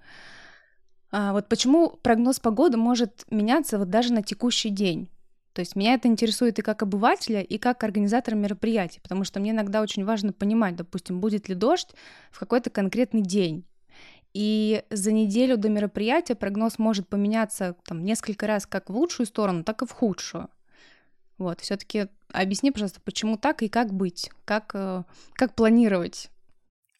а, 1.12 1.34
вот 1.34 1.50
почему 1.50 1.90
прогноз 1.90 2.40
погоды 2.40 2.78
может 2.78 3.26
меняться 3.32 3.80
вот 3.80 3.90
даже 3.90 4.14
на 4.14 4.22
текущий 4.22 4.70
день. 4.70 5.10
То 5.54 5.62
есть 5.62 5.76
меня 5.76 5.96
это 5.96 6.08
интересует 6.08 6.60
и 6.60 6.62
как 6.62 6.84
обывателя, 6.84 7.42
и 7.42 7.58
как 7.58 7.84
организатора 7.84 8.36
мероприятий, 8.36 9.00
потому 9.02 9.24
что 9.24 9.40
мне 9.40 9.52
иногда 9.52 9.82
очень 9.82 10.06
важно 10.06 10.32
понимать, 10.32 10.76
допустим, 10.76 11.20
будет 11.20 11.50
ли 11.50 11.56
дождь 11.56 11.90
в 12.32 12.40
какой-то 12.40 12.70
конкретный 12.70 13.22
день. 13.22 13.66
И 14.34 14.84
за 14.92 15.12
неделю 15.12 15.58
до 15.58 15.70
мероприятия 15.70 16.36
прогноз 16.36 16.78
может 16.78 17.08
поменяться 17.08 17.76
там 17.86 18.04
несколько 18.04 18.46
раз 18.46 18.68
как 18.68 18.90
в 18.90 18.96
лучшую 18.96 19.26
сторону, 19.26 19.64
так 19.64 19.82
и 19.82 19.88
в 19.88 19.92
худшую. 19.92 20.50
Вот, 21.40 21.62
все-таки 21.62 22.08
объясни, 22.32 22.70
пожалуйста, 22.70 23.02
почему 23.04 23.38
так 23.38 23.64
и 23.64 23.70
как 23.70 23.92
быть, 23.94 24.30
как, 24.46 24.72
э, 24.74 25.04
как 25.34 25.56
планировать 25.56 26.30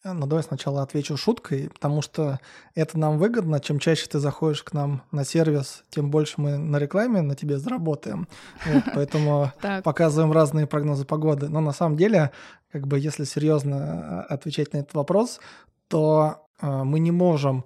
ну, 0.04 0.26
давай 0.26 0.42
сначала 0.42 0.82
отвечу 0.82 1.16
шуткой, 1.16 1.68
потому 1.68 2.00
что 2.00 2.40
это 2.74 2.98
нам 2.98 3.18
выгодно. 3.18 3.60
Чем 3.60 3.78
чаще 3.78 4.06
ты 4.06 4.18
заходишь 4.18 4.62
к 4.62 4.72
нам 4.72 5.02
на 5.10 5.24
сервис, 5.24 5.84
тем 5.90 6.10
больше 6.10 6.34
мы 6.38 6.56
на 6.56 6.78
рекламе 6.78 7.20
на 7.20 7.34
тебе 7.34 7.58
заработаем. 7.58 8.26
Вот, 8.64 8.84
поэтому 8.94 9.52
показываем 9.84 10.32
разные 10.32 10.66
прогнозы 10.66 11.04
погоды. 11.04 11.48
Но 11.48 11.60
на 11.60 11.72
самом 11.72 11.96
деле, 11.96 12.30
как 12.72 12.86
бы, 12.86 12.98
если 12.98 13.24
серьезно 13.24 14.26
э, 14.28 14.32
отвечать 14.32 14.72
на 14.72 14.78
этот 14.78 14.94
вопрос, 14.94 15.40
то 15.88 16.46
э, 16.60 16.66
мы 16.66 16.98
не 16.98 17.10
можем 17.10 17.64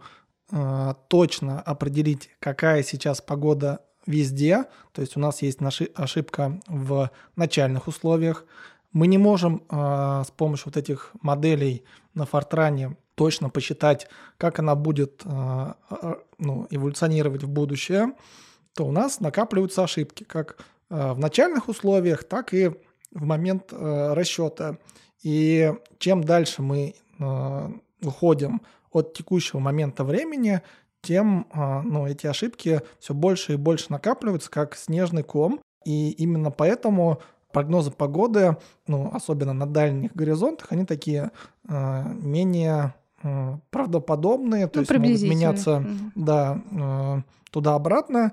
точно 1.09 1.61
определить, 1.62 2.30
какая 2.39 2.82
сейчас 2.82 3.20
погода 3.20 3.80
везде. 4.07 4.64
То 4.93 5.01
есть 5.01 5.16
у 5.16 5.20
нас 5.20 5.43
есть 5.43 5.59
ошибка 5.95 6.61
в 6.68 7.11
начальных 7.37 7.89
условиях. 7.89 8.45
Мы 8.95 9.09
не 9.09 9.18
можем 9.18 9.64
э, 9.68 10.22
с 10.24 10.30
помощью 10.30 10.66
вот 10.66 10.76
этих 10.76 11.11
моделей 11.20 11.84
на 12.14 12.26
Фортране 12.26 12.97
точно 13.16 13.51
посчитать, 13.51 14.07
как 14.38 14.61
она 14.61 14.76
будет 14.76 15.22
э, 15.24 15.74
ну, 16.38 16.66
эволюционировать 16.70 17.42
в 17.42 17.49
будущее, 17.49 18.12
то 18.74 18.86
у 18.86 18.92
нас 18.92 19.18
накапливаются 19.18 19.82
ошибки 19.82 20.22
как 20.22 20.59
э, 20.90 21.12
в 21.12 21.18
начальных 21.18 21.68
условиях, 21.68 22.22
так 22.22 22.55
и 22.55 22.70
в 23.11 23.24
момент 23.24 23.72
э, 23.72 24.14
расчета. 24.14 24.78
И 25.24 25.74
чем 25.99 26.22
дальше 26.22 26.62
мы 26.62 26.95
э, 27.18 27.68
уходим 28.01 28.62
от 28.92 29.12
текущего 29.12 29.59
момента 29.59 30.05
времени, 30.05 30.62
тем 31.03 31.49
э, 31.53 31.82
ну, 31.82 32.07
эти 32.07 32.28
ошибки 32.28 32.80
все 33.01 33.12
больше 33.12 33.55
и 33.55 33.57
больше 33.57 33.86
накапливаются, 33.88 34.51
как 34.53 34.76
снежный 34.76 35.24
ком, 35.24 35.61
И 35.84 36.11
именно 36.12 36.51
поэтому 36.51 37.20
прогнозы 37.55 37.91
погоды, 37.91 38.57
ну, 38.87 39.11
особенно 39.15 39.55
на 39.55 39.67
дальних 39.67 40.15
горизонтах, 40.15 40.73
они 40.73 40.85
такие 40.85 41.31
э, 41.69 42.03
менее 42.21 42.93
э, 43.23 43.57
правдоподобные, 43.71 44.67
то 44.67 44.81
Ну, 44.81 44.83
есть 44.83 44.91
могут 44.93 45.23
меняться, 45.31 45.81
Мгм. 45.81 46.13
да, 46.15 46.61
э, 46.71 47.23
туда-обратно. 47.51 48.33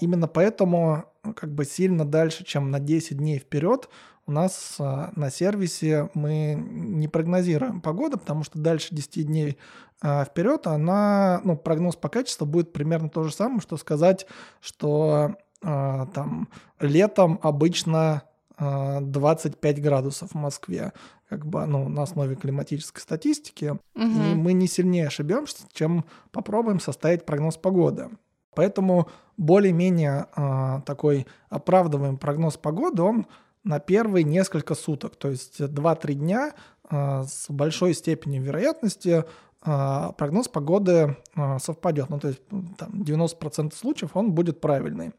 Именно 0.00 0.26
поэтому 0.26 1.04
как 1.36 1.52
бы 1.54 1.64
сильно 1.64 2.04
дальше, 2.04 2.44
чем 2.44 2.70
на 2.72 2.80
10 2.80 3.18
дней 3.18 3.38
вперед, 3.38 3.88
у 4.26 4.32
нас 4.32 4.76
э, 4.80 5.08
на 5.14 5.30
сервисе 5.30 6.08
мы 6.14 6.54
не 6.54 7.08
прогнозируем 7.08 7.80
погоду, 7.80 8.18
потому 8.18 8.42
что 8.44 8.58
дальше 8.58 8.88
10 8.94 9.26
дней 9.26 9.58
э, 10.02 10.24
вперед 10.24 10.66
она, 10.66 11.40
ну, 11.44 11.56
прогноз 11.56 11.96
по 11.96 12.08
качеству 12.08 12.46
будет 12.46 12.72
примерно 12.72 13.10
то 13.10 13.22
же 13.24 13.32
самое, 13.32 13.60
что 13.60 13.76
сказать, 13.76 14.26
что 14.60 15.34
э, 15.62 16.06
там 16.14 16.48
летом 16.80 17.38
обычно 17.42 18.22
25 18.58 19.82
градусов 19.82 20.30
в 20.32 20.34
Москве, 20.34 20.92
как 21.28 21.46
бы, 21.46 21.64
ну, 21.66 21.88
на 21.88 22.02
основе 22.02 22.36
климатической 22.36 23.00
статистики, 23.00 23.76
и 23.94 23.98
Мгм. 23.98 24.38
мы 24.38 24.52
не 24.52 24.66
сильнее 24.66 25.06
ошибемся, 25.06 25.64
чем 25.72 26.04
попробуем 26.30 26.80
составить 26.80 27.24
прогноз 27.24 27.56
погоды. 27.56 28.10
Поэтому 28.54 29.08
более-менее 29.38 30.26
э, 30.36 30.80
такой 30.84 31.26
оправдываемый 31.48 32.18
прогноз 32.18 32.56
погоды, 32.58 33.02
он 33.02 33.26
на 33.64 33.78
первые 33.78 34.24
несколько 34.24 34.74
суток, 34.74 35.16
то 35.16 35.30
есть 35.30 35.60
2-3 35.60 36.14
дня 36.14 36.52
э, 36.90 37.22
с 37.26 37.46
большой 37.48 37.94
степенью 37.94 38.42
вероятности 38.42 39.24
э, 39.64 40.08
прогноз 40.18 40.48
погоды 40.48 41.16
э, 41.34 41.58
совпадет. 41.60 42.10
Ну, 42.10 42.18
то 42.20 42.28
есть 42.28 42.42
там 42.76 42.90
90% 42.92 43.74
случаев 43.74 44.10
он 44.14 44.32
будет 44.32 44.60
правильный. 44.60 45.12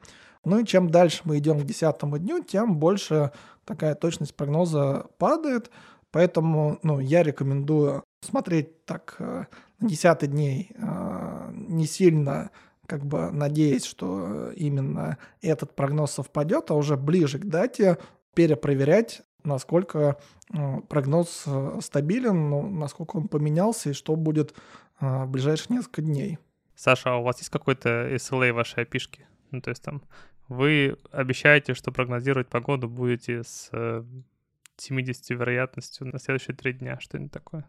Ну 0.45 0.59
и 0.59 0.65
чем 0.65 0.89
дальше 0.89 1.21
мы 1.23 1.37
идем 1.37 1.59
к 1.59 1.63
десятому 1.63 2.17
дню, 2.17 2.43
тем 2.43 2.77
больше 2.77 3.31
такая 3.65 3.95
точность 3.95 4.35
прогноза 4.35 5.07
падает. 5.17 5.71
Поэтому 6.11 6.79
ну, 6.83 6.99
я 6.99 7.23
рекомендую 7.23 8.03
смотреть 8.21 8.85
так 8.85 9.15
э, 9.19 9.45
на 9.79 9.89
десятый 9.89 10.29
дней, 10.29 10.71
э, 10.75 11.51
не 11.53 11.87
сильно 11.87 12.51
как 12.85 13.05
бы 13.05 13.31
надеясь, 13.31 13.85
что 13.85 14.51
именно 14.51 15.17
этот 15.41 15.75
прогноз 15.75 16.11
совпадет, 16.11 16.69
а 16.69 16.75
уже 16.75 16.97
ближе 16.97 17.39
к 17.39 17.45
дате 17.45 17.97
перепроверять, 18.35 19.23
насколько 19.43 20.17
э, 20.53 20.81
прогноз 20.87 21.45
стабилен, 21.81 22.49
ну, 22.49 22.69
насколько 22.69 23.17
он 23.17 23.27
поменялся 23.27 23.89
и 23.89 23.93
что 23.93 24.15
будет 24.15 24.53
в 24.99 25.25
ближайшие 25.25 25.77
несколько 25.77 26.01
дней. 26.03 26.37
Саша, 26.75 27.13
а 27.13 27.17
у 27.17 27.23
вас 27.23 27.39
есть 27.39 27.49
какой-то 27.49 28.13
SLA 28.13 28.53
вашей 28.53 28.83
опишки? 28.83 29.25
Ну, 29.51 29.61
то 29.61 29.69
есть 29.69 29.81
там 29.81 30.03
вы 30.53 30.97
обещаете, 31.11 31.73
что 31.73 31.91
прогнозировать 31.91 32.47
погоду 32.47 32.87
будете 32.87 33.43
с 33.43 33.69
э, 33.71 34.03
70 34.77 35.29
вероятностью 35.31 36.07
на 36.07 36.19
следующие 36.19 36.55
три 36.55 36.73
дня, 36.73 36.99
что-нибудь 36.99 37.31
такое? 37.31 37.65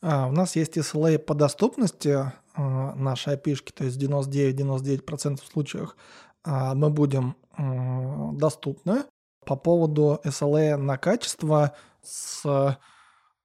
А, 0.00 0.26
у 0.26 0.32
нас 0.32 0.56
есть 0.56 0.76
SLA 0.76 1.18
по 1.18 1.34
доступности 1.34 2.08
э, 2.08 2.94
нашей 2.94 3.34
опишки, 3.34 3.72
то 3.72 3.84
есть 3.84 4.00
99-99% 4.00 5.40
случаев 5.44 5.96
э, 6.44 6.74
мы 6.74 6.90
будем 6.90 7.36
э, 7.56 8.38
доступны. 8.38 9.04
По 9.44 9.56
поводу 9.56 10.20
SLA 10.24 10.76
на 10.76 10.98
качество 10.98 11.74
с 12.02 12.78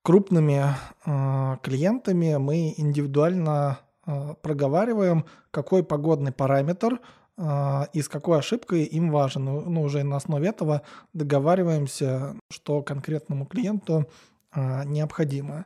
крупными 0.03 0.65
э, 1.05 1.57
клиентами 1.63 2.35
мы 2.35 2.73
индивидуально 2.77 3.79
э, 4.05 4.35
проговариваем, 4.41 5.25
какой 5.49 5.83
погодный 5.83 6.31
параметр 6.31 6.93
э, 6.93 7.22
и 7.37 8.01
с 8.01 8.09
какой 8.09 8.39
ошибкой 8.39 8.83
им 8.83 9.09
важен. 9.09 9.45
Ну, 9.45 9.61
ну, 9.61 9.81
уже 9.81 10.03
на 10.03 10.17
основе 10.17 10.49
этого 10.49 10.83
договариваемся, 11.13 12.35
что 12.51 12.83
конкретному 12.83 13.47
клиенту 13.47 14.07
э, 14.53 14.83
необходимо. 14.85 15.65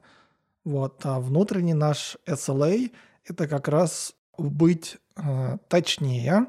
Вот. 0.63 1.05
А 1.05 1.19
внутренний 1.19 1.73
наш 1.73 2.15
SLA– 2.25 2.91
это 3.25 3.47
как 3.49 3.67
раз 3.67 4.15
быть 4.37 4.97
э, 5.17 5.57
точнее, 5.67 6.47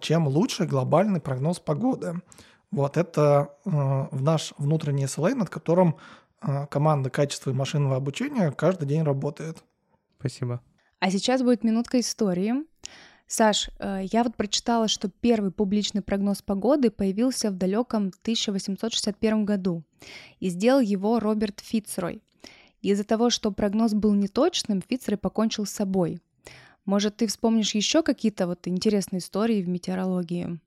чем 0.00 0.26
лучший 0.26 0.66
глобальный 0.66 1.20
прогноз 1.20 1.60
погоды. 1.60 2.22
Вот 2.70 2.96
это 2.96 3.54
в 3.64 4.22
наш 4.22 4.52
внутренний 4.58 5.04
SLA, 5.04 5.34
над 5.34 5.50
которым 5.50 5.96
команда 6.70 7.10
качества 7.10 7.50
и 7.50 7.54
машинного 7.54 7.96
обучения 7.96 8.50
каждый 8.52 8.88
день 8.88 9.02
работает. 9.02 9.62
Спасибо. 10.18 10.60
А 10.98 11.10
сейчас 11.10 11.42
будет 11.42 11.62
минутка 11.64 12.00
истории. 12.00 12.54
Саш, 13.32 13.70
э, 13.78 14.02
я 14.10 14.24
вот 14.24 14.34
прочитала, 14.34 14.88
что 14.88 15.08
первый 15.08 15.52
публичный 15.52 16.02
прогноз 16.02 16.42
погоды 16.42 16.90
появился 16.90 17.50
в 17.50 17.56
далеком 17.56 18.10
1861 18.22 19.44
году, 19.44 19.84
и 20.40 20.48
сделал 20.48 20.80
его 20.80 21.20
Роберт 21.20 21.60
Фицрой. 21.60 22.22
Из-за 22.82 23.04
того, 23.04 23.30
что 23.30 23.52
прогноз 23.52 23.94
был 23.94 24.14
неточным, 24.14 24.82
Фицрой 24.82 25.16
покончил 25.16 25.64
с 25.64 25.70
собой. 25.70 26.20
Может, 26.84 27.18
ты 27.18 27.28
вспомнишь 27.28 27.76
еще 27.76 28.02
какие-то 28.02 28.48
вот 28.48 28.66
интересные 28.66 29.20
истории 29.20 29.62
в 29.62 29.68
метеорологии? 29.68 30.58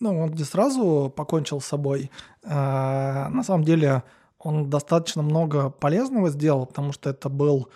Ну, 0.00 0.18
он 0.18 0.32
не 0.32 0.42
сразу 0.42 1.12
покончил 1.16 1.60
с 1.60 1.66
собой. 1.66 2.10
А, 2.42 3.28
на 3.28 3.44
самом 3.44 3.62
деле 3.62 4.02
он 4.36 4.68
достаточно 4.68 5.22
много 5.22 5.70
полезного 5.70 6.28
сделал, 6.28 6.66
потому 6.66 6.90
что 6.90 7.10
это 7.10 7.28
был 7.28 7.68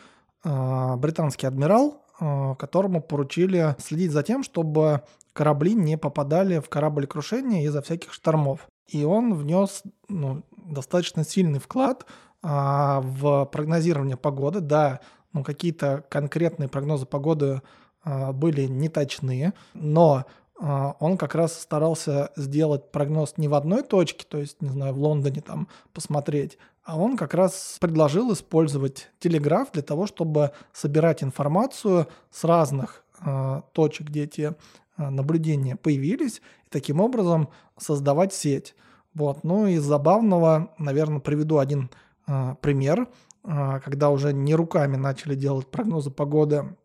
а, 0.43 0.97
британский 0.97 1.47
адмирал, 1.47 2.03
которому 2.19 3.03
поручили 3.03 3.77
следить 3.79 4.11
за 4.11 4.23
тем, 4.23 4.43
чтобы 4.43 5.03
корабли 5.33 5.75
не 5.75 5.99
попадали 5.99 6.59
в 6.59 6.69
корабль 6.69 7.07
крушения 7.07 7.65
из-за 7.67 7.83
всяких 7.83 8.13
штормов. 8.13 8.67
И 8.89 9.05
он 9.05 9.35
внес 9.35 9.83
ну, 10.09 10.43
достаточно 10.57 11.25
сильный 11.25 11.59
вклад 11.59 12.07
а, 12.43 13.01
в 13.03 13.45
прогнозирование 13.47 14.17
погоды. 14.17 14.61
Да, 14.61 15.01
ну, 15.33 15.45
какие-то 15.45 16.05
конкретные 16.09 16.69
прогнозы 16.69 17.07
погоды 17.07 17.61
а, 18.03 18.33
были 18.33 18.67
неточные, 18.67 19.53
но 19.75 20.25
а, 20.59 20.97
он 21.01 21.19
как 21.19 21.35
раз 21.35 21.59
старался 21.61 22.31
сделать 22.37 22.91
прогноз 22.91 23.35
не 23.37 23.49
в 23.49 23.55
одной 23.55 23.83
точке, 23.83 24.25
то 24.29 24.39
есть, 24.39 24.63
не 24.63 24.71
знаю, 24.71 24.95
в 24.95 24.99
Лондоне 24.99 25.43
там 25.43 25.69
посмотреть, 25.93 26.59
а 26.87 26.97
он 26.97 27.17
как 27.17 27.35
раз 27.35 27.77
предложил 27.81 28.33
использовать 28.33 29.11
телеграф 29.19 29.73
для 29.73 29.83
того, 29.83 30.07
чтобы 30.07 30.53
собирать 30.73 31.23
информацию 31.23 32.07
с 32.31 32.45
разных 32.45 33.05
а, 33.21 33.63
точек, 33.73 34.07
где 34.07 34.23
эти 34.23 34.55
а, 34.97 35.11
наблюдения 35.11 35.75
появились, 35.75 36.39
и 36.65 36.71
таким 36.71 37.01
образом 37.01 37.49
создавать 37.77 38.33
сеть. 38.33 38.77
Вот. 39.15 39.43
Ну, 39.43 39.67
из 39.67 39.83
забавного, 39.83 40.73
наверное, 40.79 41.19
приведу 41.19 41.59
один 41.59 41.91
а, 42.27 42.55
пример, 42.55 43.09
а, 43.43 43.81
когда 43.81 44.11
уже 44.11 44.33
не 44.33 44.55
руками 44.55 44.97
начали 44.97 45.35
делать 45.35 45.67
прогнозы 45.67 46.13
погоды, 46.13 46.77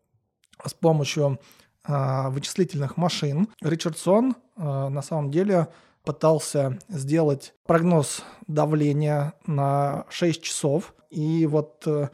с 0.64 0.74
помощью 0.74 1.38
а, 1.84 2.30
вычислительных 2.30 2.96
машин. 2.96 3.48
Ричардсон 3.60 4.34
а, 4.56 4.88
на 4.88 5.02
самом 5.02 5.30
деле 5.30 5.68
пытался 6.04 6.78
сделать 6.88 7.54
прогноз 7.66 8.22
давления 8.46 9.34
на 9.46 10.04
6 10.10 10.42
часов. 10.42 10.94
И 11.10 11.46
вот 11.46 11.82
э, 11.86 12.08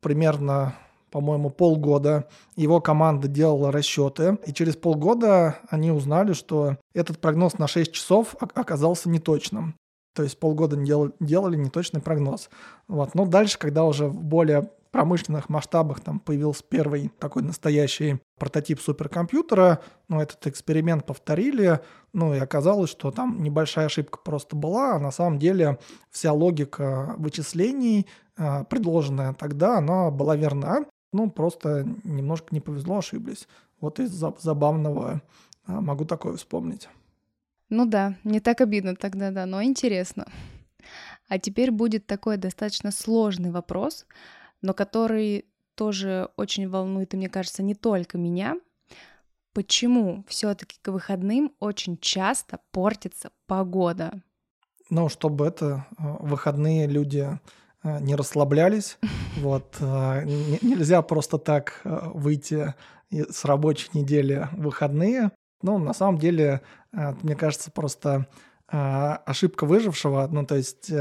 примерно, 0.00 0.74
по-моему, 1.10 1.50
полгода 1.50 2.28
его 2.56 2.80
команда 2.80 3.28
делала 3.28 3.70
расчеты. 3.70 4.38
И 4.46 4.52
через 4.52 4.76
полгода 4.76 5.58
они 5.68 5.90
узнали, 5.92 6.32
что 6.32 6.76
этот 6.94 7.18
прогноз 7.20 7.58
на 7.58 7.68
6 7.68 7.92
часов 7.92 8.34
оказался 8.38 9.08
неточным. 9.08 9.76
То 10.14 10.22
есть 10.22 10.38
полгода 10.38 10.76
не 10.76 10.86
дел- 10.86 11.14
делали 11.20 11.56
неточный 11.56 12.00
прогноз. 12.00 12.50
Вот. 12.88 13.14
Но 13.14 13.24
дальше, 13.24 13.58
когда 13.58 13.84
уже 13.84 14.08
более 14.08 14.70
промышленных 14.92 15.48
масштабах 15.48 16.00
там 16.00 16.20
появился 16.20 16.62
первый 16.68 17.10
такой 17.18 17.42
настоящий 17.42 18.20
прототип 18.38 18.80
суперкомпьютера, 18.80 19.80
ну, 20.08 20.20
этот 20.20 20.46
эксперимент 20.46 21.06
повторили, 21.06 21.80
ну, 22.12 22.34
и 22.34 22.38
оказалось, 22.38 22.90
что 22.90 23.10
там 23.10 23.42
небольшая 23.42 23.86
ошибка 23.86 24.18
просто 24.18 24.54
была, 24.54 24.96
а 24.96 24.98
на 24.98 25.10
самом 25.10 25.38
деле 25.38 25.78
вся 26.10 26.32
логика 26.32 27.14
вычислений, 27.16 28.06
а, 28.36 28.64
предложенная 28.64 29.32
тогда, 29.32 29.78
она 29.78 30.10
была 30.10 30.36
верна, 30.36 30.84
ну, 31.12 31.30
просто 31.30 31.86
немножко 32.04 32.48
не 32.50 32.60
повезло, 32.60 32.98
ошиблись. 32.98 33.48
Вот 33.80 33.98
из 33.98 34.10
за- 34.10 34.34
забавного 34.38 35.22
а, 35.66 35.80
могу 35.80 36.04
такое 36.04 36.36
вспомнить. 36.36 36.88
Ну 37.70 37.86
да, 37.86 38.14
не 38.24 38.40
так 38.40 38.60
обидно 38.60 38.94
тогда, 38.96 39.30
да, 39.30 39.46
но 39.46 39.62
интересно. 39.62 40.26
А 41.28 41.38
теперь 41.38 41.70
будет 41.70 42.06
такой 42.06 42.36
достаточно 42.36 42.90
сложный 42.90 43.50
вопрос, 43.50 44.04
но 44.62 44.72
который 44.74 45.46
тоже 45.74 46.28
очень 46.36 46.68
волнует, 46.68 47.14
и 47.14 47.16
мне 47.16 47.28
кажется, 47.28 47.62
не 47.62 47.74
только 47.74 48.18
меня. 48.18 48.56
Почему 49.52 50.24
все-таки 50.28 50.78
к 50.80 50.90
выходным 50.90 51.52
очень 51.60 51.98
часто 51.98 52.60
портится 52.70 53.30
погода? 53.46 54.22
Ну, 54.88 55.08
чтобы 55.08 55.46
это 55.46 55.86
э, 55.90 56.02
выходные 56.20 56.86
люди 56.86 57.38
э, 57.82 58.00
не 58.00 58.14
расслаблялись. 58.14 58.98
Вот 59.38 59.76
э, 59.80 60.24
нельзя 60.24 61.00
просто 61.00 61.38
так 61.38 61.80
выйти 61.84 62.74
с 63.10 63.46
рабочей 63.46 63.88
недели 63.94 64.46
в 64.52 64.64
выходные. 64.64 65.32
Ну, 65.62 65.78
на 65.78 65.94
самом 65.94 66.18
деле, 66.18 66.60
мне 66.92 67.34
кажется, 67.34 67.70
просто 67.70 68.26
ошибка 68.68 69.64
выжившего, 69.64 70.28
ну, 70.30 70.44
то 70.44 70.56
есть 70.56 70.92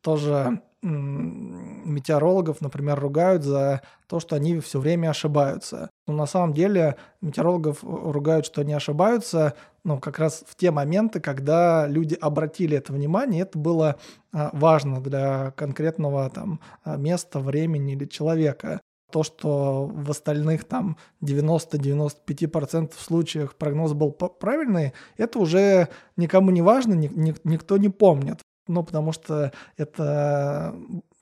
тоже 0.00 0.62
метеорологов, 0.82 2.60
например, 2.60 2.98
ругают 2.98 3.44
за 3.44 3.82
то, 4.08 4.20
что 4.20 4.36
они 4.36 4.58
все 4.58 4.80
время 4.80 5.10
ошибаются. 5.10 5.90
Но 6.06 6.14
на 6.14 6.26
самом 6.26 6.52
деле 6.52 6.96
метеорологов 7.20 7.78
ругают, 7.82 8.46
что 8.46 8.62
они 8.62 8.74
ошибаются, 8.74 9.54
ну, 9.84 9.98
как 9.98 10.18
раз 10.18 10.44
в 10.46 10.56
те 10.56 10.70
моменты, 10.70 11.20
когда 11.20 11.86
люди 11.86 12.14
обратили 12.20 12.76
это 12.76 12.92
внимание, 12.92 13.42
это 13.42 13.58
было 13.58 13.96
важно 14.32 15.00
для 15.00 15.52
конкретного 15.52 16.28
там 16.30 16.60
места, 16.84 17.38
времени 17.38 17.92
или 17.94 18.06
человека 18.06 18.80
то, 19.12 19.22
что 19.22 19.84
в 19.86 20.10
остальных 20.10 20.64
там 20.64 20.96
90-95% 21.22 22.92
случаях 22.98 23.54
прогноз 23.56 23.92
был 23.92 24.10
правильный, 24.10 24.94
это 25.18 25.38
уже 25.38 25.88
никому 26.16 26.50
не 26.50 26.62
важно, 26.62 26.94
ни, 26.94 27.08
ни, 27.08 27.34
никто 27.44 27.76
не 27.76 27.90
помнит. 27.90 28.40
Ну, 28.68 28.82
потому 28.82 29.12
что 29.12 29.52
это 29.76 30.74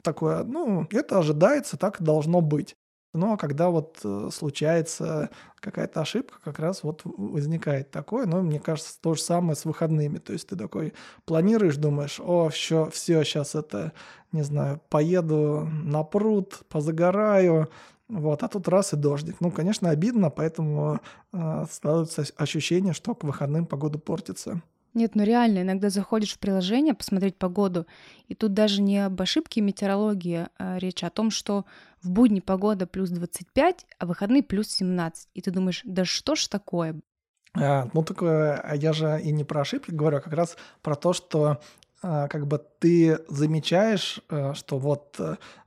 такое, 0.02 0.44
ну, 0.44 0.86
это 0.90 1.18
ожидается, 1.18 1.76
так 1.76 2.02
должно 2.02 2.40
быть. 2.40 2.76
Но 3.12 3.36
когда 3.36 3.70
вот 3.70 3.98
э, 4.04 4.28
случается 4.32 5.30
какая-то 5.56 6.00
ошибка, 6.00 6.38
как 6.44 6.60
раз 6.60 6.84
вот 6.84 7.02
возникает 7.04 7.90
такое. 7.90 8.24
Но 8.26 8.40
мне 8.40 8.60
кажется, 8.60 9.00
то 9.00 9.14
же 9.14 9.20
самое 9.20 9.56
с 9.56 9.64
выходными. 9.64 10.18
То 10.18 10.32
есть 10.32 10.48
ты 10.48 10.56
такой 10.56 10.92
планируешь, 11.24 11.76
думаешь, 11.76 12.20
о, 12.20 12.50
все, 12.50 12.88
все, 12.90 13.24
сейчас 13.24 13.56
это, 13.56 13.92
не 14.30 14.42
знаю, 14.42 14.80
поеду 14.88 15.68
на 15.82 16.04
пруд, 16.04 16.60
позагораю, 16.68 17.68
вот, 18.08 18.42
а 18.42 18.48
тут 18.48 18.68
раз 18.68 18.92
и 18.92 18.96
дождик. 18.96 19.36
Ну, 19.40 19.50
конечно, 19.50 19.90
обидно, 19.90 20.30
поэтому 20.30 21.00
э, 21.32 21.64
складывается 21.70 22.24
ощущение, 22.36 22.92
что 22.92 23.14
к 23.14 23.24
выходным 23.24 23.66
погода 23.66 23.98
портится. 23.98 24.62
Нет, 24.92 25.14
ну 25.14 25.22
реально, 25.22 25.62
иногда 25.62 25.88
заходишь 25.88 26.34
в 26.34 26.38
приложение 26.38 26.94
посмотреть 26.94 27.36
погоду, 27.36 27.86
и 28.28 28.34
тут 28.34 28.54
даже 28.54 28.82
не 28.82 28.98
об 28.98 29.20
ошибке 29.22 29.60
метеорологии 29.60 30.48
а 30.58 30.78
речь, 30.78 31.04
а 31.04 31.08
о 31.08 31.10
том, 31.10 31.30
что 31.30 31.64
в 32.02 32.10
будни 32.10 32.40
погода 32.40 32.86
плюс 32.86 33.10
25, 33.10 33.86
а 33.98 34.06
выходные 34.06 34.42
плюс 34.42 34.68
17. 34.68 35.28
И 35.34 35.40
ты 35.40 35.50
думаешь, 35.50 35.82
да 35.84 36.04
что 36.04 36.34
ж 36.34 36.48
такое? 36.48 37.00
А, 37.54 37.88
ну, 37.92 38.02
так 38.02 38.22
а 38.22 38.72
я 38.74 38.92
же 38.92 39.20
и 39.22 39.30
не 39.32 39.44
про 39.44 39.60
ошибки 39.62 39.90
говорю, 39.90 40.18
а 40.18 40.20
как 40.20 40.32
раз 40.32 40.56
про 40.82 40.96
то, 40.96 41.12
что 41.12 41.60
а, 42.02 42.28
как 42.28 42.46
бы 42.46 42.64
ты 42.78 43.18
замечаешь, 43.28 44.20
а, 44.28 44.54
что 44.54 44.78
вот 44.78 45.20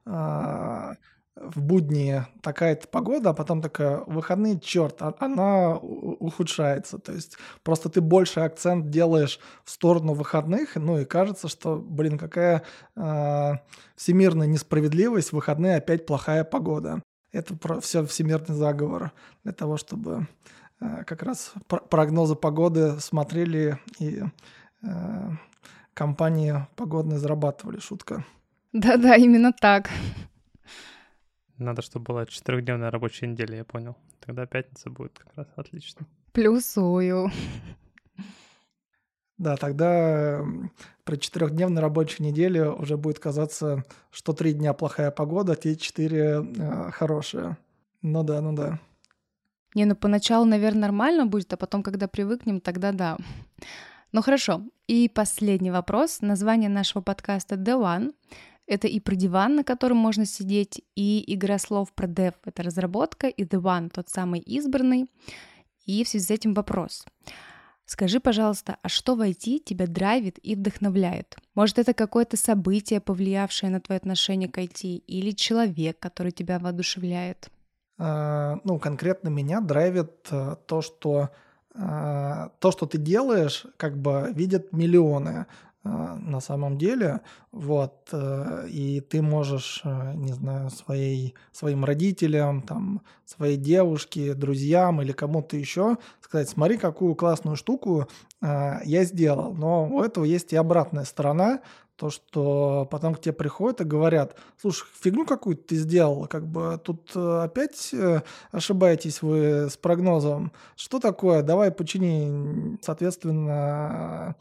а, 0.05 0.95
в 1.35 1.61
будни 1.61 2.23
такая-то 2.41 2.87
погода, 2.87 3.31
а 3.31 3.33
потом 3.33 3.61
такая 3.61 4.03
выходные, 4.05 4.59
черт, 4.59 5.01
а, 5.01 5.15
она 5.19 5.75
ухудшается. 5.77 6.99
То 6.99 7.11
есть 7.11 7.37
просто 7.63 7.89
ты 7.89 8.01
больше 8.01 8.41
акцент 8.41 8.89
делаешь 8.89 9.39
в 9.63 9.71
сторону 9.71 10.13
выходных, 10.13 10.75
ну 10.75 10.99
и 10.99 11.05
кажется, 11.05 11.47
что, 11.47 11.77
блин, 11.77 12.17
какая 12.17 12.63
э, 12.95 13.51
всемирная 13.95 14.47
несправедливость, 14.47 15.29
в 15.29 15.33
выходные 15.33 15.77
опять 15.77 16.05
плохая 16.05 16.43
погода. 16.43 17.01
Это 17.31 17.55
про 17.55 17.81
все 17.81 18.05
всемирный 18.05 18.55
заговор 18.55 19.11
для 19.43 19.53
того, 19.53 19.77
чтобы 19.77 20.27
э, 20.79 21.03
как 21.03 21.23
раз 21.23 21.53
прогнозы 21.89 22.35
погоды 22.35 22.99
смотрели 22.99 23.79
и 23.97 24.21
э, 24.83 25.29
компании 25.95 26.67
погодные 26.75 27.17
зарабатывали. 27.17 27.79
Шутка. 27.79 28.23
Да-да, 28.71 29.15
именно 29.15 29.51
так. 29.51 29.89
Надо, 31.63 31.81
чтобы 31.81 32.05
была 32.05 32.25
четырехдневная 32.25 32.91
рабочая 32.91 33.27
неделя, 33.27 33.57
я 33.57 33.63
понял. 33.63 33.95
Тогда 34.19 34.45
пятница 34.45 34.89
будет 34.89 35.17
как 35.17 35.35
раз 35.35 35.47
отлично. 35.55 36.05
Плюсую. 36.33 37.31
Да, 39.37 39.57
тогда 39.57 40.45
при 41.03 41.15
четырехдневной 41.17 41.81
рабочей 41.81 42.23
неделе 42.23 42.69
уже 42.69 42.97
будет 42.97 43.19
казаться, 43.19 43.83
что 44.11 44.33
три 44.33 44.53
дня 44.53 44.73
плохая 44.73 45.09
погода, 45.09 45.53
а 45.53 45.55
те 45.55 45.75
четыре 45.75 46.45
э, 46.45 46.91
хорошие. 46.91 47.57
Ну 48.01 48.23
да, 48.23 48.41
ну 48.41 48.53
да. 48.53 48.79
Не, 49.73 49.85
ну 49.85 49.95
поначалу, 49.95 50.45
наверное, 50.45 50.81
нормально 50.81 51.25
будет, 51.25 51.51
а 51.51 51.57
потом, 51.57 51.81
когда 51.81 52.07
привыкнем, 52.07 52.61
тогда 52.61 52.91
да. 52.91 53.17
Ну 54.11 54.21
хорошо. 54.21 54.61
И 54.87 55.09
последний 55.09 55.71
вопрос. 55.71 56.21
Название 56.21 56.69
нашего 56.69 57.01
подкаста 57.01 57.55
The 57.55 57.81
One. 57.81 58.13
Это 58.65 58.87
и 58.87 58.99
про 58.99 59.15
диван, 59.15 59.55
на 59.55 59.63
котором 59.63 59.97
можно 59.97 60.25
сидеть, 60.25 60.81
и 60.95 61.23
игра 61.33 61.57
слов 61.57 61.91
про 61.93 62.07
dev— 62.07 62.33
это 62.45 62.63
разработка, 62.63 63.27
и 63.27 63.43
the 63.43 63.61
one— 63.61 63.89
тот 63.93 64.09
самый 64.09 64.39
избранный. 64.39 65.09
И 65.85 66.03
в 66.03 66.07
связи 66.07 66.25
с 66.25 66.31
этим 66.31 66.53
вопрос. 66.53 67.05
Скажи, 67.85 68.21
пожалуйста, 68.21 68.77
а 68.81 68.87
что 68.87 69.15
в 69.15 69.21
IT 69.21 69.59
тебя 69.59 69.87
драйвит 69.87 70.39
и 70.41 70.55
вдохновляет? 70.55 71.35
Может, 71.53 71.79
это 71.79 71.93
какое-то 71.93 72.37
событие, 72.37 73.01
повлиявшее 73.01 73.69
на 73.69 73.81
твое 73.81 73.97
отношение 73.97 74.49
к 74.49 74.57
IT, 74.57 74.81
или 74.83 75.31
человек, 75.31 75.99
который 75.99 76.31
тебя 76.31 76.59
воодушевляет? 76.59 77.49
А, 77.97 78.59
ну, 78.63 78.79
конкретно 78.79 79.27
меня 79.27 79.59
драйвит 79.59 80.27
э, 80.31 80.55
то, 80.65 80.81
что 80.81 81.29
а, 81.75 82.49
то, 82.59 82.71
что 82.71 82.85
ты 82.85 82.97
делаешь, 82.97 83.65
как 83.77 83.97
бы 83.97 84.31
видят 84.33 84.71
миллионы. 84.71 85.47
А, 85.85 86.15
на 86.15 86.39
самом 86.39 86.77
деле, 86.77 87.21
вот, 87.51 88.07
э, 88.13 88.67
и 88.69 89.01
ты 89.01 89.21
можешь, 89.21 89.81
э, 89.83 90.13
не 90.15 90.31
знаю, 90.31 90.69
своей, 90.69 91.35
своим 91.51 91.83
родителям, 91.83 92.61
там, 92.61 93.01
своей 93.25 93.57
девушке, 93.57 94.33
друзьям 94.33 95.01
или 95.01 95.11
кому-то 95.11 95.57
еще 95.57 95.97
сказать, 96.21 96.47
смотри, 96.47 96.77
какую 96.77 97.15
классную 97.15 97.57
штуку 97.57 98.07
а, 98.41 98.79
я 98.85 99.03
сделал. 99.03 99.53
Но 99.53 99.89
у 99.89 100.01
этого 100.01 100.23
есть 100.23 100.53
и 100.53 100.55
обратная 100.55 101.03
сторона, 101.03 101.59
то, 101.97 102.09
что 102.09 102.87
потом 102.89 103.13
к 103.13 103.19
тебе 103.19 103.33
приходят 103.33 103.81
и 103.81 103.83
говорят, 103.83 104.37
слушай, 104.59 104.87
фигню 105.01 105.25
какую-то 105.25 105.67
ты 105.67 105.75
сделал, 105.75 106.27
как 106.27 106.47
бы 106.47 106.79
тут 106.83 107.11
э, 107.13 107.41
опять 107.43 107.93
ошибаетесь 108.51 109.21
вы 109.21 109.69
с 109.69 109.77
прогнозом. 109.77 110.53
Что 110.77 110.99
такое? 110.99 111.43
Давай 111.43 111.71
почини. 111.71 112.77
Соответственно, 112.81 114.35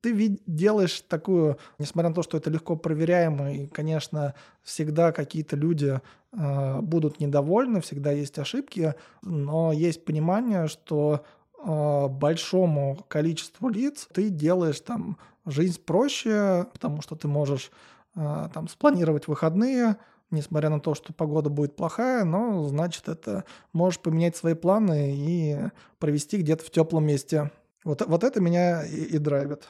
ты 0.00 0.38
делаешь 0.46 1.02
такую, 1.08 1.58
несмотря 1.78 2.08
на 2.08 2.14
то, 2.14 2.22
что 2.22 2.36
это 2.36 2.50
легко 2.50 2.76
проверяемо, 2.76 3.52
и, 3.52 3.66
конечно, 3.66 4.34
всегда 4.62 5.12
какие-то 5.12 5.56
люди 5.56 6.00
э, 6.32 6.80
будут 6.80 7.20
недовольны, 7.20 7.80
всегда 7.80 8.12
есть 8.12 8.38
ошибки, 8.38 8.94
но 9.22 9.72
есть 9.72 10.04
понимание, 10.04 10.68
что 10.68 11.24
э, 11.64 12.08
большому 12.08 13.04
количеству 13.08 13.68
лиц 13.68 14.08
ты 14.12 14.30
делаешь 14.30 14.80
там 14.80 15.18
жизнь 15.46 15.80
проще, 15.84 16.66
потому 16.72 17.02
что 17.02 17.16
ты 17.16 17.28
можешь 17.28 17.70
э, 18.14 18.48
там 18.52 18.68
спланировать 18.68 19.28
выходные, 19.28 19.96
несмотря 20.30 20.70
на 20.70 20.80
то, 20.80 20.94
что 20.94 21.12
погода 21.12 21.50
будет 21.50 21.76
плохая, 21.76 22.24
но 22.24 22.66
значит 22.68 23.08
это 23.08 23.44
можешь 23.72 24.00
поменять 24.00 24.36
свои 24.36 24.54
планы 24.54 25.14
и 25.16 25.58
провести 25.98 26.38
где-то 26.38 26.64
в 26.64 26.70
теплом 26.70 27.04
месте. 27.04 27.50
Вот, 27.84 28.02
вот 28.06 28.24
это 28.24 28.40
меня 28.40 28.84
и, 28.84 29.04
и 29.04 29.18
драйвит. 29.18 29.68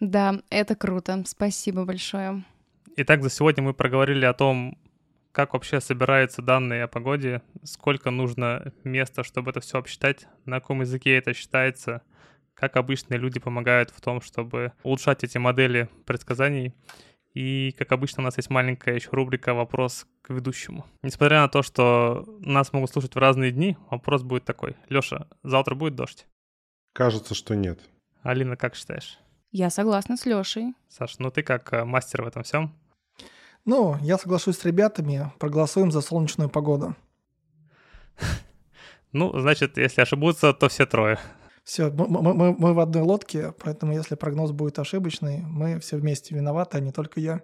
Да, 0.00 0.40
это 0.50 0.76
круто. 0.76 1.22
Спасибо 1.26 1.84
большое. 1.84 2.44
Итак, 2.96 3.22
за 3.22 3.30
сегодня 3.30 3.62
мы 3.62 3.74
проговорили 3.74 4.24
о 4.24 4.34
том, 4.34 4.78
как 5.32 5.52
вообще 5.52 5.80
собираются 5.80 6.42
данные 6.42 6.84
о 6.84 6.88
погоде, 6.88 7.42
сколько 7.62 8.10
нужно 8.10 8.72
места, 8.84 9.22
чтобы 9.22 9.50
это 9.50 9.60
все 9.60 9.78
обсчитать, 9.78 10.26
на 10.44 10.60
каком 10.60 10.80
языке 10.80 11.16
это 11.16 11.32
считается, 11.32 12.02
как 12.54 12.76
обычные 12.76 13.18
люди 13.18 13.38
помогают 13.38 13.90
в 13.90 14.00
том, 14.00 14.20
чтобы 14.20 14.72
улучшать 14.82 15.22
эти 15.24 15.38
модели 15.38 15.88
предсказаний. 16.06 16.74
И, 17.34 17.72
как 17.78 17.92
обычно, 17.92 18.22
у 18.22 18.24
нас 18.24 18.36
есть 18.36 18.50
маленькая 18.50 18.96
еще 18.96 19.10
рубрика 19.12 19.54
«Вопрос 19.54 20.06
к 20.22 20.30
ведущему». 20.30 20.84
Несмотря 21.02 21.42
на 21.42 21.48
то, 21.48 21.62
что 21.62 22.24
нас 22.40 22.72
могут 22.72 22.90
слушать 22.90 23.14
в 23.14 23.18
разные 23.18 23.52
дни, 23.52 23.76
вопрос 23.90 24.22
будет 24.22 24.44
такой. 24.44 24.76
Лёша, 24.88 25.28
завтра 25.44 25.76
будет 25.76 25.94
дождь? 25.94 26.26
Кажется, 26.92 27.34
что 27.34 27.54
нет. 27.54 27.80
Алина, 28.22 28.56
как 28.56 28.74
считаешь? 28.74 29.18
Я 29.50 29.70
согласна 29.70 30.16
с 30.16 30.26
Лешей. 30.26 30.74
Саш, 30.88 31.18
ну 31.18 31.30
ты 31.30 31.42
как 31.42 31.72
э, 31.72 31.84
мастер 31.84 32.22
в 32.22 32.26
этом 32.26 32.42
всем? 32.42 32.74
Ну, 33.64 33.96
я 34.02 34.18
соглашусь 34.18 34.58
с 34.58 34.64
ребятами, 34.64 35.30
проголосуем 35.38 35.90
за 35.92 36.00
солнечную 36.00 36.50
погоду. 36.50 36.96
Ну, 39.12 39.40
значит, 39.40 39.78
если 39.78 40.02
ошибутся, 40.02 40.52
то 40.52 40.68
все 40.68 40.84
трое. 40.84 41.18
Все, 41.64 41.90
мы, 41.90 42.06
мы, 42.06 42.52
мы 42.52 42.74
в 42.74 42.78
одной 42.78 43.02
лодке, 43.02 43.54
поэтому 43.62 43.94
если 43.94 44.16
прогноз 44.16 44.52
будет 44.52 44.78
ошибочный, 44.78 45.40
мы 45.46 45.80
все 45.80 45.96
вместе 45.96 46.34
виноваты, 46.34 46.76
а 46.76 46.80
не 46.80 46.92
только 46.92 47.18
я. 47.18 47.40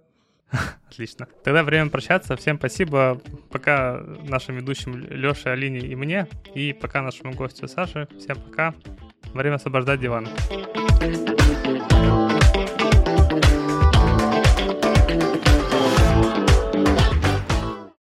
Отлично. 0.91 1.27
Тогда 1.43 1.63
время 1.63 1.91
прощаться. 1.91 2.37
Всем 2.37 2.59
спасибо. 2.59 3.21
Пока 3.51 3.99
нашим 4.23 4.57
ведущим 4.57 4.95
Леше, 4.95 5.49
Алине 5.51 5.81
и 5.81 5.95
мне. 5.95 6.29
И 6.55 6.73
пока 6.73 7.03
нашему 7.03 7.33
гостю 7.33 7.69
Саше. 7.69 8.09
Всем 8.19 8.41
пока. 8.41 8.75
Время 9.35 9.57
освобождать 9.57 10.01
диван. 10.01 10.29